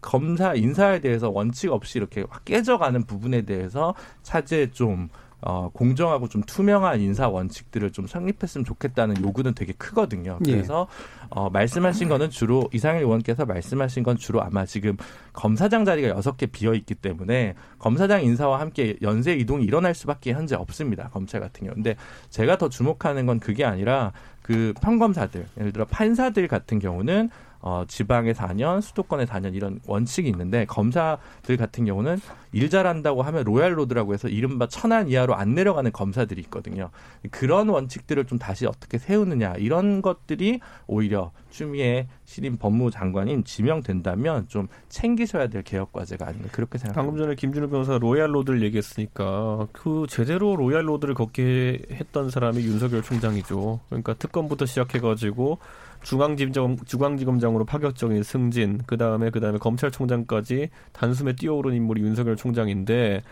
검사 0.00 0.54
인사에 0.54 1.00
대해서 1.00 1.30
원칙 1.30 1.70
없이 1.70 1.98
이렇게 1.98 2.24
깨져가는 2.44 3.04
부분에 3.04 3.42
대해서 3.42 3.94
차제 4.22 4.70
좀 4.72 5.08
어, 5.42 5.70
공정하고 5.72 6.28
좀 6.28 6.42
투명한 6.42 7.00
인사 7.00 7.28
원칙들을 7.28 7.90
좀 7.92 8.06
성립했으면 8.06 8.64
좋겠다는 8.64 9.22
요구는 9.22 9.54
되게 9.54 9.72
크거든요. 9.72 10.38
예. 10.46 10.52
그래서 10.52 10.86
예. 10.90 11.26
어, 11.30 11.50
말씀하신 11.50 12.08
거는 12.08 12.30
주로 12.30 12.68
이상일 12.72 13.02
의원께서 13.02 13.44
말씀하신 13.44 14.04
건 14.04 14.16
주로 14.16 14.40
아마 14.40 14.64
지금 14.64 14.96
검사장 15.32 15.84
자리가 15.84 16.08
여섯 16.08 16.36
개 16.36 16.46
비어 16.46 16.74
있기 16.74 16.94
때문에 16.94 17.54
검사장 17.78 18.22
인사와 18.22 18.60
함께 18.60 18.96
연쇄 19.02 19.34
이동이 19.34 19.64
일어날 19.64 19.94
수밖에 19.94 20.32
현재 20.32 20.54
없습니다. 20.54 21.08
검찰 21.08 21.40
같은 21.40 21.66
경우. 21.66 21.74
근데 21.74 21.96
제가 22.30 22.56
더 22.56 22.68
주목하는 22.68 23.26
건 23.26 23.40
그게 23.40 23.64
아니라 23.64 24.12
그 24.42 24.74
평검사들, 24.80 25.46
예를 25.58 25.72
들어 25.72 25.84
판사들 25.86 26.46
같은 26.48 26.78
경우는 26.78 27.30
어, 27.62 27.84
지방에 27.86 28.32
4년, 28.32 28.80
수도권에 28.80 29.24
4년 29.24 29.54
이런 29.54 29.78
원칙이 29.86 30.28
있는데 30.28 30.64
검사들 30.66 31.56
같은 31.56 31.84
경우는 31.84 32.18
일 32.52 32.68
잘한다고 32.68 33.22
하면 33.22 33.44
royal 33.44 33.78
road라고 33.78 34.12
해서 34.12 34.28
이른바 34.28 34.66
천안 34.66 35.08
이하로 35.08 35.36
안 35.36 35.54
내려가는 35.54 35.92
검사들이 35.92 36.40
있거든요. 36.42 36.90
그런 37.30 37.68
원칙들을 37.68 38.24
좀 38.26 38.38
다시 38.38 38.66
어떻게 38.66 38.98
세우느냐 38.98 39.54
이런 39.58 40.02
것들이 40.02 40.58
오히려 40.88 41.30
추미애 41.50 42.08
신임 42.24 42.56
법무장관인 42.56 43.44
지명된다면 43.44 44.48
좀 44.48 44.66
챙기셔야 44.88 45.46
될 45.46 45.62
개혁 45.62 45.92
과제가 45.92 46.26
아닌가 46.26 46.48
그렇게 46.50 46.78
생각합니다. 46.78 47.00
방금 47.00 47.24
전에 47.24 47.36
김준호 47.36 47.68
변호사 47.68 47.96
royal 47.96 48.34
road를 48.34 48.62
얘기했으니까 48.62 49.68
그 49.72 50.06
제대로 50.08 50.56
royal 50.56 50.88
road를 50.88 51.14
걷게 51.14 51.82
했던 51.92 52.28
사람이 52.28 52.60
윤석열 52.64 53.02
총장이죠. 53.02 53.80
그러니까 53.88 54.14
특검부터 54.14 54.66
시작해가지고 54.66 55.58
중앙지검 56.02 56.78
중앙지검장으로 56.84 57.64
파격적인 57.64 58.22
승진, 58.22 58.80
그 58.86 58.96
다음에 58.96 59.30
그 59.30 59.40
다음에 59.40 59.58
검찰총장까지 59.58 60.70
단숨에 60.92 61.34
뛰어오른 61.34 61.74
인물이 61.74 62.02
윤석열 62.02 62.36
총장인데, 62.36 63.22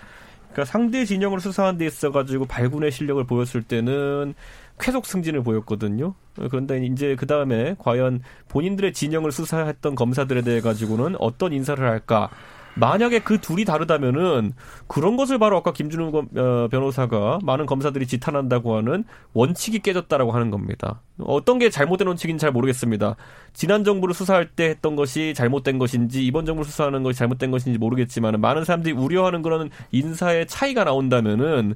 그러니까 0.52 0.64
상대 0.64 1.04
진영을 1.04 1.40
수사한 1.40 1.78
데 1.78 1.86
있어가지고 1.86 2.46
발군의 2.46 2.90
실력을 2.90 3.22
보였을 3.24 3.62
때는 3.62 4.34
쾌속 4.78 5.06
승진을 5.06 5.42
보였거든요. 5.42 6.14
그런데 6.50 6.84
이제 6.84 7.14
그 7.16 7.26
다음에 7.26 7.76
과연 7.78 8.22
본인들의 8.48 8.92
진영을 8.92 9.30
수사했던 9.30 9.94
검사들에 9.94 10.42
대해 10.42 10.60
가지고는 10.60 11.16
어떤 11.18 11.52
인사를 11.52 11.86
할까? 11.86 12.30
만약에 12.74 13.20
그 13.20 13.40
둘이 13.40 13.64
다르다면은 13.64 14.52
그런 14.86 15.16
것을 15.16 15.38
바로 15.38 15.56
아까 15.56 15.72
김준우 15.72 16.12
어, 16.36 16.68
변호사가 16.70 17.40
많은 17.42 17.66
검사들이 17.66 18.06
지탄한다고 18.06 18.76
하는 18.76 19.04
원칙이 19.32 19.80
깨졌다라고 19.80 20.32
하는 20.32 20.50
겁니다. 20.50 21.00
어떤 21.18 21.58
게 21.58 21.70
잘못된 21.70 22.06
원칙인지 22.06 22.40
잘 22.40 22.52
모르겠습니다. 22.52 23.16
지난 23.52 23.84
정부를 23.84 24.14
수사할 24.14 24.48
때 24.48 24.64
했던 24.70 24.96
것이 24.96 25.34
잘못된 25.34 25.78
것인지 25.78 26.24
이번 26.24 26.46
정부를 26.46 26.70
수사하는 26.70 27.02
것이 27.02 27.18
잘못된 27.18 27.50
것인지 27.50 27.78
모르겠지만 27.78 28.40
많은 28.40 28.64
사람들이 28.64 28.94
우려하는 28.94 29.42
그런 29.42 29.70
인사의 29.92 30.46
차이가 30.46 30.84
나온다면은 30.84 31.74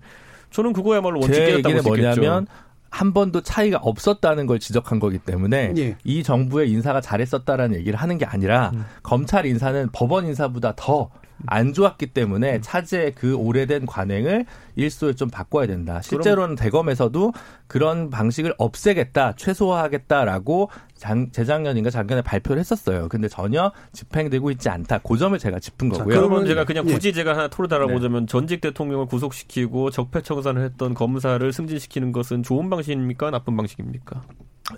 저는 0.51 0.73
그거야말로 0.73 1.21
원칙 1.21 1.45
깨졌다고 1.47 1.83
보겠죠. 1.83 2.21
뭐냐면 2.21 2.47
한 2.95 3.13
번도 3.13 3.41
차이가 3.41 3.79
없었다는 3.79 4.47
걸 4.47 4.61
지적한 4.61 5.01
거기 5.01 5.19
때문에 5.19 5.75
예. 5.77 5.97
이 6.05 6.23
정부의 6.23 6.71
인사가 6.71 7.01
잘했었다라는 7.01 7.77
얘기를 7.77 7.99
하는 7.99 8.19
게 8.19 8.25
아니라 8.25 8.71
음. 8.73 8.85
검찰 9.03 9.47
인사는 9.47 9.89
법원 9.93 10.27
인사보다 10.27 10.75
더 10.77 11.11
안 11.47 11.73
좋았기 11.73 12.09
때문에 12.09 12.57
음. 12.57 12.63
차제 12.63 13.13
그 13.17 13.35
오래된 13.35 13.87
관행을 13.87 14.47
일소에 14.77 15.15
좀 15.15 15.29
바꿔야 15.29 15.67
된다. 15.67 16.01
실제로는 16.03 16.57
대검에서도 16.57 17.33
그런 17.67 18.11
방식을 18.11 18.55
없애겠다, 18.59 19.35
최소화하겠다라고 19.37 20.71
장, 20.97 21.31
재작년인가 21.31 21.91
작년에 21.91 22.23
발표를 22.23 22.61
했었어요. 22.61 23.09
근데 23.09 23.29
전혀 23.29 23.73
집행되고 23.93 24.51
있지 24.53 24.69
않다. 24.69 24.99
그 24.99 25.17
점을 25.17 25.39
제가 25.39 25.59
짚은 25.59 25.91
거고요. 25.91 26.15
자, 26.15 26.21
그러면 26.21 26.47
제가 26.47 26.65
그냥 26.65 26.85
굳이 26.85 27.09
예. 27.09 27.13
제가 27.13 27.33
하나 27.33 27.49
토로 27.49 27.69
달아보자면 27.69 28.23
네. 28.23 28.27
전직 28.27 28.61
대통령을 28.61 29.07
구속시키고 29.07 29.91
적폐청산을 29.91 30.63
했던 30.63 30.95
검사를 30.95 31.53
승진시키는 31.53 32.13
것은 32.13 32.43
좋은 32.43 32.71
방식입니까? 32.71 33.31
나쁜 33.31 33.57
방식입니까? 33.57 34.23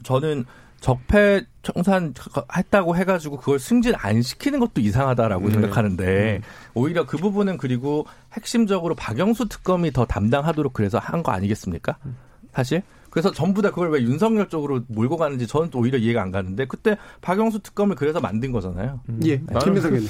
저는 0.03 0.45
적폐 0.81 1.45
청산 1.63 2.15
했다고 2.57 2.97
해가지고 2.97 3.39
그걸 3.39 3.59
승진 3.59 3.95
안 3.97 4.23
시키는 4.23 4.61
것도 4.61 4.81
이상하다라고 4.81 5.47
네. 5.47 5.53
생각하는데 5.55 6.37
음. 6.37 6.43
오히려 6.75 7.07
그 7.07 7.17
부분은 7.17 7.57
그리고 7.57 8.07
핵심적으로 8.35 8.95
박영수 8.95 9.49
특검이 9.49 9.91
더 9.93 10.05
담당하도록 10.05 10.73
그래서 10.73 10.99
한 10.99 11.23
거 11.23 11.33
아니겠습니까? 11.33 11.97
사실 12.53 12.83
그래서 13.11 13.33
전부 13.33 13.63
다 13.63 13.71
그걸 13.71 13.91
왜 13.91 14.03
윤석열 14.03 14.49
쪽으로 14.49 14.83
몰고 14.89 15.17
가는지 15.17 15.47
저는 15.47 15.71
또 15.71 15.79
오히려 15.79 15.97
이해가 15.99 16.21
안 16.23 16.31
가는데 16.31 16.67
그때 16.67 16.97
박영수 17.23 17.61
특검을 17.61 17.97
그래서 17.97 18.21
만든 18.21 18.53
거잖아요. 18.53 19.01
음. 19.09 19.21
예, 19.25 19.39
네. 19.39 19.59
김민석 19.65 19.93
의원. 19.95 20.07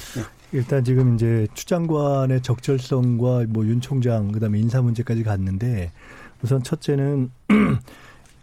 일단 0.53 0.83
지금 0.85 1.15
이제 1.15 1.47
추 1.55 1.65
장관의 1.67 2.43
적절성과 2.43 3.45
뭐 3.49 3.65
윤 3.65 3.81
총장 3.81 4.33
그다음에 4.33 4.59
인사 4.59 4.83
문제까지 4.83 5.23
갔는데 5.23 5.93
우선 6.43 6.63
첫째는 6.63 7.31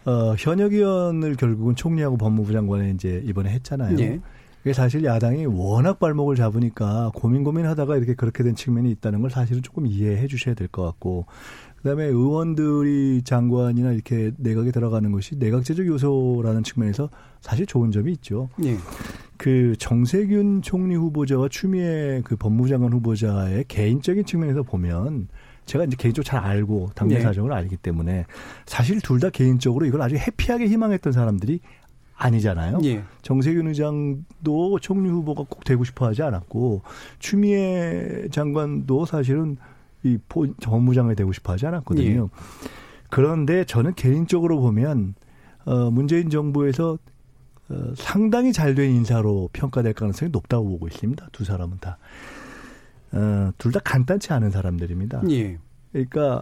어, 0.05 0.35
현역 0.37 0.73
의원을 0.73 1.35
결국은 1.35 1.75
총리하고 1.75 2.17
법무부 2.17 2.51
장관에 2.51 2.91
이제 2.91 3.21
이번에 3.25 3.49
했잖아요. 3.51 3.97
예. 3.99 4.19
그게 4.57 4.73
사실 4.73 5.03
야당이 5.03 5.45
워낙 5.45 5.99
발목을 5.99 6.35
잡으니까 6.37 7.11
고민 7.13 7.43
고민하다가 7.43 7.97
이렇게 7.97 8.13
그렇게 8.15 8.43
된 8.43 8.55
측면이 8.55 8.89
있다는 8.91 9.21
걸 9.21 9.29
사실은 9.29 9.61
조금 9.61 9.85
이해해 9.85 10.27
주셔야 10.27 10.55
될 10.55 10.67
것 10.69 10.83
같고 10.83 11.25
그다음에 11.77 12.05
의원들이 12.05 13.23
장관이나 13.25 13.91
이렇게 13.91 14.31
내각에 14.37 14.71
들어가는 14.71 15.11
것이 15.11 15.35
내각제적 15.35 15.85
요소라는 15.85 16.63
측면에서 16.63 17.09
사실 17.41 17.65
좋은 17.65 17.91
점이 17.91 18.13
있죠. 18.13 18.49
예. 18.63 18.77
그 19.35 19.75
정세균 19.77 20.61
총리 20.61 20.95
후보자와 20.95 21.49
추미애 21.49 22.21
그 22.23 22.37
법무부 22.37 22.69
장관 22.69 22.93
후보자의 22.93 23.65
개인적인 23.67 24.23
측면에서 24.23 24.63
보면 24.63 25.27
제가 25.65 25.85
이제 25.85 25.95
개인적으로 25.97 26.23
잘 26.23 26.39
알고 26.43 26.91
당내 26.95 27.15
네. 27.15 27.21
사정을 27.21 27.53
알기 27.53 27.77
때문에 27.77 28.25
사실 28.65 28.99
둘 29.01 29.19
다 29.19 29.29
개인적으로 29.29 29.85
이걸 29.85 30.01
아주 30.01 30.15
해피하게 30.15 30.67
희망했던 30.67 31.13
사람들이 31.13 31.59
아니잖아요. 32.15 32.79
예. 32.83 33.03
정세균 33.21 33.67
의장도 33.67 34.79
총리 34.81 35.09
후보가 35.09 35.45
꼭 35.49 35.63
되고 35.63 35.83
싶어 35.83 36.05
하지 36.05 36.21
않았고 36.23 36.81
추미애 37.19 38.27
장관도 38.31 39.05
사실은 39.05 39.57
이 40.03 40.17
법무장관이 40.61 41.15
되고 41.15 41.31
싶어 41.31 41.53
하지 41.53 41.65
않았거든요. 41.67 42.29
예. 42.31 42.67
그런데 43.09 43.63
저는 43.65 43.93
개인적으로 43.95 44.59
보면 44.59 45.15
어 45.65 45.89
문재인 45.91 46.29
정부에서 46.29 46.97
어 47.69 47.93
상당히 47.95 48.51
잘 48.51 48.75
된 48.75 48.91
인사로 48.91 49.49
평가될 49.53 49.93
가능성이 49.93 50.29
높다고 50.31 50.67
보고 50.67 50.87
있습니다. 50.87 51.27
두 51.31 51.43
사람은 51.45 51.77
다. 51.79 51.97
어, 53.13 53.51
둘 53.57 53.71
다 53.71 53.79
간단치 53.79 54.33
않은 54.33 54.51
사람들입니다. 54.51 55.23
예. 55.29 55.57
그러니까 55.91 56.41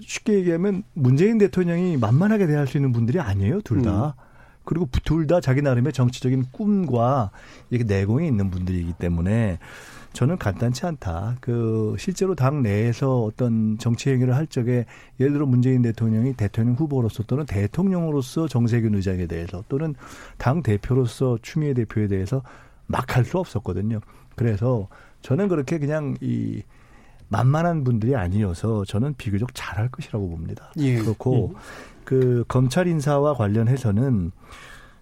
쉽게 0.00 0.34
얘기하면 0.34 0.82
문재인 0.94 1.38
대통령이 1.38 1.96
만만하게 1.96 2.46
대할 2.46 2.66
수 2.66 2.78
있는 2.78 2.92
분들이 2.92 3.20
아니에요, 3.20 3.60
둘 3.62 3.82
다. 3.82 4.14
음. 4.18 4.24
그리고 4.64 4.88
둘 5.04 5.26
다 5.26 5.40
자기 5.40 5.60
나름의 5.60 5.92
정치적인 5.92 6.46
꿈과 6.52 7.30
이렇게 7.70 7.84
내공이 7.84 8.26
있는 8.26 8.50
분들이기 8.50 8.94
때문에 8.98 9.58
저는 10.14 10.38
간단치 10.38 10.86
않다. 10.86 11.36
그 11.40 11.96
실제로 11.98 12.34
당 12.34 12.62
내에서 12.62 13.24
어떤 13.24 13.76
정치 13.78 14.10
행위를 14.10 14.34
할 14.34 14.46
적에 14.46 14.86
예를 15.20 15.32
들어 15.34 15.44
문재인 15.44 15.82
대통령이 15.82 16.34
대통령 16.34 16.76
후보로서 16.76 17.24
또는 17.24 17.44
대통령으로서 17.46 18.48
정세균 18.48 18.94
의장에 18.94 19.26
대해서 19.26 19.62
또는 19.68 19.94
당 20.38 20.62
대표로서 20.62 21.38
추미애 21.42 21.74
대표에 21.74 22.06
대해서 22.08 22.42
막 22.86 23.16
할 23.16 23.24
수 23.24 23.38
없었거든요. 23.38 24.00
그래서 24.36 24.88
저는 25.24 25.48
그렇게 25.48 25.78
그냥 25.78 26.16
이 26.20 26.62
만만한 27.28 27.82
분들이 27.82 28.14
아니어서 28.14 28.84
저는 28.84 29.14
비교적 29.14 29.48
잘할 29.54 29.88
것이라고 29.88 30.28
봅니다. 30.28 30.70
예. 30.76 30.98
그렇고 30.98 31.54
예. 31.54 31.58
그 32.04 32.44
검찰 32.46 32.86
인사와 32.86 33.32
관련해서는 33.32 34.32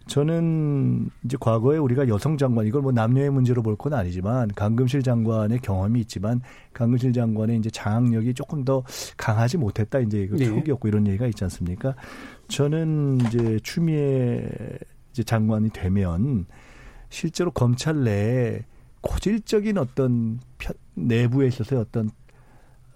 저는 0.07 1.11
이제 1.25 1.37
과거에 1.41 1.77
우리가 1.79 2.07
여성 2.07 2.37
장관 2.39 2.67
이걸 2.67 2.83
뭐 2.83 2.93
남녀의 2.93 3.31
문제로 3.31 3.63
볼 3.63 3.77
건 3.77 3.95
아니지만 3.95 4.49
강금실 4.55 5.03
장관의 5.03 5.59
경험이 5.59 6.01
있지만 6.03 6.41
강금실 6.73 7.13
장관의 7.13 7.59
이제 7.59 7.69
장악력이 7.71 8.35
조금 8.35 8.65
더 8.65 8.85
강하지 9.17 9.57
못했다 9.57 9.99
이제 9.99 10.21
이거 10.21 10.37
초기였고 10.37 10.87
네. 10.87 10.89
이런 10.89 11.07
얘기가 11.09 11.27
있지 11.27 11.43
않습니까? 11.45 11.97
저는 12.47 13.19
이제 13.27 13.59
추미애 13.65 14.49
이제 15.11 15.25
장관이 15.25 15.71
되면 15.71 16.47
실제로 17.09 17.51
검찰 17.51 18.05
내에 18.05 18.65
고질적인 19.03 19.79
어떤 19.79 20.41
편, 20.59 20.75
내부에 20.95 21.47
있어서 21.49 21.79
어떤 21.81 22.11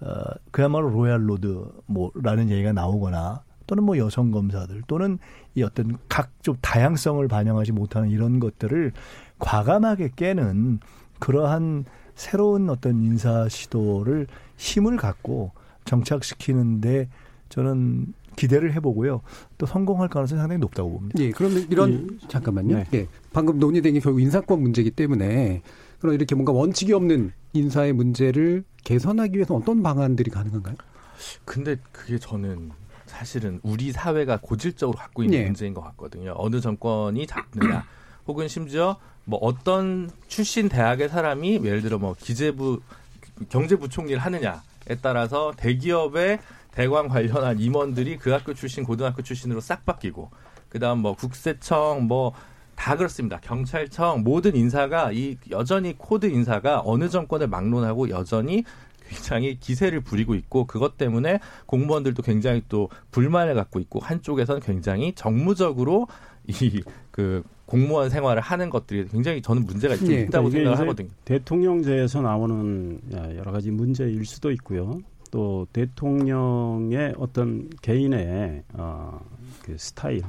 어 0.00 0.22
그야말로 0.50 0.90
royal 0.90 1.28
road 1.28 1.68
뭐라는 1.86 2.50
얘기가 2.50 2.72
나오거나 2.72 3.42
또는 3.66 3.84
뭐 3.84 3.98
여성 3.98 4.30
검사들 4.30 4.82
또는 4.86 5.18
이 5.54 5.62
어떤 5.62 5.98
각 6.08 6.30
좀 6.46 6.54
다양성을 6.60 7.26
반영하지 7.26 7.72
못하는 7.72 8.08
이런 8.08 8.38
것들을 8.38 8.92
과감하게 9.40 10.12
깨는 10.14 10.78
그러한 11.18 11.84
새로운 12.14 12.70
어떤 12.70 13.02
인사 13.02 13.48
시도를 13.48 14.28
힘을 14.56 14.96
갖고 14.96 15.50
정착시키는데 15.86 17.08
저는 17.48 18.14
기대를 18.36 18.74
해보고요. 18.74 19.22
또 19.58 19.66
성공할 19.66 20.08
가능성이 20.08 20.38
상당히 20.38 20.60
높다고 20.60 20.92
봅니다. 20.92 21.20
예, 21.20 21.32
그러면 21.32 21.66
이런 21.68 22.08
예. 22.12 22.28
잠깐만요. 22.28 22.76
네. 22.76 22.86
예, 22.94 23.08
방금 23.32 23.58
논의된 23.58 23.94
게 23.94 23.98
결국 23.98 24.20
인사권 24.20 24.62
문제이기 24.62 24.92
때문에 24.92 25.62
그럼 25.98 26.14
이렇게 26.14 26.34
뭔가 26.34 26.52
원칙이 26.52 26.92
없는 26.92 27.32
인사의 27.52 27.92
문제를 27.92 28.64
개선하기 28.84 29.36
위해서 29.36 29.54
어떤 29.54 29.82
방안들이 29.82 30.30
가능한가요? 30.30 30.76
근데 31.44 31.76
그게 31.92 32.18
저는 32.18 32.70
사실은 33.06 33.60
우리 33.62 33.92
사회가 33.92 34.38
고질적으로 34.42 34.98
갖고 34.98 35.22
있는 35.22 35.38
네. 35.38 35.44
문제인 35.44 35.74
것 35.74 35.80
같거든요. 35.82 36.34
어느 36.36 36.60
정권이 36.60 37.26
잡느냐, 37.26 37.84
혹은 38.26 38.48
심지어 38.48 38.96
뭐 39.24 39.38
어떤 39.40 40.10
출신 40.28 40.68
대학의 40.68 41.08
사람이 41.08 41.60
예를 41.64 41.82
들어 41.82 41.98
뭐 41.98 42.14
기재부 42.18 42.80
경제부총리를 43.48 44.18
하느냐에 44.20 44.96
따라서 45.00 45.52
대기업의 45.56 46.38
대관 46.72 47.08
관련한 47.08 47.58
임원들이 47.58 48.18
그 48.18 48.30
학교 48.30 48.52
출신, 48.52 48.84
고등학교 48.84 49.22
출신으로 49.22 49.60
싹 49.60 49.86
바뀌고, 49.86 50.30
그 50.68 50.78
다음 50.78 50.98
뭐 50.98 51.14
국세청, 51.16 52.06
뭐, 52.06 52.34
다 52.76 52.96
그렇습니다. 52.96 53.40
경찰청 53.40 54.22
모든 54.22 54.54
인사가 54.54 55.10
이 55.12 55.36
여전히 55.50 55.96
코드 55.96 56.26
인사가 56.26 56.82
어느 56.84 57.08
정권을 57.08 57.48
막론하고 57.48 58.10
여전히 58.10 58.62
굉장히 59.08 59.58
기세를 59.58 60.00
부리고 60.00 60.34
있고 60.34 60.66
그것 60.66 60.96
때문에 60.96 61.40
공무원들도 61.66 62.22
굉장히 62.22 62.62
또 62.68 62.88
불만을 63.10 63.54
갖고 63.54 63.80
있고 63.80 64.00
한쪽에서는 64.00 64.60
굉장히 64.60 65.12
정무적으로 65.14 66.06
이 66.48 66.82
그 67.16 67.42
공무원 67.64 68.10
생활을 68.10 68.42
하는 68.42 68.68
것들이 68.68 69.08
굉장히 69.08 69.40
저는 69.40 69.64
문제가 69.64 69.96
좀 69.96 70.08
네. 70.08 70.20
있다고 70.20 70.50
생각을 70.50 70.78
하거든요. 70.80 71.08
대통령제에서 71.24 72.20
나오는 72.20 73.00
여러 73.10 73.52
가지 73.52 73.70
문제일 73.70 74.22
수도 74.26 74.50
있고요. 74.52 75.00
또 75.30 75.66
대통령의 75.72 77.14
어떤 77.16 77.70
개인의 77.80 78.64
어, 78.74 79.18
그 79.62 79.76
스타일 79.78 80.24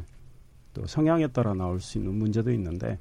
또 0.77 0.85
성향에 0.87 1.27
따라 1.27 1.53
나올 1.53 1.79
수 1.79 1.97
있는 1.97 2.13
문제도 2.15 2.51
있는데 2.51 2.99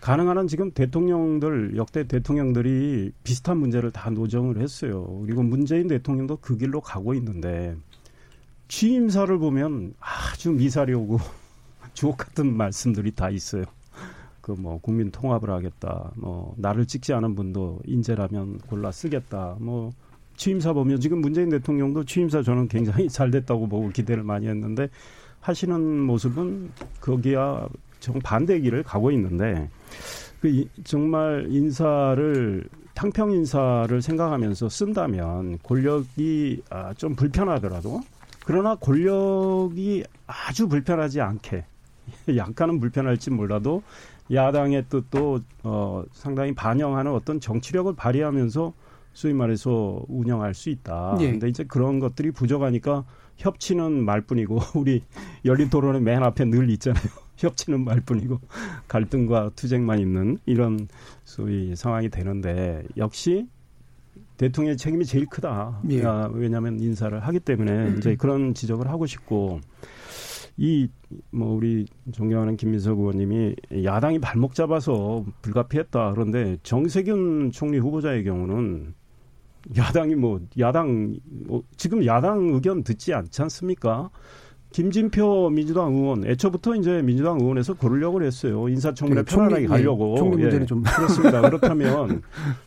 가능한 0.00 0.38
한 0.38 0.46
지금 0.46 0.70
대통령들 0.70 1.76
역대 1.76 2.04
대통령들이 2.04 3.12
비슷한 3.22 3.58
문제를 3.58 3.90
다 3.90 4.10
노정을 4.10 4.58
했어요. 4.58 5.20
그리고 5.24 5.42
문재인 5.42 5.88
대통령도 5.88 6.38
그 6.38 6.56
길로 6.56 6.80
가고 6.80 7.14
있는데 7.14 7.76
취임사를 8.68 9.36
보면 9.38 9.94
아주 10.00 10.52
미사리 10.52 10.94
오고 10.94 11.18
주옥 11.92 12.16
같은 12.16 12.56
말씀들이 12.56 13.12
다 13.12 13.30
있어요. 13.30 13.64
그 14.40 14.52
뭐 14.52 14.78
국민 14.80 15.10
통합을 15.10 15.50
하겠다. 15.50 16.12
뭐 16.16 16.54
나를 16.56 16.86
찍지 16.86 17.12
않은 17.12 17.34
분도 17.34 17.80
인재라면 17.84 18.58
골라 18.66 18.90
쓰겠다. 18.90 19.56
뭐 19.60 19.90
취임사 20.36 20.72
보면 20.72 21.00
지금 21.00 21.20
문재인 21.20 21.50
대통령도 21.50 22.04
취임사 22.04 22.42
저는 22.42 22.68
굉장히 22.68 23.08
잘 23.10 23.30
됐다고 23.30 23.68
보고 23.68 23.90
기대를 23.90 24.22
많이 24.22 24.48
했는데 24.48 24.88
하시는 25.40 26.00
모습은 26.00 26.70
거기야 27.00 27.66
정반대 28.00 28.60
길을 28.60 28.82
가고 28.82 29.10
있는데 29.10 29.68
그 30.40 30.64
정말 30.84 31.46
인사를 31.48 32.64
탕평 32.94 33.32
인사를 33.32 34.02
생각하면서 34.02 34.68
쓴다면 34.68 35.58
권력이 35.62 36.62
아, 36.70 36.92
좀 36.94 37.14
불편하더라도 37.14 38.00
그러나 38.44 38.74
권력이 38.74 40.04
아주 40.26 40.68
불편하지 40.68 41.20
않게 41.20 41.64
약간은 42.36 42.80
불편할지 42.80 43.30
몰라도 43.30 43.82
야당의 44.32 44.86
뜻도 44.88 45.40
어, 45.64 46.04
상당히 46.12 46.54
반영하는 46.54 47.12
어떤 47.12 47.40
정치력을 47.40 47.94
발휘하면서 47.94 48.72
소위 49.12 49.34
말해서 49.34 50.02
운영할 50.08 50.54
수 50.54 50.70
있다. 50.70 51.16
예. 51.20 51.30
근데 51.32 51.48
이제 51.48 51.64
그런 51.64 51.98
것들이 51.98 52.30
부족하니까 52.30 53.04
협치는 53.40 54.04
말뿐이고 54.04 54.58
우리 54.76 55.02
열린 55.44 55.70
토론의 55.70 56.00
맨 56.02 56.22
앞에 56.22 56.44
늘 56.44 56.70
있잖아요. 56.70 57.02
협치는 57.36 57.84
말뿐이고 57.84 58.38
갈등과 58.86 59.52
투쟁만 59.56 59.98
있는 59.98 60.38
이런 60.46 60.88
소위 61.24 61.74
상황이 61.74 62.10
되는데 62.10 62.84
역시 62.96 63.46
대통령의 64.36 64.76
책임이 64.76 65.04
제일 65.04 65.26
크다. 65.26 65.80
예. 65.90 66.04
아, 66.04 66.30
왜냐하면 66.32 66.80
인사를 66.80 67.18
하기 67.18 67.40
때문에 67.40 67.72
음. 67.72 67.96
이제 67.98 68.16
그런 68.16 68.54
지적을 68.54 68.88
하고 68.88 69.06
싶고 69.06 69.60
이 70.56 70.88
뭐 71.30 71.54
우리 71.54 71.86
존경하는 72.12 72.56
김민석 72.56 72.98
의원님이 72.98 73.56
야당이 73.84 74.20
발목 74.20 74.54
잡아서 74.54 75.24
불가피했다. 75.42 76.12
그런데 76.12 76.56
정세균 76.62 77.50
총리 77.52 77.78
후보자의 77.78 78.24
경우는 78.24 78.94
야당이 79.76 80.14
뭐 80.14 80.40
야당 80.58 81.16
뭐 81.24 81.62
지금 81.76 82.04
야당 82.04 82.48
의견 82.48 82.82
듣지 82.82 83.14
않지 83.14 83.42
않습니까? 83.42 84.10
김진표 84.72 85.50
민주당 85.50 85.92
의원 85.94 86.24
애초부터 86.26 86.76
이제 86.76 87.02
민주당 87.02 87.40
의원에서 87.40 87.74
고르려고 87.74 88.22
했어요. 88.22 88.68
인사청문회 88.68 89.22
네, 89.24 89.34
편안하게 89.34 89.66
가려고. 89.66 90.16
총리 90.16 90.42
문제는 90.42 90.62
예, 90.62 90.66
좀 90.66 90.82
그렇습니다. 90.82 91.40
그렇다면 91.50 92.22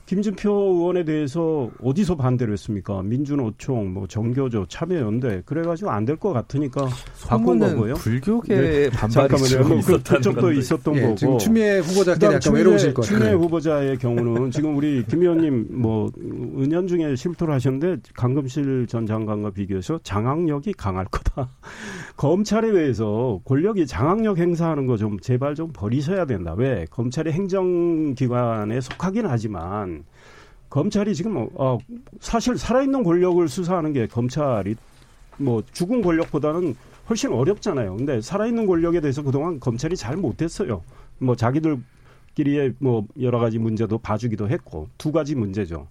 김진표 0.06 0.52
의원에 0.52 1.06
대해서 1.06 1.70
어디서 1.82 2.16
반대를 2.18 2.54
했습니까? 2.54 3.02
민주노총, 3.04 3.94
뭐 3.94 4.06
정교조, 4.08 4.66
참여연대 4.68 5.44
그래가지고 5.46 5.92
안 5.92 6.04
될 6.06 6.18
것 6.18 6.32
같으니까 6.34 6.88
바꾼 7.28 7.58
거고요. 7.60 7.96
불교계 7.96 8.56
네. 8.56 8.90
반발이 8.90 9.30
잠깐만요. 9.40 9.82
그, 9.86 10.04
그쪽도 10.04 10.52
있었던 10.52 10.94
네, 10.94 11.02
거고. 11.02 11.16
지금 11.16 11.38
추미애 11.40 11.80
후보자께 11.80 12.26
약간 12.28 12.54
외로우실 12.54 12.94
거예요. 12.94 13.06
추미애 13.08 13.32
후보자의 13.34 13.98
경우는 13.98 14.52
지금 14.52 14.76
우리 14.78 15.04
김 15.08 15.22
의원님 15.22 15.68
뭐 15.72 16.12
은연 16.18 16.88
중에 16.88 17.16
실토를 17.16 17.54
하셨는데 17.56 17.98
강금실 18.16 18.88
전 18.88 19.06
장관과 19.08 19.52
비교해서 19.52 20.00
장악력이 20.04 20.74
강할 20.74 21.06
거다. 21.06 21.50
검찰에 22.18 22.68
의해서 22.70 23.40
권력이 23.46 23.88
장악력 23.88 24.38
행사하는 24.38 24.86
거 24.88 24.98
좀 24.98 25.20
제발 25.20 25.56
좀 25.56 25.72
버리셔야 25.74 26.26
된다. 26.26 26.54
왜? 26.56 26.86
검찰이 26.90 27.32
행정기관에 27.32 28.80
속하긴 28.80 29.26
하지만 29.26 30.04
검찰이 30.70 31.14
지금 31.16 31.48
어, 31.56 31.78
사실 32.20 32.58
살아있는 32.58 33.04
권력을 33.04 33.46
수사하는 33.48 33.94
게 33.94 34.08
검찰이 34.08 34.76
뭐 35.38 35.62
죽은 35.72 36.02
권력보다는 36.02 36.76
훨씬 37.10 37.34
어렵잖아요. 37.34 37.98
근데 37.98 38.22
살아있는 38.22 38.66
권력에 38.66 39.02
대해서 39.02 39.22
그동안 39.24 39.60
검찰이 39.60 39.96
잘 39.98 40.16
못했어요. 40.16 40.82
뭐 41.20 41.36
자기들끼리의 41.36 42.76
뭐 42.80 43.06
여러 43.22 43.40
가지 43.40 43.60
문제도 43.60 43.98
봐주기도 43.98 44.48
했고 44.50 44.88
두 44.98 45.12
가지 45.12 45.36
문제죠. 45.36 45.88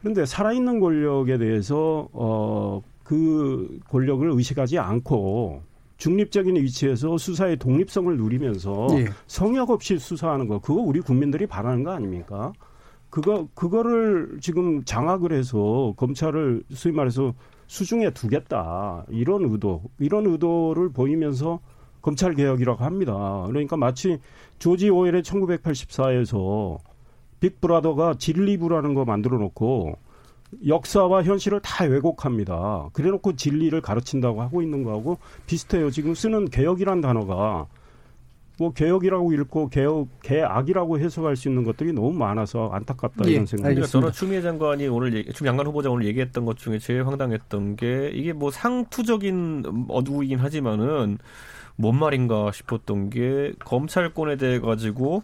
그런데 0.00 0.26
살아있는 0.26 0.80
권력에 0.80 1.38
대해서 1.38 2.08
어, 2.12 2.82
그 3.10 3.80
권력을 3.88 4.30
의식하지 4.30 4.78
않고 4.78 5.62
중립적인 5.96 6.54
위치에서 6.54 7.18
수사의 7.18 7.56
독립성을 7.56 8.16
누리면서 8.16 8.86
예. 8.92 9.06
성역 9.26 9.70
없이 9.70 9.98
수사하는 9.98 10.46
거 10.46 10.60
그거 10.60 10.80
우리 10.80 11.00
국민들이 11.00 11.44
바라는 11.48 11.82
거 11.82 11.90
아닙니까? 11.90 12.52
그거 13.10 13.48
그거를 13.54 14.38
지금 14.40 14.84
장악을 14.84 15.32
해서 15.32 15.92
검찰을 15.96 16.62
소위 16.72 16.94
말해서 16.94 17.34
수중에 17.66 18.10
두겠다 18.10 19.04
이런 19.08 19.42
의도 19.50 19.82
이런 19.98 20.26
의도를 20.26 20.90
보이면서 20.90 21.58
검찰 22.02 22.36
개혁이라고 22.36 22.84
합니다. 22.84 23.42
그러니까 23.48 23.76
마치 23.76 24.18
조지 24.60 24.88
오웰의 24.88 25.24
1984에서 25.24 26.78
빅브라더가 27.40 28.14
진리부라는 28.18 28.94
거 28.94 29.04
만들어 29.04 29.36
놓고 29.38 29.98
역사와 30.66 31.22
현실을 31.22 31.60
다 31.60 31.84
왜곡합니다. 31.84 32.90
그래놓고 32.92 33.36
진리를 33.36 33.80
가르친다고 33.80 34.42
하고 34.42 34.62
있는 34.62 34.82
거하고 34.82 35.18
비슷해요. 35.46 35.90
지금 35.90 36.14
쓰는 36.14 36.48
개혁이란 36.50 37.00
단어가 37.00 37.66
뭐 38.60 38.74
개혁이라고 38.74 39.32
읽고 39.32 39.70
개혁 39.70 40.08
개악이라고 40.22 40.98
해석할 40.98 41.34
수 41.34 41.48
있는 41.48 41.64
것들이 41.64 41.94
너무 41.94 42.12
많아서 42.12 42.68
안타깝다 42.70 43.26
예, 43.26 43.32
이런 43.32 43.46
생각이 43.46 43.74
그러니까 43.74 43.86
저는 43.86 44.12
추미애 44.12 44.42
장관이 44.42 44.86
오늘 44.88 45.14
얘기, 45.14 45.32
추미애 45.32 45.48
장관 45.48 45.66
후보자 45.66 45.88
오늘 45.88 46.06
얘기했던 46.06 46.44
것 46.44 46.58
중에 46.58 46.78
제일 46.78 47.06
황당했던 47.06 47.76
게 47.76 48.10
이게 48.12 48.34
뭐 48.34 48.50
상투적인 48.50 49.86
어두이긴 49.88 50.40
하지만은 50.40 51.16
뭔 51.76 51.98
말인가 51.98 52.52
싶었던 52.52 53.08
게 53.08 53.54
검찰권에 53.60 54.36
대해 54.36 54.60
가지고 54.60 55.22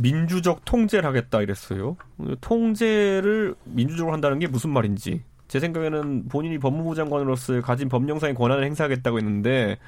민주적 0.00 0.64
통제를 0.64 1.04
하겠다 1.04 1.42
이랬어요. 1.42 1.96
통제를 2.40 3.54
민주적으로 3.64 4.12
한다는 4.12 4.38
게 4.38 4.46
무슨 4.46 4.70
말인지 4.70 5.22
제 5.48 5.60
생각에는 5.60 6.28
본인이 6.28 6.58
법무부 6.58 6.94
장관으로서 6.94 7.60
가진 7.60 7.88
법령상의 7.88 8.34
권한을 8.34 8.64
행사하겠다고 8.64 9.18
했는데 9.18 9.78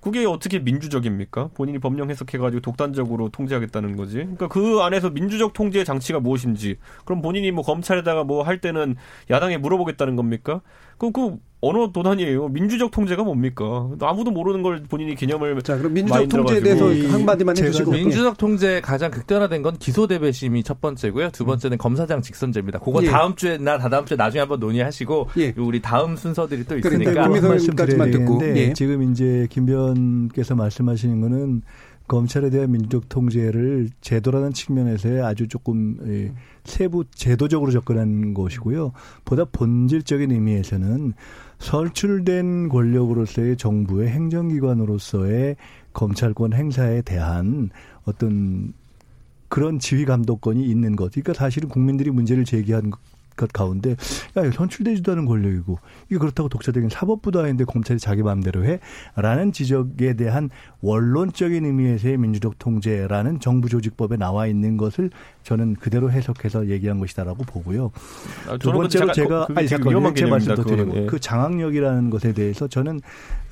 그게 0.00 0.24
어떻게 0.26 0.58
민주적입니까? 0.58 1.50
본인이 1.54 1.78
법령 1.78 2.10
해석해가지고 2.10 2.60
독단적으로 2.60 3.28
통제하겠다는 3.28 3.96
거지. 3.96 4.16
그러니까 4.16 4.48
그 4.48 4.80
안에서 4.80 5.10
민주적 5.10 5.52
통제 5.52 5.84
장치가 5.84 6.18
무엇인지. 6.18 6.78
그럼 7.04 7.22
본인이 7.22 7.52
뭐 7.52 7.62
검찰에다가 7.62 8.24
뭐 8.24 8.42
할 8.42 8.60
때는 8.60 8.96
야당에 9.30 9.58
물어보겠다는 9.58 10.16
겁니까? 10.16 10.60
그럼 10.98 11.12
그 11.12 11.36
언어 11.64 11.92
도단이에요. 11.92 12.48
민주적 12.48 12.90
통제가 12.90 13.22
뭡니까? 13.22 13.88
아무도 14.00 14.32
모르는 14.32 14.62
걸 14.62 14.82
본인이 14.82 15.14
개념을 15.14 15.62
자 15.62 15.78
그럼 15.78 15.94
민주적 15.94 16.28
통제에 16.28 16.60
대해서 16.60 16.86
한마디만 16.86 17.56
해주시고 17.56 17.92
민주적 17.92 18.36
통제 18.36 18.80
가장 18.80 19.12
극단화된 19.12 19.62
건 19.62 19.76
기소 19.78 20.08
대배심이 20.08 20.64
첫 20.64 20.80
번째고요. 20.80 21.30
두 21.30 21.44
번째는 21.44 21.78
검사장 21.78 22.20
직선제입니다. 22.20 22.80
그거 22.80 23.00
예. 23.04 23.06
다음 23.06 23.36
주에 23.36 23.58
나 23.58 23.78
다다음 23.78 24.04
주에 24.04 24.16
나중에 24.16 24.40
한번 24.40 24.58
논의하시고 24.58 25.28
예. 25.38 25.54
우리 25.56 25.80
다음 25.80 26.16
순서들이 26.16 26.64
또 26.64 26.76
있으니까 26.76 27.22
한 27.22 27.30
말씀까지만 27.30 28.10
듣고 28.10 28.40
예. 28.42 28.72
지금 28.72 29.12
이제 29.12 29.46
김변께서 29.48 30.56
말씀하시는 30.56 31.20
거는 31.20 31.62
검찰에 32.08 32.50
대한 32.50 32.72
민주적 32.72 33.08
통제를 33.08 33.88
제도라는 34.00 34.52
측면에서의 34.52 35.22
아주 35.22 35.46
조금 35.46 36.32
세부 36.64 37.04
제도적으로 37.14 37.70
접근한 37.70 38.34
것이고요. 38.34 38.92
보다 39.24 39.44
본질적인 39.44 40.32
의미에서는 40.32 41.14
설출된 41.62 42.68
권력으로서의 42.68 43.56
정부의 43.56 44.08
행정기관으로서의 44.08 45.56
검찰권 45.92 46.52
행사에 46.52 47.02
대한 47.02 47.70
어떤 48.04 48.72
그런 49.48 49.78
지휘 49.78 50.04
감독권이 50.04 50.64
있는 50.64 50.96
것. 50.96 51.12
그러니까 51.12 51.34
사실은 51.34 51.68
국민들이 51.68 52.10
문제를 52.10 52.44
제기한 52.44 52.90
것 53.36 53.52
가운데 53.52 53.96
야 54.36 54.50
선출되지도 54.50 55.12
않은 55.12 55.26
권력이고 55.26 55.78
이게 56.08 56.18
그렇다고 56.18 56.48
독자적인 56.48 56.88
사법부도 56.88 57.40
아닌데 57.40 57.64
검찰이 57.64 57.98
자기 57.98 58.22
마음대로 58.22 58.64
해라는 59.16 59.52
지적에 59.52 60.14
대한 60.14 60.50
원론적인 60.80 61.64
의미에서의 61.64 62.18
민주적 62.18 62.58
통제라는 62.58 63.40
정부 63.40 63.68
조직법에 63.68 64.16
나와 64.16 64.46
있는 64.46 64.76
것을 64.76 65.10
저는 65.42 65.74
그대로 65.76 66.10
해석해서 66.10 66.68
얘기한 66.68 66.98
것이다라고 66.98 67.44
보고요. 67.44 67.90
아, 68.48 68.56
두 68.58 68.72
번째로 68.72 69.12
제가, 69.12 69.46
제가 69.46 69.46
아니 69.54 69.68
잠깐 69.68 70.14
제 70.14 70.26
말씀 70.26 70.54
더 70.54 70.62
드리고 70.64 70.96
예. 70.96 71.06
그 71.06 71.18
장악력이라는 71.18 72.10
것에 72.10 72.32
대해서 72.32 72.68
저는 72.68 73.00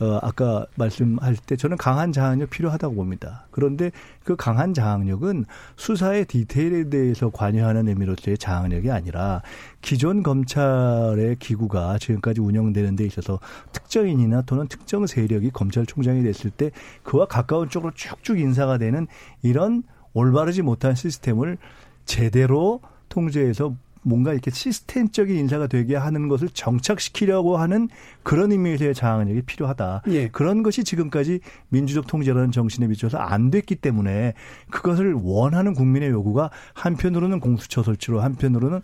어 0.01 0.18
아까 0.22 0.66
말씀할 0.76 1.37
때 1.47 1.57
저는 1.57 1.76
강한 1.76 2.12
장악력 2.12 2.51
필요하다고 2.51 2.95
봅니다. 2.95 3.47
그런데 3.51 3.91
그 4.24 4.37
강한 4.37 4.74
장악력은 4.74 5.45
수사의 5.76 6.26
디테일에 6.26 6.89
대해서 6.91 7.31
관여하는 7.31 7.89
의미로서의 7.89 8.39
장악력이 8.39 8.91
아니라 8.91 9.43
기존 9.81 10.22
검찰의 10.22 11.37
기구가 11.39 11.99
지금까지 11.99 12.41
운영되는 12.41 12.97
데 12.97 13.05
있어서 13.07 13.41
특정인이나 13.72 14.43
또는 14.43 14.68
특정 14.68 15.07
세력이 15.07 15.51
검찰총장이 15.51 16.22
됐을 16.22 16.51
때 16.51 16.70
그와 17.03 17.26
가까운 17.26 17.68
쪽으로 17.68 17.93
쭉쭉 17.95 18.39
인사가 18.39 18.78
되는 18.78 19.07
이런 19.43 19.83
올바르지 20.12 20.62
못한 20.62 20.95
시스템을 20.95 21.59
제대로 22.05 22.81
통제해서 23.09 23.74
뭔가 24.03 24.33
이렇게 24.33 24.51
시스템적인 24.51 25.37
인사가 25.37 25.66
되게 25.66 25.95
하는 25.95 26.28
것을 26.28 26.49
정착시키려고 26.49 27.59
하는 27.59 27.89
그런 28.22 28.51
의미에서의 28.51 28.95
장악력이 28.95 29.43
필요하다. 29.43 30.03
예. 30.09 30.28
그런 30.28 30.62
것이 30.62 30.85
지금까지 30.85 31.41
민주적 31.68 32.07
통제라는 32.07 32.51
정신에 32.51 32.89
비춰서 32.89 33.18
안 33.18 33.51
됐기 33.51 33.76
때문에 33.76 34.35
그것을 34.70 35.14
원하는 35.22 35.74
국민의 35.74 36.11
요구가 36.11 36.51
한편으로는 36.74 37.41
공수처 37.41 37.83
설치로 37.83 38.20
한편으로는 38.20 38.81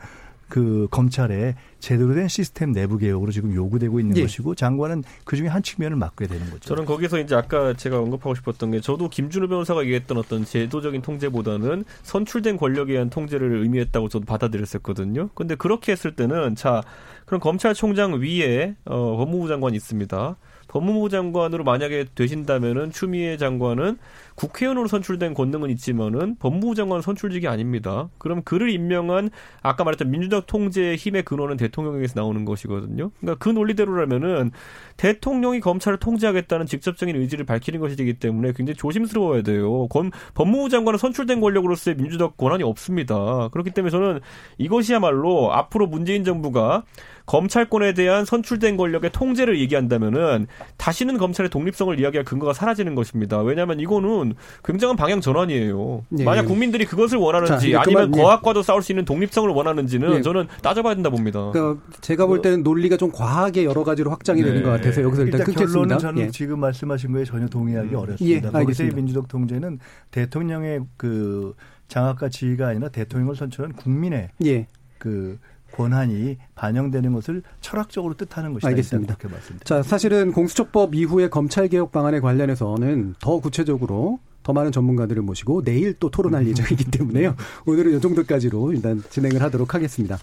그 0.49 0.87
검찰의 0.91 1.55
제대로 1.81 2.15
된 2.15 2.29
시스템 2.29 2.73
내부 2.73 2.99
개혁으로 2.99 3.33
지금 3.33 3.55
요구되고 3.55 4.01
있는 4.01 4.17
예. 4.17 4.23
것이고 4.23 4.55
장관은 4.55 5.03
그 5.25 5.37
중에 5.37 5.49
한 5.49 5.63
측면을 5.63 5.97
맡게 5.97 6.27
되는 6.27 6.47
거죠. 6.51 6.61
저는 6.69 6.85
거기서 6.85 7.19
이제 7.21 7.35
아까 7.35 7.75
제가 7.75 7.99
언급하고 7.99 8.35
싶었던 8.35 8.71
게 8.71 8.81
저도 8.81 9.09
김준우 9.09 9.49
변호사가 9.49 9.83
얘기했던 9.83 10.19
어떤 10.19 10.45
제도적인 10.45 11.03
통제보다는 11.03 11.85
선출된 12.03 12.57
권력에 12.57 12.93
의한 12.93 13.11
통제를 13.11 13.63
의미했다고 13.63 14.09
저도 14.09 14.25
받아들였었거든요. 14.25 15.31
근데 15.35 15.55
그렇게 15.55 15.93
했을 15.93 16.15
때는 16.15 16.55
자 16.55 16.83
그럼 17.27 17.41
검찰총장 17.41 18.21
위에 18.21 18.77
어, 18.85 19.17
법무부 19.17 19.49
장관이 19.49 19.77
있습니다. 19.77 20.37
법무부 20.69 21.09
장관으로 21.09 21.65
만약에 21.65 22.07
되신다면은 22.15 22.91
추미애 22.91 23.37
장관은 23.37 23.99
국회의원으로 24.37 24.87
선출된 24.87 25.35
권능은 25.35 25.71
있지만은 25.71 26.37
법무부 26.39 26.75
장관 26.75 27.03
선출직이 27.03 27.49
아닙니다. 27.49 28.09
그럼 28.19 28.43
그를 28.43 28.71
임명한 28.71 29.31
아까 29.63 29.83
말했던 29.83 30.11
민주적 30.11 30.47
통제의 30.47 30.97
힘의 30.97 31.25
근원은 31.25 31.57
대통령에게서 31.57 32.21
나오는 32.21 32.45
것이거든요. 32.45 33.11
그러니까 33.21 33.43
그 33.43 33.49
논리대로라면은 33.49 34.53
대통령이 34.97 35.61
검찰을 35.61 35.99
통제하겠다는 35.99 36.67
직접적인 36.67 37.17
의지를 37.17 37.45
밝히는 37.47 37.81
것이 37.81 37.97
되기 37.97 38.15
때문에 38.15 38.53
굉장히 38.55 38.77
조심스러워야 38.77 39.43
돼요. 39.43 39.89
검, 39.89 40.11
법무부 40.35 40.69
장관은 40.69 40.99
선출된 40.99 41.41
권력으로서의 41.41 41.97
민주적 41.97 42.37
권한이 42.37 42.63
없습니다. 42.63 43.49
그렇기 43.53 43.71
때문에 43.71 43.91
저는 43.91 44.21
이것이야말로 44.59 45.53
앞으로 45.53 45.87
문재인 45.87 46.25
정부가 46.25 46.85
검찰권에 47.27 47.95
대한 47.95 48.25
선출된 48.25 48.77
권력의 48.77 49.11
통제를 49.11 49.59
얘기한다면은 49.59 50.47
다시는 50.77 51.19
검찰의 51.19 51.51
독립성을 51.51 51.99
이야기할 51.99 52.25
근거가 52.25 52.53
사라지는 52.53 52.95
것입니다. 52.95 53.41
왜냐하면 53.43 53.81
이거는 53.81 54.26
굉장한 54.65 54.97
방향 54.97 55.21
전환이에요. 55.21 56.05
예. 56.19 56.25
만약 56.25 56.45
국민들이 56.45 56.85
그것을 56.85 57.19
원하는지 57.19 57.73
자, 57.73 57.83
아니면 57.83 58.11
그만, 58.11 58.25
거학과도 58.25 58.63
싸울 58.63 58.83
수 58.83 58.93
있는 58.93 59.05
독립성을 59.05 59.49
원하는지는 59.51 60.17
예. 60.17 60.23
저는 60.23 60.49
따져봐야 60.63 60.95
된다 60.95 61.11
봅니다. 61.11 61.51
그러니까 61.53 61.83
제가 62.01 62.27
볼 62.27 62.43
때는 62.43 62.63
논리가 62.63 62.97
좀 62.97 63.11
과하게 63.13 63.65
여러 63.65 63.85
가지로 63.85 64.11
확장이 64.11 64.43
네. 64.43 64.49
되는 64.49 64.63
것 64.63 64.71
같아서 64.71 65.03
여기서 65.03 65.23
일단, 65.23 65.41
일단 65.41 65.55
끊겠습니다. 65.55 65.99
저는 65.99 66.23
예. 66.23 66.31
지금 66.31 66.61
말씀하신 66.61 67.13
거에 67.13 67.25
전혀 67.25 67.47
동의하기 67.47 67.91
음. 67.91 67.95
어렵습니다. 67.95 68.49
예, 68.49 68.53
거기서의 68.53 68.91
민주적 68.91 69.29
통제는 69.29 69.79
대통령의 70.11 70.81
그 70.97 71.55
장악과 71.89 72.29
지위가 72.29 72.69
아니라 72.69 72.89
대통령을 72.89 73.37
선출한 73.37 73.73
국민의 73.75 74.31
예. 74.45 74.67
그 74.99 75.39
권한이 75.77 76.39
반영되는 76.55 77.13
것을 77.13 77.43
철학적으로 77.61 78.15
뜻하는 78.15 78.53
것이다. 78.55 78.69
알겠습니다. 78.69 79.17
자, 79.65 79.83
사실은 79.83 80.33
공수처법 80.33 80.95
이후의 80.95 81.31
검찰 81.31 81.69
개혁 81.69 81.93
방안에 81.93 82.21
관련해서는 82.21 83.15
더 83.21 83.41
구체적으로 83.41 84.19
더 84.47 84.53
많은 84.53 84.71
전문가들을 84.71 85.23
모시고 85.23 85.65
내일 85.65 85.95
또 85.95 86.09
토론할 86.09 86.43
음. 86.43 86.49
예정이기 86.49 86.85
때문에요. 86.93 87.35
오늘은 87.67 87.99
이 87.99 88.01
정도까지로 88.01 88.73
일단 88.75 89.03
진행을 89.11 89.43
하도록 89.43 89.75
하겠습니다. 89.75 90.19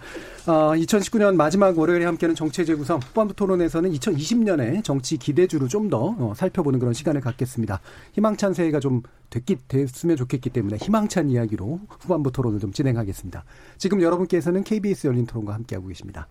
아, 0.46 0.72
2019년 0.74 1.36
마지막 1.36 1.78
월요일에 1.78 2.06
함께하는 2.06 2.34
정체 2.34 2.64
재구성 2.64 3.00
후반부 3.00 3.34
토론에서는 3.34 3.92
2020년의 3.92 4.82
정치 4.82 5.18
기대주를 5.18 5.68
좀더 5.68 6.16
어, 6.18 6.32
살펴보는 6.34 6.78
그런 6.78 6.94
시간을 6.94 7.20
갖겠습니다. 7.20 7.82
희망찬 8.14 8.54
새해가 8.54 8.80
좀 8.80 9.02
됐기, 9.28 9.58
됐으면 9.68 10.16
좋겠기 10.16 10.48
때문에 10.48 10.78
희망찬 10.78 11.28
이야기로 11.28 11.80
후반부 12.00 12.32
토론을 12.32 12.60
좀 12.60 12.72
진행하겠습니다. 12.72 13.44
지금 13.76 14.00
여러분께서는 14.00 14.64
KBS 14.64 15.06
열린 15.06 15.26
토론과 15.26 15.52
함께하고 15.52 15.88
계십니다. 15.88 16.28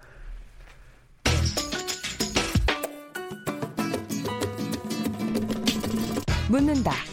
묻는다. 6.49 7.12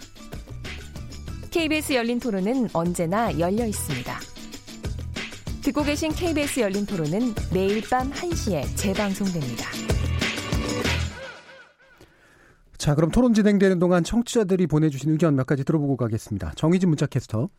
KBS 1.51 1.91
열린 1.91 2.17
토론은 2.17 2.69
언제나 2.71 3.37
열려 3.37 3.65
있습니다. 3.65 4.19
듣고 5.61 5.83
계신 5.83 6.13
KBS 6.13 6.61
열린 6.61 6.85
토론은 6.85 7.35
매일 7.53 7.81
밤 7.89 8.09
1시에 8.09 8.63
재방송됩니다. 8.77 9.65
자, 12.77 12.95
그럼 12.95 13.11
토론 13.11 13.33
진행되는 13.33 13.79
동안 13.79 14.05
청취자들이 14.05 14.65
보내주신 14.67 15.11
의견 15.11 15.35
몇 15.35 15.45
가지 15.45 15.65
들어보고 15.65 15.97
가겠습니다. 15.97 16.53
정희진 16.55 16.87
문자캐스터. 16.87 17.49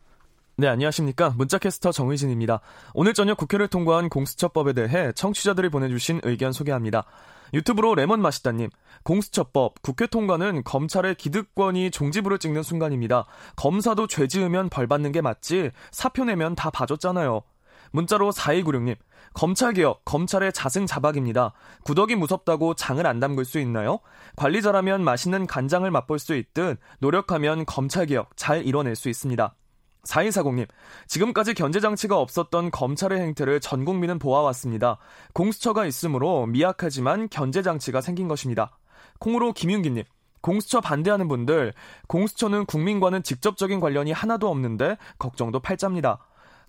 네, 0.57 0.67
안녕하십니까. 0.67 1.35
문자캐스터 1.37 1.91
정의진입니다. 1.91 2.61
오늘 2.95 3.13
저녁 3.13 3.37
국회를 3.37 3.67
통과한 3.67 4.09
공수처법에 4.09 4.73
대해 4.73 5.11
청취자들이 5.13 5.69
보내주신 5.69 6.19
의견 6.23 6.51
소개합니다. 6.51 7.05
유튜브로 7.53 7.93
레몬 7.95 8.21
마시다님, 8.21 8.69
공수처법, 9.03 9.81
국회 9.81 10.07
통과는 10.07 10.63
검찰의 10.63 11.15
기득권이 11.15 11.91
종지부를 11.91 12.39
찍는 12.39 12.63
순간입니다. 12.63 13.25
검사도 13.55 14.07
죄 14.07 14.27
지으면 14.27 14.69
벌 14.69 14.87
받는 14.87 15.11
게 15.11 15.21
맞지, 15.21 15.71
사표 15.91 16.25
내면 16.25 16.55
다 16.55 16.69
봐줬잖아요. 16.71 17.41
문자로 17.91 18.31
4296님, 18.31 18.95
검찰개혁, 19.33 20.03
검찰의 20.03 20.51
자승자박입니다. 20.51 21.53
구덕이 21.83 22.15
무섭다고 22.15 22.73
장을 22.73 23.05
안 23.05 23.19
담글 23.19 23.45
수 23.45 23.59
있나요? 23.59 23.99
관리 24.35 24.61
잘하면 24.61 25.03
맛있는 25.03 25.45
간장을 25.45 25.89
맛볼 25.89 26.17
수 26.17 26.35
있듯 26.35 26.79
노력하면 26.99 27.65
검찰개혁 27.65 28.31
잘 28.35 28.65
이뤄낼 28.65 28.95
수 28.95 29.09
있습니다. 29.09 29.55
4240님, 30.03 30.67
지금까지 31.07 31.53
견제장치가 31.53 32.17
없었던 32.17 32.71
검찰의 32.71 33.19
행태를 33.21 33.59
전 33.59 33.85
국민은 33.85 34.19
보아왔습니다. 34.19 34.97
공수처가 35.33 35.85
있으므로 35.85 36.45
미약하지만 36.45 37.29
견제장치가 37.29 38.01
생긴 38.01 38.27
것입니다. 38.27 38.77
콩으로 39.19 39.53
김윤기님, 39.53 40.03
공수처 40.41 40.81
반대하는 40.81 41.29
분들, 41.29 41.73
공수처는 42.07 42.65
국민과는 42.65 43.23
직접적인 43.23 43.79
관련이 43.79 44.11
하나도 44.11 44.49
없는데 44.49 44.97
걱정도 45.17 45.61
팔자입니다. 45.61 46.19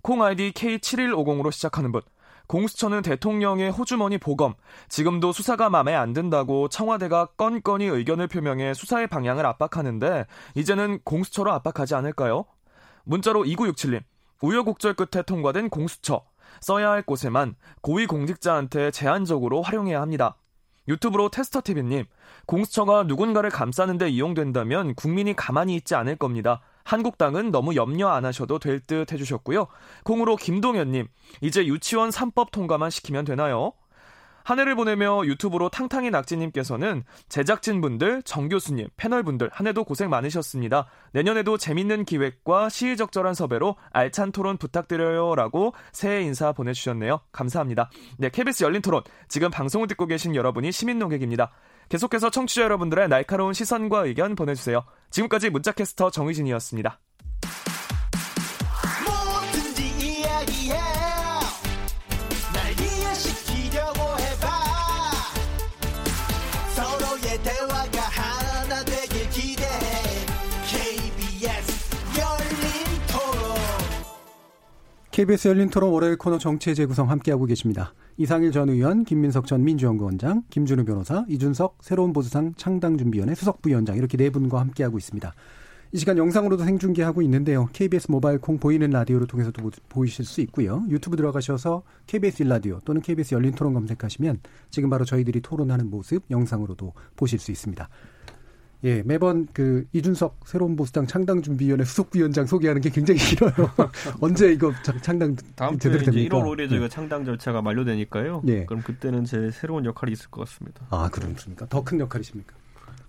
콩 0.01 0.23
아이디 0.23 0.51
K7150으로 0.53 1.51
시작하는 1.51 1.91
분, 1.91 2.01
공수처는 2.47 3.01
대통령의 3.01 3.71
호주머니 3.71 4.17
보검, 4.17 4.53
지금도 4.87 5.33
수사가 5.33 5.69
마음에 5.69 5.93
안 5.93 6.13
든다고 6.13 6.69
청와대가 6.69 7.25
건건히 7.37 7.85
의견을 7.85 8.27
표명해 8.27 8.75
수사의 8.75 9.07
방향을 9.07 9.45
압박하는데, 9.45 10.25
이제는 10.53 10.99
공수처로 11.03 11.51
압박하지 11.51 11.95
않을까요? 11.95 12.45
문자로 13.05 13.43
2967님. 13.43 14.01
우여곡절 14.41 14.95
끝에 14.95 15.23
통과된 15.23 15.69
공수처. 15.69 16.23
써야 16.61 16.91
할 16.91 17.01
곳에만 17.01 17.55
고위공직자한테 17.81 18.91
제한적으로 18.91 19.61
활용해야 19.61 20.01
합니다. 20.01 20.37
유튜브로 20.87 21.29
테스터TV님. 21.29 22.05
공수처가 22.45 23.03
누군가를 23.03 23.49
감싸는데 23.49 24.09
이용된다면 24.09 24.93
국민이 24.93 25.35
가만히 25.35 25.75
있지 25.75 25.95
않을 25.95 26.15
겁니다. 26.15 26.61
한국당은 26.83 27.49
너무 27.49 27.75
염려 27.75 28.09
안 28.09 28.25
하셔도 28.25 28.59
될 28.59 28.79
듯 28.81 29.11
해주셨고요. 29.11 29.67
콩으로 30.03 30.35
김동현님. 30.35 31.07
이제 31.41 31.65
유치원 31.65 32.11
3법 32.11 32.51
통과만 32.51 32.91
시키면 32.91 33.25
되나요? 33.25 33.73
한 34.45 34.59
해를 34.59 34.75
보내며 34.75 35.25
유튜브로 35.25 35.69
탕탕이 35.69 36.11
낙지님께서는 36.11 37.03
제작진분들, 37.29 38.21
정교수님, 38.21 38.87
패널분들 38.95 39.49
한 39.51 39.65
해도 39.65 39.83
고생 39.83 40.11
많으셨습니다. 40.11 40.85
내년에도 41.13 41.57
재밌는 41.57 42.05
기획과 42.05 42.69
시의적절한 42.69 43.33
섭외로 43.33 43.75
알찬 43.91 44.31
토론 44.31 44.57
부탁드려요 44.57 45.33
라고 45.33 45.73
새해 45.91 46.21
인사 46.21 46.51
보내주셨네요. 46.51 47.21
감사합니다. 47.31 47.89
네, 48.19 48.29
KBS 48.29 48.63
열린 48.63 48.83
토론. 48.83 49.01
지금 49.27 49.49
방송을 49.49 49.87
듣고 49.87 50.05
계신 50.05 50.35
여러분이 50.35 50.71
시민 50.71 50.99
농객입니다. 50.99 51.51
계속해서 51.89 52.29
청취자 52.29 52.61
여러분들의 52.61 53.09
날카로운 53.09 53.53
시선과 53.53 54.05
의견 54.05 54.35
보내주세요. 54.35 54.83
지금까지 55.09 55.49
문자캐스터 55.49 56.11
정의진이었습니다. 56.11 56.99
KBS 75.15 75.47
열린 75.47 75.69
토론 75.69 75.93
월요일 75.93 76.17
코너 76.17 76.37
정치의 76.37 76.75
재구성 76.75 77.09
함께하고 77.09 77.45
계십니다. 77.45 77.93
이상일 78.17 78.51
전 78.51 78.67
의원, 78.67 79.05
김민석 79.05 79.47
전 79.47 79.63
민주연구원장, 79.63 80.43
김준우 80.49 80.83
변호사, 80.83 81.23
이준석 81.29 81.77
새로운 81.79 82.11
보수상 82.11 82.53
창당준비위원회 82.57 83.33
수석부위원장 83.33 83.95
이렇게 83.95 84.17
네 84.17 84.29
분과 84.29 84.59
함께하고 84.59 84.97
있습니다. 84.97 85.33
이 85.93 85.97
시간 85.97 86.17
영상으로도 86.17 86.65
생중계하고 86.65 87.21
있는데요. 87.21 87.69
KBS 87.71 88.11
모바일 88.11 88.39
콩 88.39 88.59
보이는 88.59 88.89
라디오를 88.89 89.25
통해서도 89.25 89.71
보이실 89.87 90.25
수 90.25 90.41
있고요. 90.41 90.83
유튜브 90.89 91.15
들어가셔서 91.15 91.83
KBS 92.07 92.43
일라디오 92.43 92.81
또는 92.83 92.99
KBS 93.01 93.35
열린 93.35 93.53
토론 93.53 93.73
검색하시면 93.73 94.41
지금 94.69 94.89
바로 94.89 95.05
저희들이 95.05 95.39
토론하는 95.39 95.89
모습 95.89 96.23
영상으로도 96.29 96.91
보실 97.15 97.39
수 97.39 97.53
있습니다. 97.53 97.87
예, 98.85 99.01
매번 99.03 99.47
그 99.51 99.85
이준석 99.93 100.41
새로운 100.45 100.75
보수당 100.75 101.07
창당 101.07 101.41
준비위원회 101.41 101.83
수석 101.85 102.11
부위원장 102.11 102.45
소개하는 102.45 102.81
게 102.81 102.89
굉장히 102.91 103.19
길어요. 103.19 103.51
언제 104.21 104.51
이거 104.51 104.71
창당 105.01 105.35
다음 105.55 105.79
주에 105.79 105.95
이제 105.95 106.11
1월 106.11 106.29
5일에 106.43 106.69
저희가 106.69 106.85
네. 106.85 106.89
창당 106.89 107.25
절차가 107.25 107.61
만료되니까요. 107.63 108.43
예. 108.47 108.65
그럼 108.65 108.83
그때는 108.83 109.25
제 109.25 109.49
새로운 109.51 109.85
역할이 109.85 110.11
있을 110.13 110.29
것 110.29 110.47
같습니다. 110.47 110.85
아, 110.91 111.09
그렇습니까? 111.11 111.65
더 111.67 111.83
큰 111.83 111.99
역할이십니까? 111.99 112.55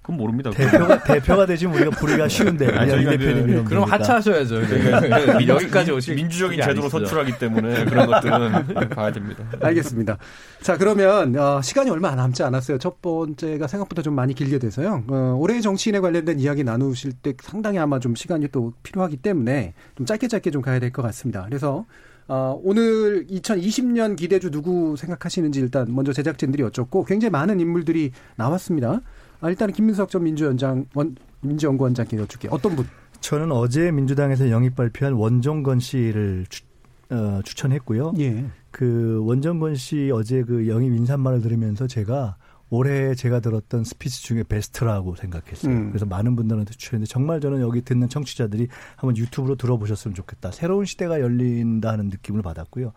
그건 0.07 0.19
모릅니다. 0.19 0.51
대표가 0.51 1.03
대표가 1.03 1.47
되지면 1.47 1.75
우리가 1.75 1.91
부르기가 1.91 2.29
쉬운데. 2.29 2.69
아니, 2.69 2.89
저희가 2.93 3.11
대표님 3.11 3.65
그, 3.65 3.75
럼 3.75 3.91
하차하셔야죠. 3.91 4.61
네. 4.61 5.49
여기까지 5.49 5.91
오시 5.91 6.15
민주적인 6.15 6.61
제도로 6.63 6.89
선출하기 6.89 7.39
때문에 7.39 7.85
그런 7.87 8.07
것들은 8.07 8.89
봐야 8.95 9.11
됩니다. 9.11 9.45
알겠습니다. 9.61 10.17
자 10.63 10.77
그러면 10.79 11.37
어, 11.37 11.61
시간이 11.61 11.91
얼마 11.91 12.15
남지 12.15 12.45
않았어요. 12.45 12.79
첫 12.79 13.03
번째가 13.03 13.67
생각보다 13.67 14.03
좀 14.03 14.15
많이 14.15 14.33
길게 14.33 14.61
돼서요. 14.61 15.03
어, 15.09 15.37
올해 15.41 15.61
정치인에 15.61 15.99
관련된 15.99 16.39
이야기 16.39 16.63
나누실 16.63 17.13
때 17.15 17.35
상당히 17.43 17.81
아마 17.81 17.99
좀 17.99 18.15
시간이 18.15 18.47
또 18.53 18.75
필요하기 18.85 19.17
때문에 19.17 19.75
좀 19.97 20.07
짧게 20.07 20.29
짧게 20.29 20.53
좀 20.53 20.63
가야 20.63 20.79
될 20.79 20.93
것 20.93 21.03
같습니다. 21.03 21.45
그래서 21.49 21.85
어, 22.29 22.59
오늘 22.63 23.27
2020년 23.27 24.17
기대주 24.17 24.51
누구 24.53 24.97
생각하시는지 24.97 25.59
일단 25.61 25.87
먼저 25.93 26.13
제작진들이 26.13 26.63
여쭙고 26.63 27.05
굉장히 27.05 27.31
많은 27.31 27.59
인물들이 27.61 28.13
나왔습니다. 28.37 29.01
아, 29.41 29.51
일단은 29.51 29.75
김민석 29.75 30.11
전 30.11 30.25
민주연장 30.25 30.87
원 30.95 31.17
민주연구원장께 31.41 32.17
여쭙게 32.17 32.49
어떤 32.51 32.77
분? 32.77 32.87
저는 33.21 33.53
어제 33.53 33.91
민주당에서 33.91 34.51
영입 34.51 34.77
발표한 34.77 35.15
원종건 35.15 35.81
씨를 35.81 36.47
추, 36.49 36.63
어, 37.11 37.41
추천했고요. 37.45 38.15
예. 38.19 38.47
그 38.71 39.23
원종건 39.25 39.75
씨 39.77 40.11
어제 40.13 40.43
그 40.43 40.69
영입 40.69 40.93
인사말을 40.93 41.41
들으면서 41.41 41.87
제가 41.87 42.37
올해 42.69 43.15
제가 43.15 43.41
들었던 43.41 43.85
스피치 43.85 44.25
중에 44.25 44.43
베스트라고 44.43 45.15
생각했어요. 45.15 45.73
음. 45.73 45.89
그래서 45.91 46.05
많은 46.05 46.35
분들한테 46.35 46.73
추천했는데 46.73 47.09
정말 47.09 47.41
저는 47.41 47.61
여기 47.61 47.81
듣는 47.83 48.09
청취자들이 48.09 48.67
한번 48.97 49.17
유튜브로 49.17 49.55
들어보셨으면 49.55 50.15
좋겠다. 50.15 50.51
새로운 50.51 50.85
시대가 50.85 51.21
열린다는 51.21 52.09
느낌을 52.09 52.43
받았고요. 52.43 52.93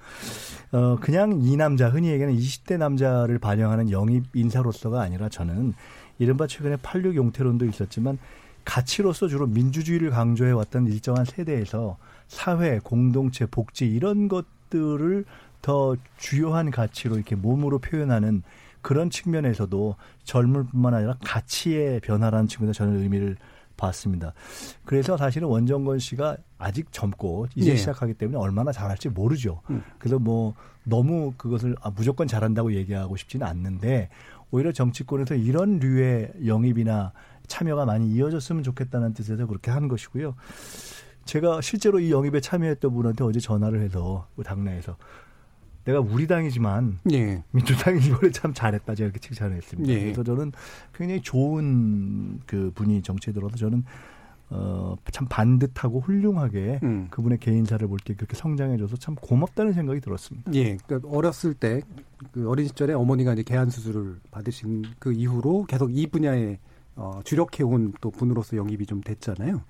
어, 0.71 0.97
그냥 0.99 1.39
이 1.43 1.55
남자, 1.55 1.89
흔히 1.89 2.09
얘기하는 2.09 2.37
20대 2.37 2.77
남자를 2.77 3.37
반영하는 3.37 3.91
영입 3.91 4.25
인사로서가 4.33 5.01
아니라 5.01 5.29
저는 5.29 5.75
이른바 6.19 6.45
최근에 6.47 6.77
86 6.77 7.15
용태론도 7.15 7.65
있었지만 7.65 8.19
가치로서 8.65 9.27
주로 9.27 9.47
민주주의를 9.47 10.11
강조해 10.11 10.51
왔던 10.51 10.87
일정한 10.87 11.25
세대에서 11.25 11.97
사회, 12.27 12.79
공동체, 12.79 13.45
복지 13.47 13.87
이런 13.87 14.27
것들을 14.27 15.25
더 15.61 15.95
주요한 16.17 16.69
가치로 16.69 17.15
이렇게 17.15 17.35
몸으로 17.35 17.79
표현하는 17.79 18.43
그런 18.81 19.09
측면에서도 19.09 19.95
젊을 20.23 20.67
뿐만 20.67 20.93
아니라 20.93 21.15
가치의 21.23 21.99
변화라는 22.01 22.47
측면에서 22.47 22.77
저는 22.77 23.01
의미를 23.01 23.35
봤습니다. 23.75 24.33
그래서 24.83 25.17
사실은 25.17 25.47
원정건 25.47 25.99
씨가 25.99 26.37
아직 26.57 26.91
젊고 26.91 27.47
이제 27.55 27.71
예. 27.71 27.75
시작하기 27.77 28.15
때문에 28.15 28.37
얼마나 28.37 28.71
잘할지 28.71 29.09
모르죠. 29.09 29.61
음. 29.69 29.81
그래서 29.97 30.19
뭐 30.19 30.53
너무 30.83 31.33
그것을 31.37 31.75
아, 31.81 31.89
무조건 31.89 32.27
잘한다고 32.27 32.73
얘기하고 32.73 33.15
싶지는 33.15 33.47
않는데 33.47 34.09
오히려 34.51 34.71
정치권에서 34.71 35.35
이런 35.35 35.79
류의 35.79 36.33
영입이나 36.45 37.13
참여가 37.47 37.85
많이 37.85 38.09
이어졌으면 38.11 38.63
좋겠다는 38.63 39.13
뜻에서 39.13 39.45
그렇게 39.45 39.71
한 39.71 39.87
것이고요. 39.87 40.35
제가 41.25 41.61
실제로 41.61 41.99
이 41.99 42.11
영입에 42.11 42.39
참여했던 42.41 42.93
분한테 42.93 43.23
어제 43.23 43.39
전화를 43.39 43.81
해서 43.81 44.27
그 44.35 44.43
당내에서 44.43 44.97
내가 45.85 45.99
우리 45.99 46.27
당이지만 46.27 46.99
예. 47.11 47.43
민주당이 47.51 48.05
이번에 48.05 48.31
참 48.31 48.53
잘했다 48.53 48.95
제가 48.95 49.05
이렇게 49.05 49.19
칭찬을 49.19 49.55
했습니다. 49.57 49.91
예. 49.91 49.99
그래서 50.01 50.23
저는 50.23 50.51
굉장히 50.93 51.21
좋은 51.21 52.39
그 52.45 52.71
분이 52.75 53.01
정치에 53.01 53.33
들어서 53.33 53.55
저는 53.57 53.83
어, 54.51 54.95
참 55.11 55.27
반듯하고 55.29 55.99
훌륭하게 56.01 56.79
음. 56.83 57.07
그분의 57.11 57.37
개인사를 57.39 57.87
볼 57.87 57.99
때 58.03 58.13
그렇게 58.15 58.35
성장해줘서 58.35 58.97
참 58.97 59.15
고맙다는 59.15 59.73
생각이 59.73 59.99
들었습니다. 60.01 60.51
예, 60.55 60.77
그러니까 60.77 61.07
어렸을 61.09 61.53
때 61.53 61.81
그 62.31 62.49
어린 62.49 62.67
시절에 62.67 62.93
어머니가 62.93 63.33
이제 63.33 63.43
개한 63.43 63.69
수술을 63.69 64.19
받으신 64.31 64.83
그 64.99 65.13
이후로 65.13 65.65
계속 65.67 65.95
이 65.95 66.07
분야에 66.07 66.59
어, 66.95 67.21
주력해온 67.23 67.93
또 68.01 68.11
분으로서 68.11 68.57
영입이 68.57 68.85
좀 68.85 68.99
됐잖아요. 69.01 69.61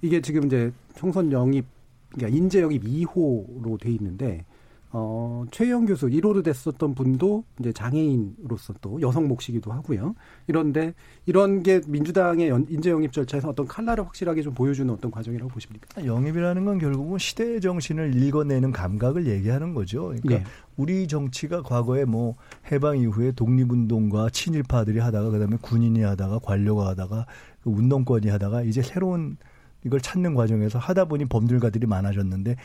이게 0.00 0.22
지금 0.22 0.46
이제 0.46 0.72
총선 0.94 1.30
영입, 1.32 1.66
그러니까 2.14 2.34
인재 2.36 2.62
영입 2.62 2.82
2호로 2.82 3.78
돼 3.78 3.90
있는데 3.90 4.46
어, 4.90 5.44
최영 5.50 5.84
교수 5.84 6.06
1호로 6.06 6.42
됐었던 6.42 6.94
분도 6.94 7.44
이제 7.60 7.72
장애인으로서 7.72 8.74
또 8.80 9.00
여성 9.02 9.28
몫이기도 9.28 9.70
하고요. 9.70 10.14
이런데 10.46 10.94
이런 11.26 11.62
게 11.62 11.82
민주당의 11.86 12.48
인재 12.68 12.90
영입 12.90 13.12
절차에서 13.12 13.50
어떤 13.50 13.66
칼날을 13.66 14.06
확실하게 14.06 14.40
좀 14.42 14.54
보여주는 14.54 14.92
어떤 14.92 15.10
과정이라고 15.10 15.50
보십니까? 15.50 16.04
영입이라는 16.04 16.64
건 16.64 16.78
결국은 16.78 17.18
시대 17.18 17.60
정신을 17.60 18.14
읽어내는 18.14 18.72
감각을 18.72 19.26
얘기하는 19.26 19.74
거죠. 19.74 20.14
그러니까 20.22 20.38
네. 20.38 20.44
우리 20.78 21.06
정치가 21.06 21.62
과거에 21.62 22.06
뭐 22.06 22.36
해방 22.72 22.98
이후에 22.98 23.32
독립운동과 23.32 24.30
친일파들이 24.30 25.00
하다가 25.00 25.30
그다음에 25.30 25.58
군인이 25.60 26.00
하다가 26.02 26.38
관료가 26.38 26.86
하다가 26.88 27.26
그 27.62 27.70
운동권이 27.70 28.28
하다가 28.28 28.62
이제 28.62 28.80
새로운 28.80 29.36
이걸 29.84 30.00
찾는 30.00 30.34
과정에서 30.34 30.78
하다 30.78 31.04
보니 31.06 31.26
범들가들이 31.26 31.86
많아졌는데 31.86 32.56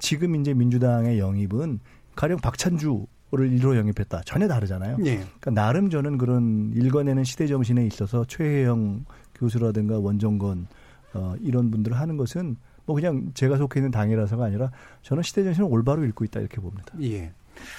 지금 0.00 0.34
이제 0.36 0.52
민주당의 0.54 1.18
영입은 1.18 1.80
가령 2.16 2.38
박찬주를 2.38 3.06
1로 3.30 3.76
영입했다. 3.76 4.22
전혀 4.24 4.48
다르잖아요. 4.48 4.96
네. 4.98 5.16
그러니까 5.16 5.50
나름 5.52 5.88
저는 5.88 6.18
그런 6.18 6.72
읽어내는 6.74 7.24
시대 7.24 7.46
정신에 7.46 7.86
있어서 7.86 8.24
최혜영 8.24 9.04
교수라든가 9.34 9.98
원정건 9.98 10.66
어, 11.14 11.34
이런 11.40 11.70
분들을 11.70 11.98
하는 11.98 12.16
것은 12.16 12.56
뭐 12.86 12.94
그냥 12.94 13.30
제가 13.34 13.56
속해 13.56 13.80
있는 13.80 13.90
당이라서가 13.90 14.44
아니라 14.44 14.70
저는 15.02 15.22
시대 15.22 15.44
정신을 15.44 15.68
올바로 15.70 16.04
읽고 16.04 16.24
있다 16.24 16.40
이렇게 16.40 16.60
봅니다. 16.60 16.92
예. 17.02 17.32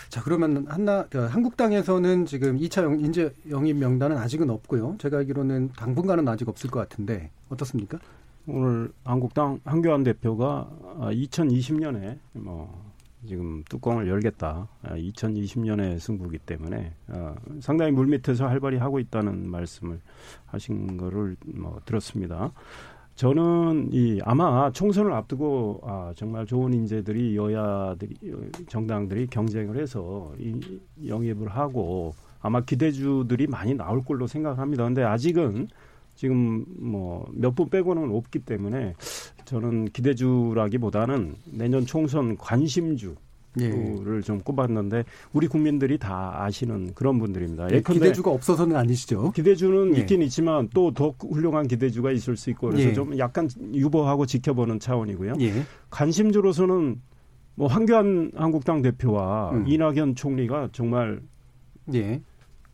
자, 0.10 0.22
그러면 0.22 0.66
한나, 0.68 1.06
그 1.10 1.18
한국당에서는 1.18 2.26
지금 2.26 2.58
2차 2.58 2.84
영, 2.84 3.00
인재 3.00 3.34
영입 3.50 3.78
명단은 3.78 4.18
아직은 4.18 4.50
없고요. 4.50 4.98
제가 5.00 5.18
알기로는 5.18 5.72
당분간은 5.76 6.28
아직 6.28 6.48
없을 6.48 6.70
것 6.70 6.80
같은데 6.80 7.32
어떻습니까? 7.50 7.98
오늘 8.48 8.92
한국당 9.04 9.60
한교안 9.66 10.04
대표가 10.04 10.70
2020년에 10.98 12.16
아, 12.16 12.20
뭐 12.34 12.92
지금 13.28 13.64
뚜껑을 13.70 14.08
열겠다. 14.08 14.68
2020년의 14.84 15.96
아, 15.96 16.00
승부기 16.00 16.40
때문에 16.40 16.94
어, 17.10 17.36
상당히 17.60 17.92
물밑에서 17.92 18.48
활발히 18.48 18.78
하고 18.78 19.00
있다는 19.00 19.48
말씀을 19.48 20.00
하신 20.48 20.98
거를 20.98 21.36
뭐 21.46 21.80
들었습니다. 21.86 22.52
저는 23.16 23.90
이 23.92 24.20
아마 24.24 24.72
총선을 24.72 25.14
앞두고 25.14 25.82
아 25.84 26.14
정말 26.16 26.46
좋은 26.48 26.74
인재들이 26.74 27.36
여야들이 27.36 28.16
정당들이 28.68 29.28
경쟁을 29.28 29.78
해서 29.78 30.34
이 30.40 30.80
영입을 31.06 31.50
하고 31.50 32.16
아마 32.40 32.62
기대주들이 32.62 33.46
많이 33.46 33.76
나올 33.76 34.04
걸로 34.04 34.26
생각합니다. 34.26 34.86
근데 34.86 35.04
아직은 35.04 35.68
지금 36.16 36.66
뭐 36.80 37.26
몇 37.34 37.56
분 37.56 37.70
빼고는 37.70 38.12
없기 38.16 38.40
때문에 38.40 38.94
저는 39.46 39.86
기대주라기보다는 39.90 41.36
내년 41.52 41.86
총선 41.86 42.38
관심주 42.38 43.16
를 43.54 44.18
예. 44.18 44.22
좀 44.22 44.40
꼽았는데 44.40 45.04
우리 45.34 45.46
국민들이 45.48 45.98
다 45.98 46.42
아시는 46.42 46.94
그런 46.96 47.20
분들입니다. 47.20 47.68
예, 47.72 47.82
기대주가 47.82 48.32
없어서는 48.32 48.78
아니시죠? 48.78 49.32
기대주는 49.32 49.98
예. 49.98 50.00
있긴 50.00 50.22
있지만 50.22 50.70
또 50.74 50.94
더 50.94 51.14
훌륭한 51.20 51.68
기대주가 51.68 52.14
있을 52.14 52.38
수 52.38 52.50
있고 52.52 52.70
그래서 52.70 52.88
예. 52.90 52.94
좀 52.94 53.18
약간 53.18 53.50
유보하고 53.74 54.26
지켜보는 54.26 54.80
차원이고요. 54.80 55.34
예. 55.42 55.52
관심주로서는 55.90 57.02
뭐 57.56 57.68
황교안 57.68 58.32
한국당 58.36 58.82
대표와 58.82 59.52
음. 59.52 59.68
이낙연 59.68 60.16
총리가 60.16 60.70
정말 60.72 61.20
예. 61.94 62.22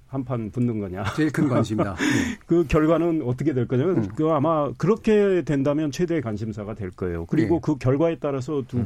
한 0.08 0.24
판 0.24 0.50
붙는 0.52 0.80
거냐. 0.80 1.04
제일 1.16 1.32
큰 1.32 1.48
관심이다. 1.48 1.96
네. 1.96 2.38
그 2.48 2.66
결과는 2.68 3.22
어떻게 3.26 3.54
될 3.54 3.68
거냐면 3.68 3.98
음. 3.98 4.08
그 4.16 4.30
아마 4.30 4.72
그렇게 4.78 5.42
된다면 5.44 5.92
최대의 5.92 6.22
관심사가 6.22 6.74
될 6.74 6.92
거예요. 6.92 7.26
그리고 7.26 7.56
네. 7.56 7.62
그 7.62 7.78
결과에 7.78 8.18
따라서 8.20 8.64
두 8.68 8.78
음. 8.78 8.86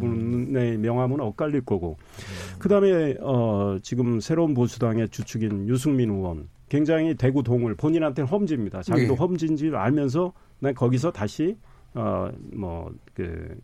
분의 0.51 0.77
명함은 0.77 1.19
엇갈릴 1.19 1.61
거고. 1.61 1.97
음. 1.99 2.59
그다음에 2.59 3.15
어 3.21 3.77
지금 3.81 4.19
새로운 4.19 4.53
보수당의 4.53 5.09
주축인 5.09 5.67
유승민 5.67 6.09
의원 6.09 6.47
굉장히 6.69 7.15
대구 7.15 7.43
동을 7.43 7.75
본인한테는 7.75 8.27
험지입니다. 8.27 8.81
자기도 8.81 9.13
네. 9.13 9.19
험지인지 9.19 9.71
알면서 9.73 10.33
난 10.59 10.73
거기서 10.73 11.11
다시 11.11 11.57
어뭐그 11.93 13.57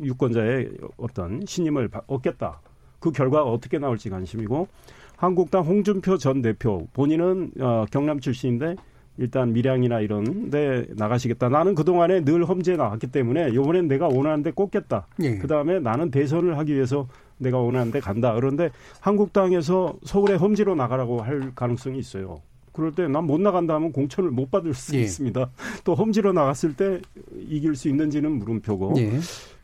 유권자의 0.00 0.70
어떤 0.98 1.44
신임을 1.46 1.88
얻겠다. 2.06 2.60
그 3.00 3.10
결과가 3.10 3.50
어떻게 3.50 3.78
나올지 3.78 4.10
관심이고 4.10 4.68
한국당 5.26 5.62
홍준표 5.62 6.18
전 6.18 6.42
대표 6.42 6.88
본인은 6.94 7.52
어, 7.60 7.84
경남 7.92 8.18
출신인데 8.18 8.74
일단 9.18 9.52
밀양이나 9.52 10.00
이런 10.00 10.50
데 10.50 10.84
나가시겠다. 10.96 11.48
나는 11.48 11.76
그동안에 11.76 12.24
늘 12.24 12.44
험지에 12.44 12.74
나왔기 12.76 13.06
때문에 13.06 13.50
이번엔 13.50 13.86
내가 13.86 14.08
원하는 14.08 14.42
데 14.42 14.50
꽂겠다. 14.50 15.06
예. 15.22 15.38
그다음에 15.38 15.78
나는 15.78 16.10
대선을 16.10 16.58
하기 16.58 16.74
위해서 16.74 17.06
내가 17.38 17.58
원하는 17.58 17.92
데 17.92 18.00
간다. 18.00 18.34
그런데 18.34 18.70
한국당에서 19.00 19.94
서울에 20.02 20.34
험지로 20.34 20.74
나가라고 20.74 21.20
할 21.22 21.52
가능성이 21.54 22.00
있어요. 22.00 22.40
그럴 22.72 22.90
때 22.92 23.06
난 23.06 23.24
못 23.26 23.40
나간다 23.40 23.74
하면 23.74 23.92
공천을 23.92 24.30
못 24.32 24.50
받을 24.50 24.74
수 24.74 24.96
예. 24.96 25.02
있습니다. 25.02 25.50
또 25.84 25.94
험지로 25.94 26.32
나갔을 26.32 26.74
때 26.74 27.00
이길 27.48 27.76
수 27.76 27.88
있는지는 27.88 28.32
물음표고. 28.32 28.94
예. 28.96 29.20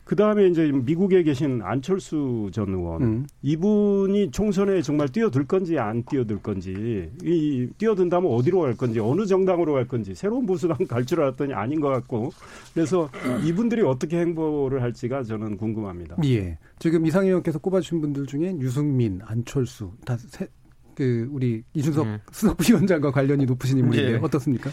그 0.09 0.15
다음에 0.15 0.47
이제 0.47 0.71
미국에 0.71 1.21
계신 1.21 1.61
안철수 1.61 2.49
전 2.51 2.69
의원 2.69 3.03
음. 3.03 3.27
이분이 3.43 4.31
총선에 4.31 4.81
정말 4.81 5.07
뛰어들 5.07 5.45
건지 5.45 5.77
안 5.77 6.03
뛰어들 6.05 6.39
건지 6.39 7.11
이 7.23 7.67
뛰어든다면 7.77 8.31
어디로 8.31 8.61
갈 8.61 8.75
건지 8.75 8.99
어느 8.99 9.27
정당으로 9.27 9.73
갈 9.73 9.87
건지 9.87 10.15
새로운 10.15 10.47
보수당 10.47 10.77
갈 10.89 11.05
줄 11.05 11.21
알았더니 11.21 11.53
아닌 11.53 11.79
것 11.79 11.89
같고 11.89 12.31
그래서 12.73 13.07
이분들이 13.45 13.83
어떻게 13.83 14.17
행보를 14.19 14.81
할지가 14.81 15.21
저는 15.21 15.57
궁금합니다. 15.57 16.15
예. 16.25 16.57
지금 16.79 17.05
이상희 17.05 17.27
의원께서 17.27 17.59
꼽아주신 17.59 18.01
분들 18.01 18.25
중에 18.25 18.55
유승민, 18.59 19.19
안철수 19.23 19.91
다 20.05 20.17
세, 20.17 20.47
그 20.95 21.29
우리 21.31 21.61
이준석 21.75 22.07
음. 22.07 22.17
수석부위원장과 22.31 23.11
관련이 23.11 23.45
높으신 23.45 23.77
인물인데 23.77 24.13
예. 24.13 24.17
어떻습니까? 24.17 24.71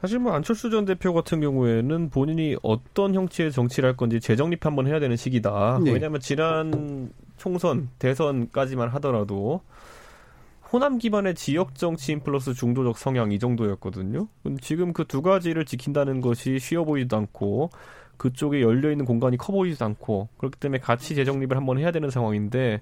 사실 0.00 0.18
뭐 0.18 0.32
안철수 0.32 0.70
전 0.70 0.86
대표 0.86 1.12
같은 1.12 1.40
경우에는 1.40 2.08
본인이 2.08 2.56
어떤 2.62 3.14
형태의 3.14 3.52
정치를 3.52 3.88
할 3.88 3.96
건지 3.96 4.18
재정립 4.18 4.64
한번 4.64 4.86
해야 4.86 4.98
되는 4.98 5.14
시기다. 5.14 5.80
네. 5.84 5.92
왜냐하면 5.92 6.20
지난 6.20 7.10
총선, 7.36 7.90
대선까지만 7.98 8.88
하더라도 8.88 9.60
호남 10.72 10.98
기반의 10.98 11.34
지역 11.34 11.74
정치인 11.74 12.20
플러스 12.20 12.54
중도적 12.54 12.96
성향 12.96 13.32
이 13.32 13.38
정도였거든요. 13.38 14.28
지금 14.60 14.92
그 14.94 15.04
두 15.04 15.20
가지를 15.20 15.64
지킨다는 15.66 16.20
것이 16.20 16.58
쉬워 16.58 16.84
보이지도 16.84 17.16
않고 17.16 17.70
그쪽에 18.16 18.62
열려 18.62 18.90
있는 18.90 19.04
공간이 19.04 19.36
커 19.36 19.52
보이지도 19.52 19.84
않고 19.84 20.28
그렇기 20.38 20.58
때문에 20.60 20.78
같이 20.78 21.14
재정립을 21.14 21.56
한번 21.56 21.78
해야 21.78 21.90
되는 21.90 22.08
상황인데 22.08 22.80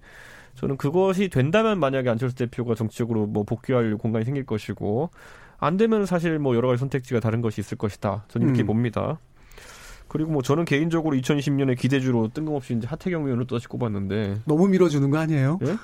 저는 0.54 0.76
그것이 0.76 1.28
된다면 1.30 1.80
만약에 1.80 2.10
안철수 2.10 2.36
대표가 2.36 2.74
정치적으로 2.74 3.26
뭐 3.26 3.44
복귀할 3.44 3.96
공간이 3.96 4.24
생길 4.24 4.44
것이고 4.44 5.10
안 5.58 5.76
되면 5.76 6.06
사실 6.06 6.38
뭐 6.38 6.54
여러 6.56 6.68
가지 6.68 6.80
선택지가 6.80 7.20
다른 7.20 7.40
것이 7.40 7.60
있을 7.60 7.76
것이다. 7.76 8.24
저는 8.28 8.48
이렇게 8.48 8.62
음. 8.62 8.66
봅니다. 8.68 9.18
그리고 10.08 10.32
뭐 10.32 10.40
저는 10.40 10.64
개인적으로 10.64 11.14
2020년에 11.18 11.78
기대주로 11.78 12.30
뜬금없이 12.32 12.72
이제 12.74 12.86
하태경 12.86 13.26
의원을 13.26 13.46
또 13.46 13.56
다시 13.58 13.68
꼽았는데 13.68 14.36
너무 14.46 14.66
밀어주는 14.68 15.10
거 15.10 15.18
아니에요? 15.18 15.58
예? 15.66 15.76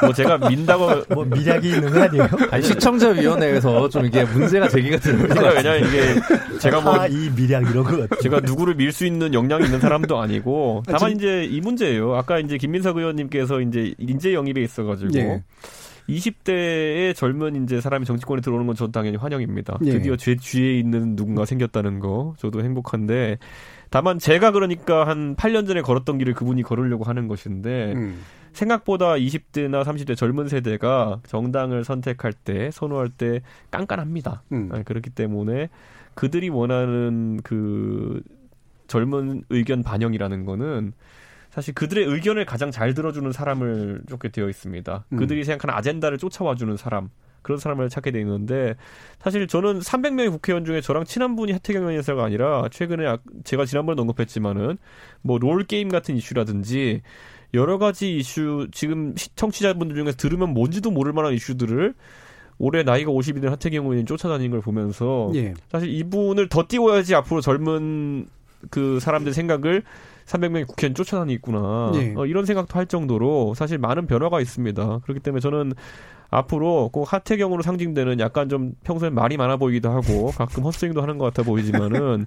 뭐 0.00 0.14
제가 0.14 0.38
민다고 0.48 0.88
뭐 1.14 1.26
미략이 1.26 1.68
있는 1.68 1.90
거 1.92 2.00
아니에요? 2.00 2.26
아니 2.50 2.62
시청자 2.62 3.10
위원회에서 3.10 3.90
좀 3.90 4.06
이게 4.06 4.24
문제가 4.24 4.66
제기가 4.66 4.96
되는 4.98 5.28
거 5.28 5.42
왜냐면 5.48 5.86
이게 5.86 6.58
제가 6.58 6.80
뭐이 6.80 7.30
미략 7.36 7.68
이런 7.70 7.84
거 7.84 8.06
제가 8.16 8.40
누구를 8.40 8.76
밀 8.76 8.92
수 8.92 9.04
있는 9.04 9.34
역량이 9.34 9.66
있는 9.66 9.78
사람도 9.78 10.18
아니고 10.18 10.82
아, 10.86 10.92
다만 10.92 11.10
아, 11.10 11.14
이제 11.14 11.44
이 11.44 11.60
문제예요. 11.60 12.14
아까 12.14 12.38
이제 12.38 12.56
김민석 12.56 12.96
의원님께서 12.96 13.60
이제 13.60 13.92
인재 13.98 14.32
영입에 14.32 14.62
있어가지고. 14.62 15.18
예. 15.18 15.42
20대의 16.08 17.14
젊은 17.14 17.64
이제 17.64 17.80
사람이 17.80 18.04
정치권에 18.04 18.40
들어오는 18.40 18.66
건 18.66 18.76
저도 18.76 18.92
당연히 18.92 19.16
환영입니다. 19.16 19.78
네. 19.80 19.92
드디어 19.92 20.16
제 20.16 20.36
주위에 20.36 20.78
있는 20.78 21.16
누군가 21.16 21.44
생겼다는 21.44 22.00
거 22.00 22.34
저도 22.38 22.62
행복한데 22.62 23.38
다만 23.90 24.18
제가 24.18 24.50
그러니까 24.50 25.06
한 25.06 25.36
8년 25.36 25.66
전에 25.66 25.82
걸었던 25.82 26.18
길을 26.18 26.34
그분이 26.34 26.62
걸으려고 26.62 27.04
하는 27.04 27.28
것인데 27.28 27.92
음. 27.94 28.20
생각보다 28.52 29.14
20대나 29.14 29.84
30대 29.84 30.16
젊은 30.16 30.48
세대가 30.48 31.20
정당을 31.26 31.84
선택할 31.84 32.32
때 32.32 32.70
선호할 32.70 33.10
때 33.10 33.42
깐깐합니다. 33.70 34.42
음. 34.52 34.70
그렇기 34.84 35.10
때문에 35.10 35.68
그들이 36.14 36.48
원하는 36.48 37.40
그 37.42 38.22
젊은 38.86 39.42
의견 39.50 39.82
반영이라는 39.82 40.46
거는 40.46 40.92
사실 41.56 41.72
그들의 41.72 42.04
의견을 42.04 42.44
가장 42.44 42.70
잘 42.70 42.92
들어주는 42.92 43.32
사람을 43.32 44.02
쫓게 44.10 44.28
되어 44.28 44.50
있습니다. 44.50 45.06
음. 45.08 45.16
그들이 45.16 45.42
생각하는 45.42 45.74
아젠다를 45.74 46.18
쫓아와주는 46.18 46.76
사람. 46.76 47.08
그런 47.40 47.58
사람을 47.58 47.88
찾게 47.88 48.10
되어 48.10 48.20
있는데 48.22 48.74
사실 49.20 49.46
저는 49.46 49.78
300명의 49.78 50.30
국회의원 50.32 50.66
중에 50.66 50.82
저랑 50.82 51.04
친한 51.04 51.34
분이 51.36 51.52
하태경 51.52 51.82
의원이사가 51.84 52.24
아니라 52.24 52.68
최근에 52.70 53.04
제가 53.44 53.64
지난번에 53.64 53.98
언급했지만은 54.02 54.76
뭐 55.22 55.38
롤 55.38 55.64
게임 55.64 55.88
같은 55.88 56.16
이슈라든지 56.16 57.00
여러 57.54 57.78
가지 57.78 58.16
이슈 58.16 58.68
지금 58.72 59.14
시청자분들 59.16 59.96
중에서 59.96 60.16
들으면 60.16 60.50
뭔지도 60.52 60.90
모를 60.90 61.12
만한 61.14 61.32
이슈들을 61.32 61.94
올해 62.58 62.82
나이가 62.82 63.12
50이 63.12 63.40
된 63.40 63.50
하태경 63.50 63.84
의원이 63.84 64.04
쫓아다니는 64.04 64.50
걸 64.50 64.60
보면서 64.60 65.30
예. 65.36 65.54
사실 65.70 65.88
이분을 65.88 66.48
더 66.50 66.64
띄워야지 66.68 67.14
앞으로 67.14 67.40
젊은 67.40 68.26
그 68.70 69.00
사람들 69.00 69.32
생각을 69.32 69.84
300명의 70.26 70.66
국회의원 70.66 70.94
쫓아다니 70.94 71.32
있구나. 71.34 71.92
네. 71.94 72.14
어, 72.16 72.26
이런 72.26 72.44
생각도 72.44 72.78
할 72.78 72.86
정도로 72.86 73.54
사실 73.54 73.78
많은 73.78 74.06
변화가 74.06 74.40
있습니다. 74.40 75.00
그렇기 75.02 75.20
때문에 75.20 75.40
저는 75.40 75.72
앞으로 76.30 76.90
꼭 76.92 77.12
하태경으로 77.12 77.62
상징되는 77.62 78.18
약간 78.20 78.48
좀 78.48 78.72
평소에 78.84 79.10
말이 79.10 79.36
많아 79.36 79.56
보이기도 79.56 79.90
하고 79.90 80.32
가끔 80.36 80.64
헛스윙도 80.64 81.00
하는 81.00 81.18
것 81.18 81.26
같아 81.26 81.42
보이지만은 81.44 82.26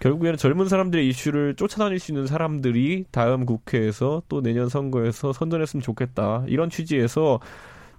결국에는 0.00 0.36
젊은 0.36 0.68
사람들의 0.68 1.06
이슈를 1.08 1.56
쫓아다닐 1.56 1.98
수 1.98 2.12
있는 2.12 2.26
사람들이 2.26 3.04
다음 3.10 3.44
국회에서 3.44 4.22
또 4.28 4.40
내년 4.40 4.68
선거에서 4.68 5.32
선전했으면 5.32 5.82
좋겠다. 5.82 6.44
이런 6.46 6.70
취지에서 6.70 7.40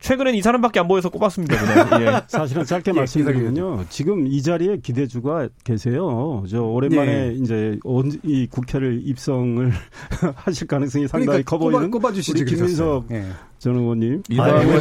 최근엔 0.02 0.34
이 0.36 0.42
사람밖에 0.42 0.80
안 0.80 0.88
보여서 0.88 1.10
꼽았습니다. 1.10 1.56
예. 2.02 2.22
사실은 2.28 2.66
짧게 2.66 2.92
예, 2.92 2.98
말씀드리면요. 2.98 3.86
지금 3.90 4.28
이 4.28 4.42
자리에 4.42 4.78
기대주가 4.78 5.48
계세요. 5.64 6.44
저 6.50 6.64
오랜만에 6.64 7.30
예. 7.30 7.34
이제 7.34 7.80
이 8.24 8.48
국회를 8.48 9.02
입성을 9.04 9.72
하실 10.36 10.68
가능성이 10.68 11.08
상당히 11.08 11.44
그러니까 11.44 11.50
커 11.50 11.58
보이는 11.60 11.92
꼽아, 11.92 12.10
우리 12.10 12.46
김민석 12.46 13.06
예. 13.12 13.26
전 13.60 13.76
의원님. 13.76 14.24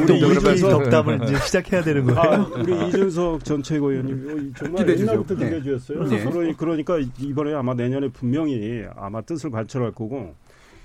또 0.06 0.14
우리 0.14 0.60
덕담을 0.60 1.24
이제 1.24 1.36
시작해야 1.44 1.82
되는 1.82 2.06
거예요. 2.06 2.20
아, 2.20 2.50
우리 2.58 2.88
이준석 2.88 3.44
전 3.44 3.62
최고위원님 3.62 4.54
정말 4.56 4.86
기대주죠. 4.86 5.12
옛날부터 5.12 5.34
네. 5.34 5.44
기대주였어요. 5.44 6.04
네. 6.04 6.54
그러니까 6.56 6.98
이번에 7.18 7.52
아마 7.52 7.74
내년에 7.74 8.08
분명히 8.08 8.84
아마 8.96 9.20
뜻을 9.20 9.50
관철할 9.50 9.92
거고 9.92 10.34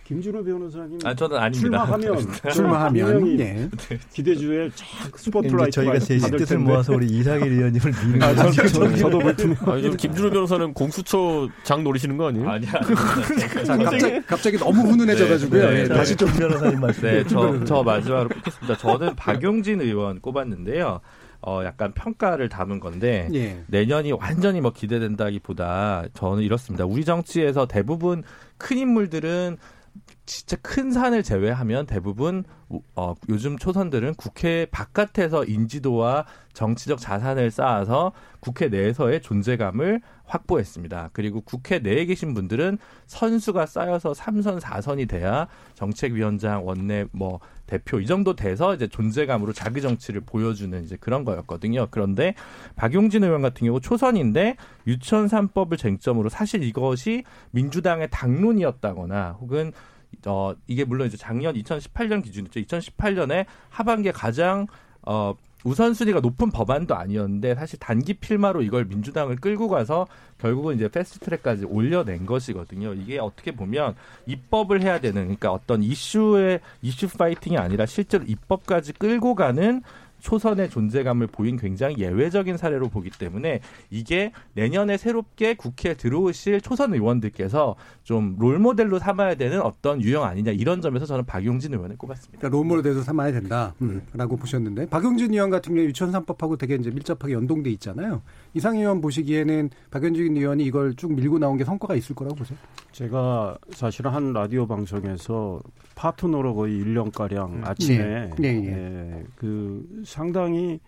김준호 0.06 0.43
변호사님 0.43 0.99
아, 1.03 1.16
저는 1.16 1.36
아닙니다. 1.36 1.84
출마하면 1.84 2.28
출마하면 2.53 3.38
네. 3.38 3.70
기대주에 4.14 4.70
쫙 4.76 5.18
스포트라이트 5.18 5.72
저희가 5.72 5.97
제 5.97 6.18
뜻을 6.20 6.60
모아서 6.60 6.93
우리 6.93 7.08
이상일 7.08 7.51
의원님을 7.51 7.91
미는 8.06 8.22
아, 8.22 8.36
저, 8.36 8.51
저, 8.51 8.68
저, 8.68 8.95
저도 8.95 9.18
불투명. 9.18 9.58
아, 9.66 9.76
김준호 9.97 10.30
변호사는 10.30 10.74
공수처 10.76 11.49
장 11.64 11.84
노리시는 11.84 12.18
거 12.18 12.28
아니에요? 12.28 12.47
아니야. 12.47 12.72
자, 13.66 13.78
갑자기 13.78 14.22
갑자기 14.28 14.58
너무 14.60 14.82
훈훈해져가지고요. 14.84 15.70
네, 15.70 15.74
네, 15.74 15.88
네, 15.88 15.95
다시 15.95 16.16
좀 16.16 16.32
변호사님 16.34 16.80
말씀. 16.80 17.01
네, 17.01 17.24
저, 17.26 17.64
저 17.64 17.82
마지막으로 17.82 18.30
뽑겠습니다. 18.30 18.78
저는 18.78 19.16
박용진 19.16 19.82
의원 19.82 20.22
꼽았는데요. 20.22 21.01
어, 21.41 21.62
약간 21.64 21.93
평가를 21.93 22.49
담은 22.49 22.80
건데 22.80 23.28
예. 23.34 23.64
내년이 23.68 24.12
완전히 24.12 24.62
뭐 24.62 24.72
기대된다기보다 24.72 26.06
저는 26.14 26.43
이렇습니다. 26.43 26.86
우리 26.86 27.03
정치에서 27.06 27.66
대부분 27.68 28.24
큰 28.58 28.78
인물들은 28.78 29.58
진짜 30.26 30.57
큰 30.61 30.91
산을 30.91 31.21
제외하면 31.23 31.86
대부분 31.86 32.43
어, 32.95 33.13
요즘 33.30 33.57
초선들은 33.57 34.15
국회 34.15 34.65
바깥에서 34.71 35.45
인지도와 35.45 36.26
정치적 36.53 36.99
자산을 36.99 37.51
쌓아서 37.51 38.11
국회 38.39 38.69
내에서의 38.69 39.21
존재감을 39.21 40.01
확보했습니다. 40.26 41.11
그리고 41.13 41.41
국회 41.41 41.78
내에 41.78 42.05
계신 42.05 42.34
분들은 42.34 42.80
선수가 43.05 43.67
쌓여서 43.67 44.13
3선, 44.13 44.59
4선이 44.59 45.07
돼야 45.07 45.47
정책위원장, 45.76 46.65
원내 46.65 47.05
뭐 47.11 47.39
대표 47.67 47.99
이 47.99 48.05
정도 48.07 48.36
돼서 48.36 48.73
이제 48.73 48.88
존재감으로 48.88 49.53
자기 49.53 49.82
정치를 49.82 50.21
보여주는 50.21 50.84
이제 50.84 50.97
그런 50.99 51.23
거였거든요. 51.26 51.88
그런데 51.91 52.34
박용진 52.76 53.23
의원 53.23 53.41
같은 53.41 53.67
경우 53.67 53.80
초선인데 53.80 54.55
유치원 54.88 55.28
3법을 55.28 55.78
쟁점으로 55.78 56.30
사실 56.30 56.63
이것이 56.63 57.23
민주당의 57.51 58.09
당론이었다거나 58.11 59.38
혹은 59.39 59.71
어, 60.26 60.53
이게 60.68 60.84
물론 60.86 61.07
이제 61.07 61.18
작년 61.18 61.55
2018년 61.55 62.24
기준이죠. 62.24 62.59
2018년에 62.61 63.45
하반기에 63.70 64.11
가장 64.11 64.68
어, 65.01 65.36
우선순위가 65.66 66.20
높은 66.20 66.51
법안도 66.51 66.95
아니었는데 66.95 67.55
사실 67.55 67.80
단기 67.80 68.13
필마로 68.13 68.61
이걸 68.61 68.86
민주당을 68.86 69.38
끌고 69.38 69.68
가서 69.68 70.07
결국은 70.38 70.76
이제 70.76 70.88
패스트트랙까지 70.88 71.66
올려낸 71.66 72.26
것이거든요. 72.28 72.93
이게 72.93 73.18
어떻게 73.18 73.51
보면 73.51 73.95
입법을 74.28 74.84
해야 74.84 74.99
되는 74.99 75.24
그러니까 75.24 75.51
어떤 75.51 75.82
이슈의 75.82 76.59
이슈 76.84 77.07
파이팅이 77.07 77.57
아니라 77.57 77.88
실제로 77.88 78.24
입법까지 78.26 78.93
끌고 78.93 79.34
가는 79.34 79.82
초선의 80.26 80.71
존재감을 80.71 81.28
보인 81.28 81.55
굉장히 81.55 81.99
예외적인 81.99 82.57
사례로 82.57 82.89
보기 82.89 83.11
때문에 83.11 83.59
이게 83.91 84.32
내년에 84.53 84.97
새롭게 84.97 85.53
국회에 85.53 85.93
들어오실 85.93 86.61
초선 86.61 86.95
의원들께서 86.95 87.76
좀 88.01 88.36
롤모델로 88.39 88.97
삼아야 88.97 89.36
되는 89.36 89.61
어떤 89.61 90.01
유형 90.01 90.23
아니냐 90.23 90.51
이런 90.51 90.82
점에서 90.82 91.05
저는 91.05 91.26
박용진 91.26 91.76
의원을 91.76 91.97
꼽았습니다. 91.97 92.39
그러니까 92.39 92.57
롤모델로 92.57 93.03
삼아야 93.03 93.34
된다라고 93.34 93.76
음, 93.82 94.38
보셨는데 94.39 94.88
박용진 94.88 95.32
의원 95.32 95.51
같은 95.51 95.76
경우 95.76 95.86
유치원 95.86 96.11
3법하고 96.11 96.57
되게 96.57 96.73
이제 96.73 96.89
밀접하게 96.89 97.34
연동돼 97.34 97.69
있잖아요. 97.73 98.23
이상 98.56 98.78
의원 98.78 99.01
보시기에는 99.01 99.70
박용진 99.91 100.38
의원이 100.38 100.64
이걸 100.64 100.95
쭉 100.95 101.14
밀고 101.14 101.38
나온 101.39 101.58
게 101.58 101.66
성과가 101.66 101.93
있을 101.95 102.16
거라고 102.16 102.36
보세요? 102.36 102.58
제가 102.93 103.58
사실은 103.72 104.12
한 104.12 104.32
라디오 104.32 104.66
방송에서 104.66 105.62
파트너로 105.95 106.56
거의 106.56 106.82
1년가량 106.82 107.53
음. 107.53 107.62
아침에 107.66 107.97
네. 107.97 108.30
네, 108.38 108.53
네. 108.53 108.68
예, 108.68 109.24
그 109.36 109.86
상당히 110.06 110.80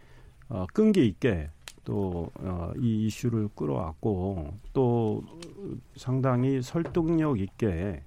어, 0.47 0.65
끈기 0.73 1.05
있게 1.07 1.49
또이 1.83 2.29
어, 2.39 2.71
이슈를 2.77 3.49
끌어왔고 3.53 4.53
또 4.71 5.21
상당히 5.97 6.61
설득력 6.61 7.39
있게 7.39 8.01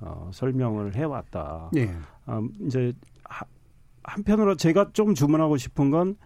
어, 0.00 0.30
설명을 0.32 0.94
해왔다. 0.94 1.70
네. 1.72 1.90
아, 2.26 2.42
이제 2.60 2.92
하, 3.24 3.44
한편으로 4.02 4.56
제가 4.56 4.90
좀 4.92 5.14
주문하고 5.14 5.56
싶은 5.56 5.90
건 5.90 6.16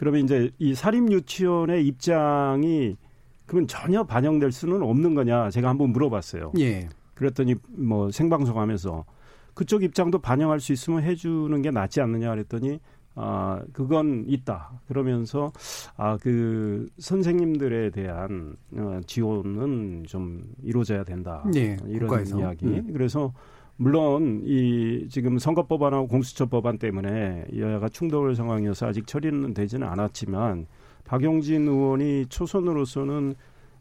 그러면 0.00 0.24
이제 0.24 0.50
이 0.58 0.74
사립 0.74 1.12
유치원의 1.12 1.86
입장이 1.86 2.96
그러면 3.44 3.68
전혀 3.68 4.02
반영될 4.02 4.50
수는 4.50 4.82
없는 4.82 5.14
거냐 5.14 5.50
제가 5.50 5.68
한번 5.68 5.90
물어봤어요. 5.90 6.52
예. 6.58 6.88
그랬더니 7.12 7.54
뭐 7.68 8.10
생방송하면서 8.10 9.04
그쪽 9.52 9.82
입장도 9.82 10.20
반영할 10.20 10.58
수 10.58 10.72
있으면 10.72 11.02
해주는 11.02 11.60
게 11.60 11.70
낫지 11.70 12.00
않느냐 12.00 12.30
그랬더니 12.30 12.80
아 13.14 13.60
그건 13.74 14.24
있다 14.26 14.80
그러면서 14.88 15.52
아 15.98 16.16
그 16.16 16.86
선생님들에 16.96 17.90
대한 17.90 18.56
어, 18.72 19.00
지원은 19.06 20.04
좀 20.06 20.42
이루어져야 20.62 21.04
된다 21.04 21.44
네, 21.52 21.76
이런 21.86 22.08
국가에서. 22.08 22.40
이야기 22.40 22.64
음. 22.64 22.90
그래서 22.94 23.34
물론 23.80 24.42
이 24.44 25.06
지금 25.08 25.38
선거법안하고 25.38 26.06
공수처 26.06 26.44
법안 26.44 26.76
때문에 26.76 27.46
여야가 27.56 27.88
충돌 27.88 28.36
상황이어서 28.36 28.88
아직 28.88 29.06
처리는 29.06 29.54
되지는 29.54 29.88
않았지만 29.88 30.66
박용진 31.04 31.66
의원이 31.66 32.26
초선으로서는 32.26 33.34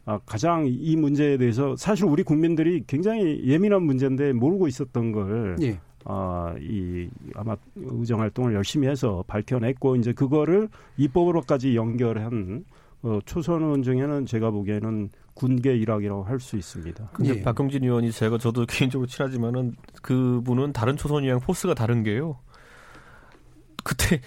아, 0.06 0.18
가장 0.26 0.66
이 0.70 0.96
문제에 0.96 1.36
대해서 1.36 1.76
사실 1.76 2.06
우리 2.06 2.24
국민들이 2.24 2.82
굉장히 2.88 3.44
예민한 3.44 3.84
문제인데 3.84 4.32
모르고 4.32 4.70
있었던 4.70 5.12
걸 5.12 5.58
예. 5.62 5.78
아, 6.06 6.56
이 6.62 7.10
아마 7.36 7.58
의정 7.76 8.22
활동을 8.22 8.54
열심히 8.54 8.88
해서 8.88 9.26
밝혀냈고 9.28 9.98
이제 9.98 10.14
그거를 10.14 10.70
입법으로까지 10.96 11.76
연결한 11.76 12.64
어, 13.02 13.20
초선 13.26 13.64
의원 13.64 13.84
중에는 13.84 14.26
제가 14.26 14.50
보기에는 14.52 15.10
군계 15.40 15.76
일학이라고 15.78 16.24
할 16.26 16.40
수 16.40 16.58
있습니다. 16.58 17.10
근데 17.14 17.36
예. 17.36 17.42
박경진 17.42 17.84
의원이 17.84 18.12
제가 18.12 18.38
저도 18.38 18.66
개인적으로 18.66 19.08
친하지만은 19.08 19.74
그분은 20.02 20.74
다른 20.74 20.98
초선 20.98 21.24
의원 21.24 21.40
포스가 21.40 21.74
다른 21.74 22.04
게요. 22.04 22.38
그때 23.84 24.22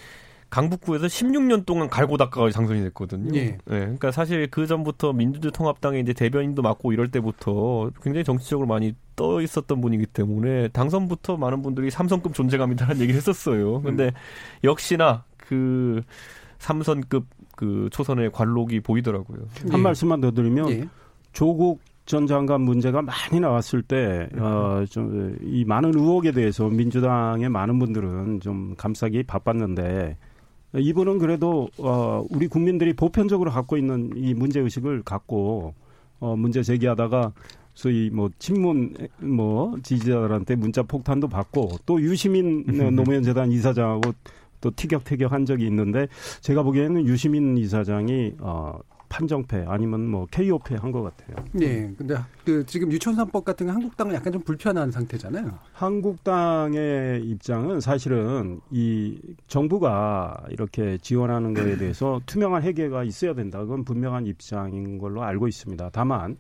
강북구에서 0.51 1.07
16년 1.07 1.65
동안 1.65 1.89
갈고 1.89 2.19
닦아가 2.19 2.51
당선이 2.51 2.83
됐거든요. 2.83 3.35
예. 3.35 3.43
네, 3.43 3.59
그러니까 3.65 4.11
사실 4.11 4.51
그 4.51 4.67
전부터 4.67 5.13
민주통합당의 5.15 6.03
이제 6.03 6.13
대변인도 6.13 6.61
맡고 6.61 6.93
이럴 6.93 7.11
때부터 7.11 7.91
굉장히 8.03 8.25
정치적으로 8.25 8.67
많이 8.67 8.95
떠 9.17 9.41
있었던 9.41 9.81
분이기 9.81 10.07
때문에 10.07 10.69
당선부터 10.69 11.37
많은 11.39 11.63
분들이 11.63 11.91
삼성급 11.91 12.35
존재감이다라는 12.35 13.01
얘기를 13.01 13.17
했었어요. 13.17 13.81
근데 13.83 14.07
음. 14.07 14.11
역시나 14.65 15.25
그 15.39 16.03
삼선급 16.59 17.27
그 17.57 17.89
초선의 17.91 18.31
관록이 18.33 18.81
보이더라고요. 18.81 19.47
한 19.71 19.79
예. 19.79 19.83
말씀만 19.83 20.21
더 20.21 20.31
드리면 20.33 20.71
예. 20.71 20.89
조국 21.33 21.81
전 22.05 22.27
장관 22.27 22.63
문제가 22.63 23.01
많이 23.01 23.41
나왔을 23.41 23.83
때, 23.83 24.29
어, 24.37 24.85
좀, 24.91 25.37
이 25.43 25.65
많은 25.65 25.95
의혹에 25.95 26.33
대해서 26.33 26.69
민주당의 26.69 27.49
많은 27.49 27.79
분들은 27.79 28.41
좀 28.41 28.75
감싸기 28.77 29.23
바빴는데, 29.23 30.17
이분은 30.75 31.19
그래도 31.19 31.69
어 31.79 32.25
우리 32.31 32.49
국민들이 32.49 32.95
보편적으로 32.95 33.51
갖고 33.51 33.77
있는 33.77 34.11
이 34.17 34.33
문제 34.33 34.61
의식을 34.61 35.03
갖고 35.03 35.75
어 36.19 36.35
문제 36.37 36.63
제기하다가 36.63 37.33
소위 37.75 38.11
뭐 38.11 38.31
친문 38.39 38.95
뭐 39.19 39.77
지지자들한테 39.83 40.57
문자 40.57 40.83
폭탄도 40.83 41.29
받고 41.29 41.73
또 41.85 42.01
유시민 42.01 42.65
노무현 42.95 43.23
재단 43.23 43.53
이사장하고 43.53 44.13
또 44.61 44.71
티격태격 44.71 45.33
한 45.33 45.45
적이 45.45 45.67
있는데 45.67 46.07
제가 46.41 46.63
보기에는 46.63 47.07
유시민 47.07 47.59
이사장이 47.59 48.35
어 48.41 48.79
판정패 49.13 49.65
아니면 49.69 50.09
뭐 50.09 50.27
KO패 50.31 50.77
한 50.77 50.91
것 50.91 51.03
같아요. 51.03 51.45
네. 51.53 51.93
근데 51.97 52.17
그 52.45 52.65
지금 52.67 52.91
유치원산법 52.91 53.45
같은 53.45 53.67
게 53.67 53.73
한국당은 53.73 54.15
약간 54.15 54.33
좀 54.33 54.43
불편한 54.43 54.91
상태잖아요. 54.91 55.59
한국당의 55.73 57.23
입장은 57.25 57.81
사실은 57.81 58.61
이 58.71 59.19
정부가 59.49 60.45
이렇게 60.51 60.99
지원하는 60.99 61.55
거에 61.55 61.77
대해서 61.77 62.21
투명한 62.27 62.63
회계가 62.63 63.05
있어야 63.05 63.35
된다. 63.35 63.61
그건 63.61 63.85
분명한 63.85 64.27
입장인 64.27 64.99
걸로 64.99 65.23
알고 65.23 65.49
있습니다. 65.49 65.91
다만 65.93 66.37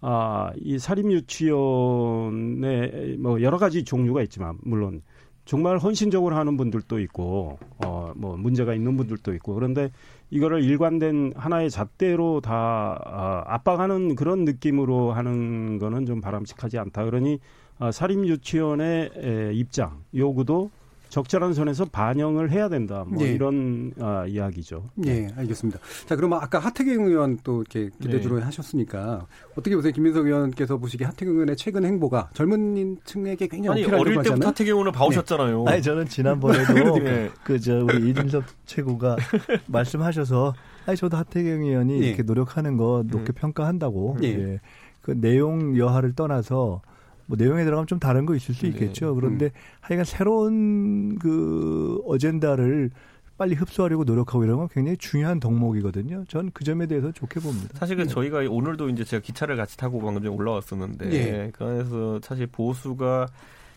아, 0.00 0.52
이 0.56 0.78
사립 0.78 1.10
유치원에 1.10 3.16
뭐 3.18 3.40
여러 3.42 3.58
가지 3.58 3.84
종류가 3.84 4.22
있지만 4.22 4.58
물론 4.62 5.02
정말 5.44 5.78
헌신적으로 5.78 6.36
하는 6.36 6.56
분들도 6.56 6.98
있고 7.00 7.58
어 7.84 7.98
뭐 8.16 8.36
문제가 8.36 8.74
있는 8.74 8.96
분들도 8.96 9.32
있고 9.34 9.54
그런데 9.54 9.90
이거를 10.30 10.62
일관된 10.62 11.32
하나의 11.36 11.70
잣대로 11.70 12.40
다 12.40 13.00
아, 13.04 13.44
압박하는 13.46 14.14
그런 14.14 14.44
느낌으로 14.44 15.12
하는 15.12 15.78
거는 15.78 16.06
좀 16.06 16.20
바람직하지 16.20 16.78
않다. 16.78 17.04
그러니 17.04 17.38
아, 17.78 17.90
사립 17.90 18.26
유치원의 18.26 19.52
입장 19.54 20.02
요구도 20.14 20.70
적절한 21.08 21.54
선에서 21.54 21.86
반영을 21.86 22.50
해야 22.50 22.68
된다. 22.68 23.04
뭐 23.06 23.24
예. 23.24 23.32
이런 23.32 23.92
아, 23.98 24.26
이야기죠. 24.26 24.90
예, 25.06 25.28
알겠습니다. 25.36 25.78
자, 26.06 26.16
그러면 26.16 26.38
아까 26.42 26.58
하태경 26.58 27.06
의원 27.06 27.38
또 27.42 27.62
이렇게 27.62 27.90
기대주로 28.00 28.38
예. 28.38 28.42
하셨으니까 28.42 29.26
어떻게 29.52 29.74
보세요, 29.74 29.92
김민석 29.92 30.26
의원께서 30.26 30.76
보시기에 30.76 31.06
하태경 31.06 31.34
의원의 31.34 31.56
최근 31.56 31.84
행보가 31.84 32.30
젊은 32.34 32.98
층에게 33.04 33.48
굉장히 33.48 33.84
아니 33.84 33.94
어릴 33.94 34.22
때부터 34.22 34.48
하태경 34.48 34.72
의원을 34.72 34.92
봐오셨잖아요. 34.92 35.64
네. 35.64 35.72
아니 35.72 35.82
저는 35.82 36.08
지난번에도 36.08 36.98
네. 37.00 37.30
그저 37.42 37.84
우리 37.84 38.10
이준석 38.10 38.44
최고가 38.66 39.16
말씀하셔서 39.66 40.54
아니 40.86 40.96
저도 40.96 41.16
하태경 41.16 41.62
의원이 41.62 42.02
예. 42.02 42.08
이렇게 42.08 42.22
노력하는 42.22 42.76
거 42.76 43.02
높게 43.06 43.32
음. 43.32 43.34
평가한다고. 43.34 44.18
예. 44.22 44.28
예. 44.28 44.60
그 45.00 45.18
내용 45.18 45.78
여하를 45.78 46.14
떠나서 46.14 46.82
뭐 47.28 47.36
내용에 47.38 47.62
들어가면 47.64 47.86
좀 47.86 48.00
다른 48.00 48.24
거 48.26 48.34
있을 48.34 48.54
수 48.54 48.62
네. 48.62 48.68
있겠죠. 48.68 49.14
그런데 49.14 49.46
음. 49.46 49.50
하여간 49.82 50.04
새로운 50.06 51.18
그 51.18 52.00
어젠다를 52.06 52.90
빨리 53.36 53.54
흡수하려고 53.54 54.02
노력하고 54.04 54.42
이런 54.44 54.56
건 54.56 54.68
굉장히 54.72 54.96
중요한 54.96 55.38
덕목이거든요. 55.38 56.24
전 56.26 56.50
그 56.52 56.64
점에 56.64 56.86
대해서 56.86 57.12
좋게 57.12 57.38
봅니다. 57.40 57.68
사실 57.74 57.96
그 57.96 58.02
네. 58.02 58.08
저희가 58.08 58.38
오늘도 58.48 58.88
이제 58.88 59.04
제가 59.04 59.22
기차를 59.22 59.56
같이 59.56 59.76
타고 59.76 60.00
방금 60.00 60.22
전에 60.22 60.34
올라왔었는데 60.34 61.08
네. 61.08 61.50
그 61.52 61.64
안에서 61.64 62.18
사실 62.22 62.46
보수가 62.48 63.28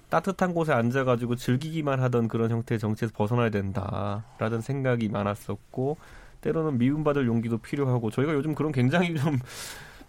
따뜻한 0.10 0.54
곳에 0.54 0.72
앉아가지고 0.74 1.36
즐기기만 1.36 2.00
하던 2.02 2.28
그런 2.30 2.50
형태의 2.52 2.80
정치에서 2.80 3.14
벗어나야 3.16 3.50
된다라는 3.50 4.62
생각이 4.62 5.10
많았었고 5.10 5.98
때로는 6.42 6.78
미움받을 6.80 7.28
용기도 7.28 7.58
필요하고 7.60 8.10
저희가 8.12 8.34
요즘 8.34 8.56
그런 8.56 8.72
굉장히 8.72 9.14
좀 9.16 9.38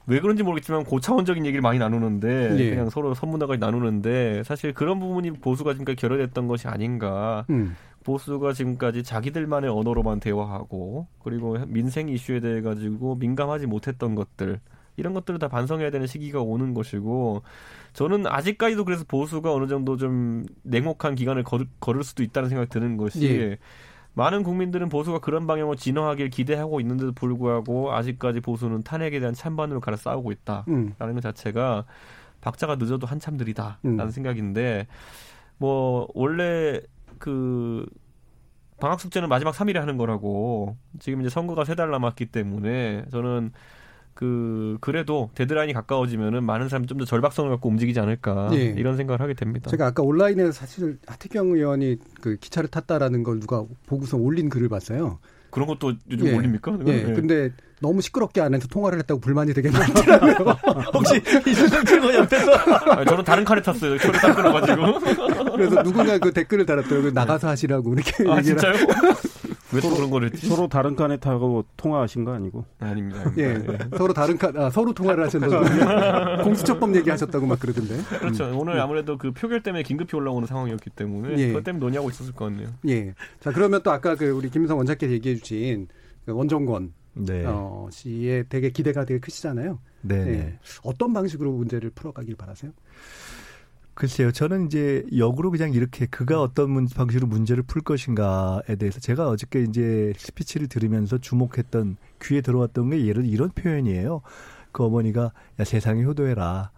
왜 0.07 0.21
그런지 0.21 0.43
모르겠지만 0.43 0.85
고차원적인 0.85 1.47
얘기를 1.47 1.61
많이 1.61 1.79
나누는데 1.79 2.59
예. 2.59 2.71
그냥 2.71 2.91
서로 2.91 3.15
선문화까지 3.15 3.61
나누는데 3.61 4.43
사실 4.45 4.73
그런 4.73 4.99
부분이 4.99 5.33
보수가 5.33 5.73
지금까지 5.73 5.97
결여됐던 5.97 6.49
것이 6.49 6.69
아닌가. 6.69 7.45
음. 7.51 7.77
보수가 8.05 8.53
지금까지 8.53 9.05
자기들만의 9.05 9.71
언어로만 9.71 10.19
대화하고 10.19 11.07
그리고 11.23 11.57
민생 11.69 12.09
이슈에 12.09 12.41
대해 12.41 12.61
가지고 12.61 13.15
민감하지 13.15 13.67
못했던 13.67 14.17
것들 14.17 14.59
이런 14.97 15.15
것들을 15.15 15.39
다 15.39 15.49
반성해야 15.49 15.91
되는 15.91 16.07
시기가 16.07 16.43
오는 16.43 16.75
것이고 16.75 17.43
저는 17.93 18.27
아직까지도 18.27 18.85
그래서 18.85 19.05
보수가 19.07 19.53
어느 19.53 19.67
정도 19.67 19.97
좀 19.97 20.45
냉혹한 20.63 21.15
기간을 21.15 21.45
걸, 21.45 21.67
걸을 21.81 22.05
수도 22.05 22.23
있다는 22.23 22.49
생각이 22.49 22.71
드는 22.71 22.97
것이 22.97 23.25
예. 23.25 23.59
많은 24.15 24.43
국민들은 24.43 24.89
보수가 24.89 25.21
그런 25.21 25.47
방향으로 25.47 25.77
진화하길 25.77 26.29
기대하고 26.31 26.81
있는데도 26.81 27.13
불구하고 27.13 27.93
아직까지 27.95 28.41
보수는 28.41 28.83
탄핵에 28.83 29.21
대한 29.21 29.35
찬반으로 29.35 29.81
갈아 29.81 29.97
싸우고 29.97 30.33
있다라는 30.33 30.65
음. 30.69 30.95
것 31.15 31.21
자체가 31.23 31.85
박자가 32.41 32.77
늦어도 32.77 33.07
한참 33.07 33.37
느리다라는 33.37 34.01
음. 34.01 34.11
생각인데 34.11 34.87
뭐 35.59 36.09
원래 36.15 36.81
그 37.19 37.87
방학 38.81 39.01
숙제는 39.01 39.29
마지막 39.29 39.55
3일에 39.55 39.75
하는 39.79 39.97
거라고 39.97 40.77
지금 40.99 41.21
이제 41.21 41.31
선거가 41.31 41.65
세 41.65 41.75
달 41.77 41.91
남았기 41.91 42.27
때문에 42.27 43.05
저는 43.13 43.53
그 44.15 44.77
그래도 44.81 45.31
데드라인이 45.35 45.73
가까워지면은 45.73 46.45
많은 46.45 46.69
사람이 46.69 46.87
좀 46.87 46.99
더 46.99 47.05
절박성을 47.07 47.51
갖고 47.51 47.69
움직이지 47.69 47.99
않을까 48.01 48.51
예. 48.53 48.75
이런 48.77 48.97
생각을 48.97 49.21
하게 49.21 49.35
됩니다. 49.35 49.71
제가 49.71 49.87
아까 49.87 50.03
온라인에서 50.03 50.53
사실 50.53 50.99
하태경 51.07 51.53
의원이 51.53 51.97
그 52.21 52.37
기차를 52.37 52.69
탔다라는 52.71 53.23
걸 53.23 53.41
누가 53.41 53.65
보고서 53.87 54.17
올린 54.19 54.49
글을 54.49 54.69
봤어요. 54.69 55.19
그런 55.51 55.67
것도 55.69 55.95
요즘 56.11 56.27
예. 56.29 56.35
올립니까? 56.37 56.79
예. 56.87 56.93
예. 56.93 57.03
근데 57.13 57.51
너무 57.81 58.01
시끄럽게 58.01 58.41
안 58.41 58.55
해서 58.55 58.67
통화를 58.69 58.99
했다고 59.01 59.21
불만이 59.21 59.53
되게 59.55 59.71
많더라고요. 59.71 60.57
혹시 60.95 61.21
이준석 61.47 61.85
최고 61.85 62.15
옆에서? 62.15 62.53
아니, 62.93 63.07
저는 63.07 63.25
다른 63.25 63.45
카레 63.45 63.61
탔어요. 63.61 63.99
저를 63.99 64.21
딱 64.21 64.35
끊어가지고. 64.37 65.01
그래서 65.57 65.83
누군가 65.83 66.17
그 66.19 66.33
댓글을 66.33 66.65
달았더라고요. 66.65 67.11
나가서 67.11 67.49
하시라고 67.49 67.93
이렇게. 67.93 68.31
아 68.31 68.41
진짜요? 68.41 68.75
왜 69.75 69.81
또 69.81 69.95
그런 69.95 70.11
걸 70.11 70.25
했지? 70.25 70.47
서로 70.47 70.69
다른 70.69 70.95
칸에 70.97 71.17
타고 71.19 71.65
통화하신 71.77 72.25
거 72.25 72.33
아니고? 72.33 72.65
아닙니다. 72.79 73.33
예, 73.37 73.55
네. 73.55 73.79
서로 73.97 74.13
다른 74.13 74.37
칸, 74.39 74.57
아, 74.57 74.71
서로 74.71 74.93
통화를 74.93 75.25
하셨는데 75.25 76.43
공수처법 76.45 76.95
얘기하셨다고 76.97 77.47
막 77.47 77.59
그러던데. 77.59 77.97
그렇죠. 78.19 78.45
음. 78.47 78.59
오늘 78.59 78.81
아무래도 78.81 79.19
그 79.19 79.33
표결 79.33 79.63
때문에 79.63 79.83
긴급히 79.83 80.17
올라오는 80.17 80.47
상황이었기 80.47 80.91
때문에 80.91 81.39
예. 81.39 81.49
그것 81.49 81.65
때문에 81.65 81.81
논의하고 81.85 82.11
있었을 82.11 82.33
것 82.33 82.47
같네요. 82.47 82.69
예. 82.89 83.15
자 83.41 83.51
그러면 83.53 83.83
또 83.83 83.91
아까 83.91 84.15
그 84.15 84.31
우리 84.31 84.51
김민석 84.51 84.79
원장께서 84.79 85.13
얘기해주신 85.13 85.89
그 86.27 86.33
원종건 86.33 86.93
네. 87.15 87.45
어, 87.47 87.89
씨의 87.91 88.47
되게 88.49 88.71
기대가 88.71 89.05
되게 89.05 89.21
크시잖아요. 89.21 89.79
네. 90.03 90.25
네. 90.25 90.59
어떤 90.83 91.13
방식으로 91.13 91.53
문제를 91.53 91.91
풀어가길 91.91 92.37
바라세요? 92.37 92.73
글쎄요. 93.95 94.33
저는 94.33 94.67
이제 94.67 95.05
역으로 95.17 95.51
그냥 95.51 95.73
이렇게 95.75 96.07
그가 96.07 96.41
어떤 96.41 96.87
방식으로 96.89 97.27
문제를 97.27 97.63
풀 97.63 97.83
것인가에 97.83 98.77
대해서 98.79 99.01
제가 99.01 99.29
어저께 99.29 99.63
이제 99.65 100.13
스피치를 100.17 100.69
들으면서 100.69 101.19
주목했던 101.19 101.97
귀에 102.23 102.41
들어왔던 102.41 102.91
게 102.91 103.07
예를 103.07 103.27
이런 103.27 103.51
표현이에요. 103.51 104.23
그 104.73 104.85
어머니가 104.85 105.33
야 105.61 105.65
세상에 105.65 106.03
효도해라. 106.05 106.71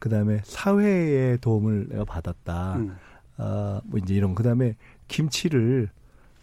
그다음에 0.00 0.40
사회의 0.44 1.38
도움을 1.38 1.88
내가 1.90 2.04
받았다. 2.04 2.76
음. 2.76 2.96
아 3.36 3.80
뭐 3.84 3.98
이제 3.98 4.14
이런 4.14 4.34
그다음에 4.34 4.76
김치를 5.08 5.90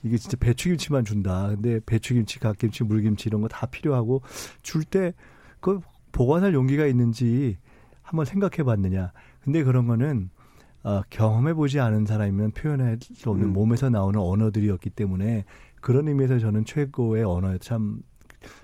이게 0.04 0.18
진짜 0.18 0.36
배추김치만 0.38 1.06
준다. 1.06 1.48
근데 1.48 1.80
배추김치, 1.86 2.40
갓김치, 2.40 2.84
물김치 2.84 3.30
이런 3.30 3.42
거 3.42 3.48
다 3.48 3.66
필요하고 3.66 4.22
줄 4.62 4.84
때 4.86 5.14
그 5.62 5.80
보관할 6.12 6.54
용기가 6.54 6.86
있는지 6.86 7.58
한번 8.02 8.26
생각해 8.26 8.64
봤느냐. 8.64 9.12
근데 9.44 9.64
그런 9.64 9.88
거는 9.88 10.30
어, 10.84 11.02
경험해 11.10 11.54
보지 11.54 11.80
않은 11.80 12.06
사람이면 12.06 12.52
표현할 12.52 12.98
수 13.02 13.30
없는 13.30 13.50
음. 13.50 13.54
몸에서 13.54 13.90
나오는 13.90 14.20
언어들이었기 14.20 14.90
때문에 14.92 15.46
그런 15.80 16.08
의미에서 16.08 16.40
저는 16.40 16.66
최고의 16.66 17.24
언어에 17.24 17.58
참, 17.60 18.02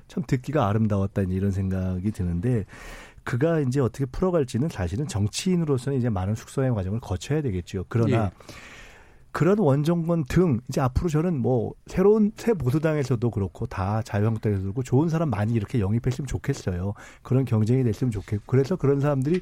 참 0.07 0.23
듣기가 0.25 0.67
아름다웠다 0.67 1.23
이런 1.23 1.51
생각이 1.51 2.11
드는데 2.11 2.65
그가 3.23 3.59
이제 3.59 3.82
어떻게 3.82 4.05
풀어갈지는 4.05 4.69
사실은 4.69 5.07
정치인으로서는 5.07 5.97
이제 5.97 6.09
많은 6.09 6.34
숙성의 6.34 6.73
과정을 6.73 7.01
거쳐야 7.01 7.41
되겠죠. 7.41 7.86
그러나 7.89 8.25
예. 8.25 8.32
그런 9.32 9.59
원정권 9.59 10.23
등 10.30 10.61
이제 10.67 10.82
앞으로 10.82 11.09
저는 11.09 11.39
뭐 11.39 11.73
새로운 11.86 12.32
새 12.38 12.53
보수당에서도 12.53 13.30
그렇고 13.30 13.67
다 13.67 14.01
자유한국당에서도 14.01 14.63
그렇고 14.63 14.82
좋은 14.82 15.09
사람 15.09 15.30
많이 15.30 15.53
이렇게 15.53 15.80
영입했으면 15.80 16.25
좋겠어요. 16.25 16.93
그런 17.21 17.45
경쟁이 17.45 17.84
됐으면 17.84 18.09
좋겠고 18.09 18.45
그래서 18.47 18.78
그런 18.78 18.99
사람들이 18.99 19.41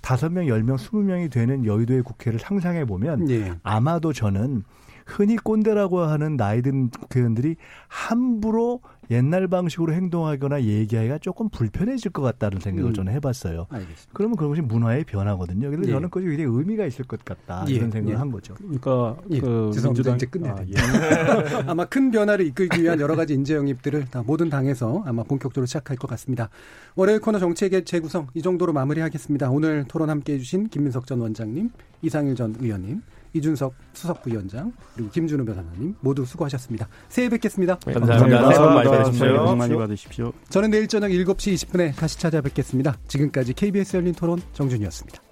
다섯 0.00 0.32
명, 0.32 0.48
열 0.48 0.62
명, 0.62 0.76
스무 0.76 1.02
명이 1.02 1.28
되는 1.28 1.64
여의도의 1.64 2.02
국회를 2.02 2.38
상상해 2.38 2.84
보면 2.84 3.30
예. 3.30 3.54
아마도 3.62 4.12
저는 4.12 4.64
흔히 5.06 5.36
꼰대라고 5.36 6.00
하는 6.00 6.36
나이 6.36 6.60
든 6.62 6.90
국회의원들이 6.90 7.56
함부로 7.88 8.80
옛날 9.10 9.48
방식으로 9.48 9.92
행동하거나 9.94 10.62
얘기하기가 10.62 11.18
조금 11.18 11.48
불편해질 11.48 12.12
것 12.12 12.22
같다는 12.22 12.60
생각을 12.60 12.90
음. 12.90 12.94
저는 12.94 13.12
해봤어요. 13.14 13.66
알겠습니다. 13.70 14.10
그러면 14.12 14.36
그런 14.36 14.50
것이 14.50 14.60
문화의 14.60 15.04
변화거든요. 15.04 15.70
그래서 15.70 15.88
예. 15.88 15.92
저는 15.92 16.10
그것이 16.10 16.26
굉장히 16.26 16.56
의미가 16.56 16.86
있을 16.86 17.06
것 17.06 17.24
같다 17.24 17.64
예. 17.68 17.74
이런 17.74 17.90
생각을 17.90 18.14
예. 18.14 18.18
한 18.18 18.30
거죠. 18.30 18.54
그러니까 18.54 19.16
예. 19.30 19.40
그 19.40 19.70
민주당 19.72 20.16
이제 20.16 20.26
끝내야 20.26 20.52
아, 20.52 20.64
예. 20.66 20.74
아마 21.66 21.84
큰 21.86 22.10
변화를 22.10 22.46
이끌기 22.46 22.82
위한 22.82 23.00
여러 23.00 23.16
가지 23.16 23.34
인재 23.34 23.54
영입들을 23.54 24.06
다 24.06 24.22
모든 24.26 24.50
당에서 24.50 25.02
아마 25.06 25.22
본격적으로 25.22 25.66
시작할 25.66 25.96
것 25.96 26.08
같습니다. 26.08 26.50
월요일 26.94 27.20
코너 27.20 27.38
정책의 27.38 27.84
재구성 27.84 28.28
이 28.34 28.42
정도로 28.42 28.72
마무리하겠습니다. 28.72 29.50
오늘 29.50 29.84
토론 29.88 30.10
함께해 30.10 30.38
주신 30.38 30.68
김민석 30.68 31.06
전 31.06 31.20
원장님, 31.20 31.70
이상일 32.02 32.34
전 32.34 32.54
의원님, 32.60 33.02
이준석 33.32 33.74
수석부위원장 33.92 34.72
그리고 34.94 35.10
김준우 35.10 35.44
변호사님 35.44 35.94
모두 36.00 36.24
수고하셨습니다. 36.24 36.88
새해 37.08 37.28
뵙겠습니다. 37.28 37.78
네, 37.86 37.92
감사합니다. 37.92 38.40
감사합니다. 38.42 38.74
많이 38.74 38.88
받으십시오. 38.90 39.56
많이 39.56 39.76
받으십시오. 39.76 40.32
저는 40.48 40.70
내일 40.70 40.88
저녁 40.88 41.08
7시 41.08 41.54
20분에 41.54 41.94
다시 41.96 42.18
찾아뵙겠습니다. 42.18 42.96
지금까지 43.08 43.52
KBS 43.52 43.96
열린 43.96 44.14
토론 44.14 44.40
정준이었습니다. 44.52 45.27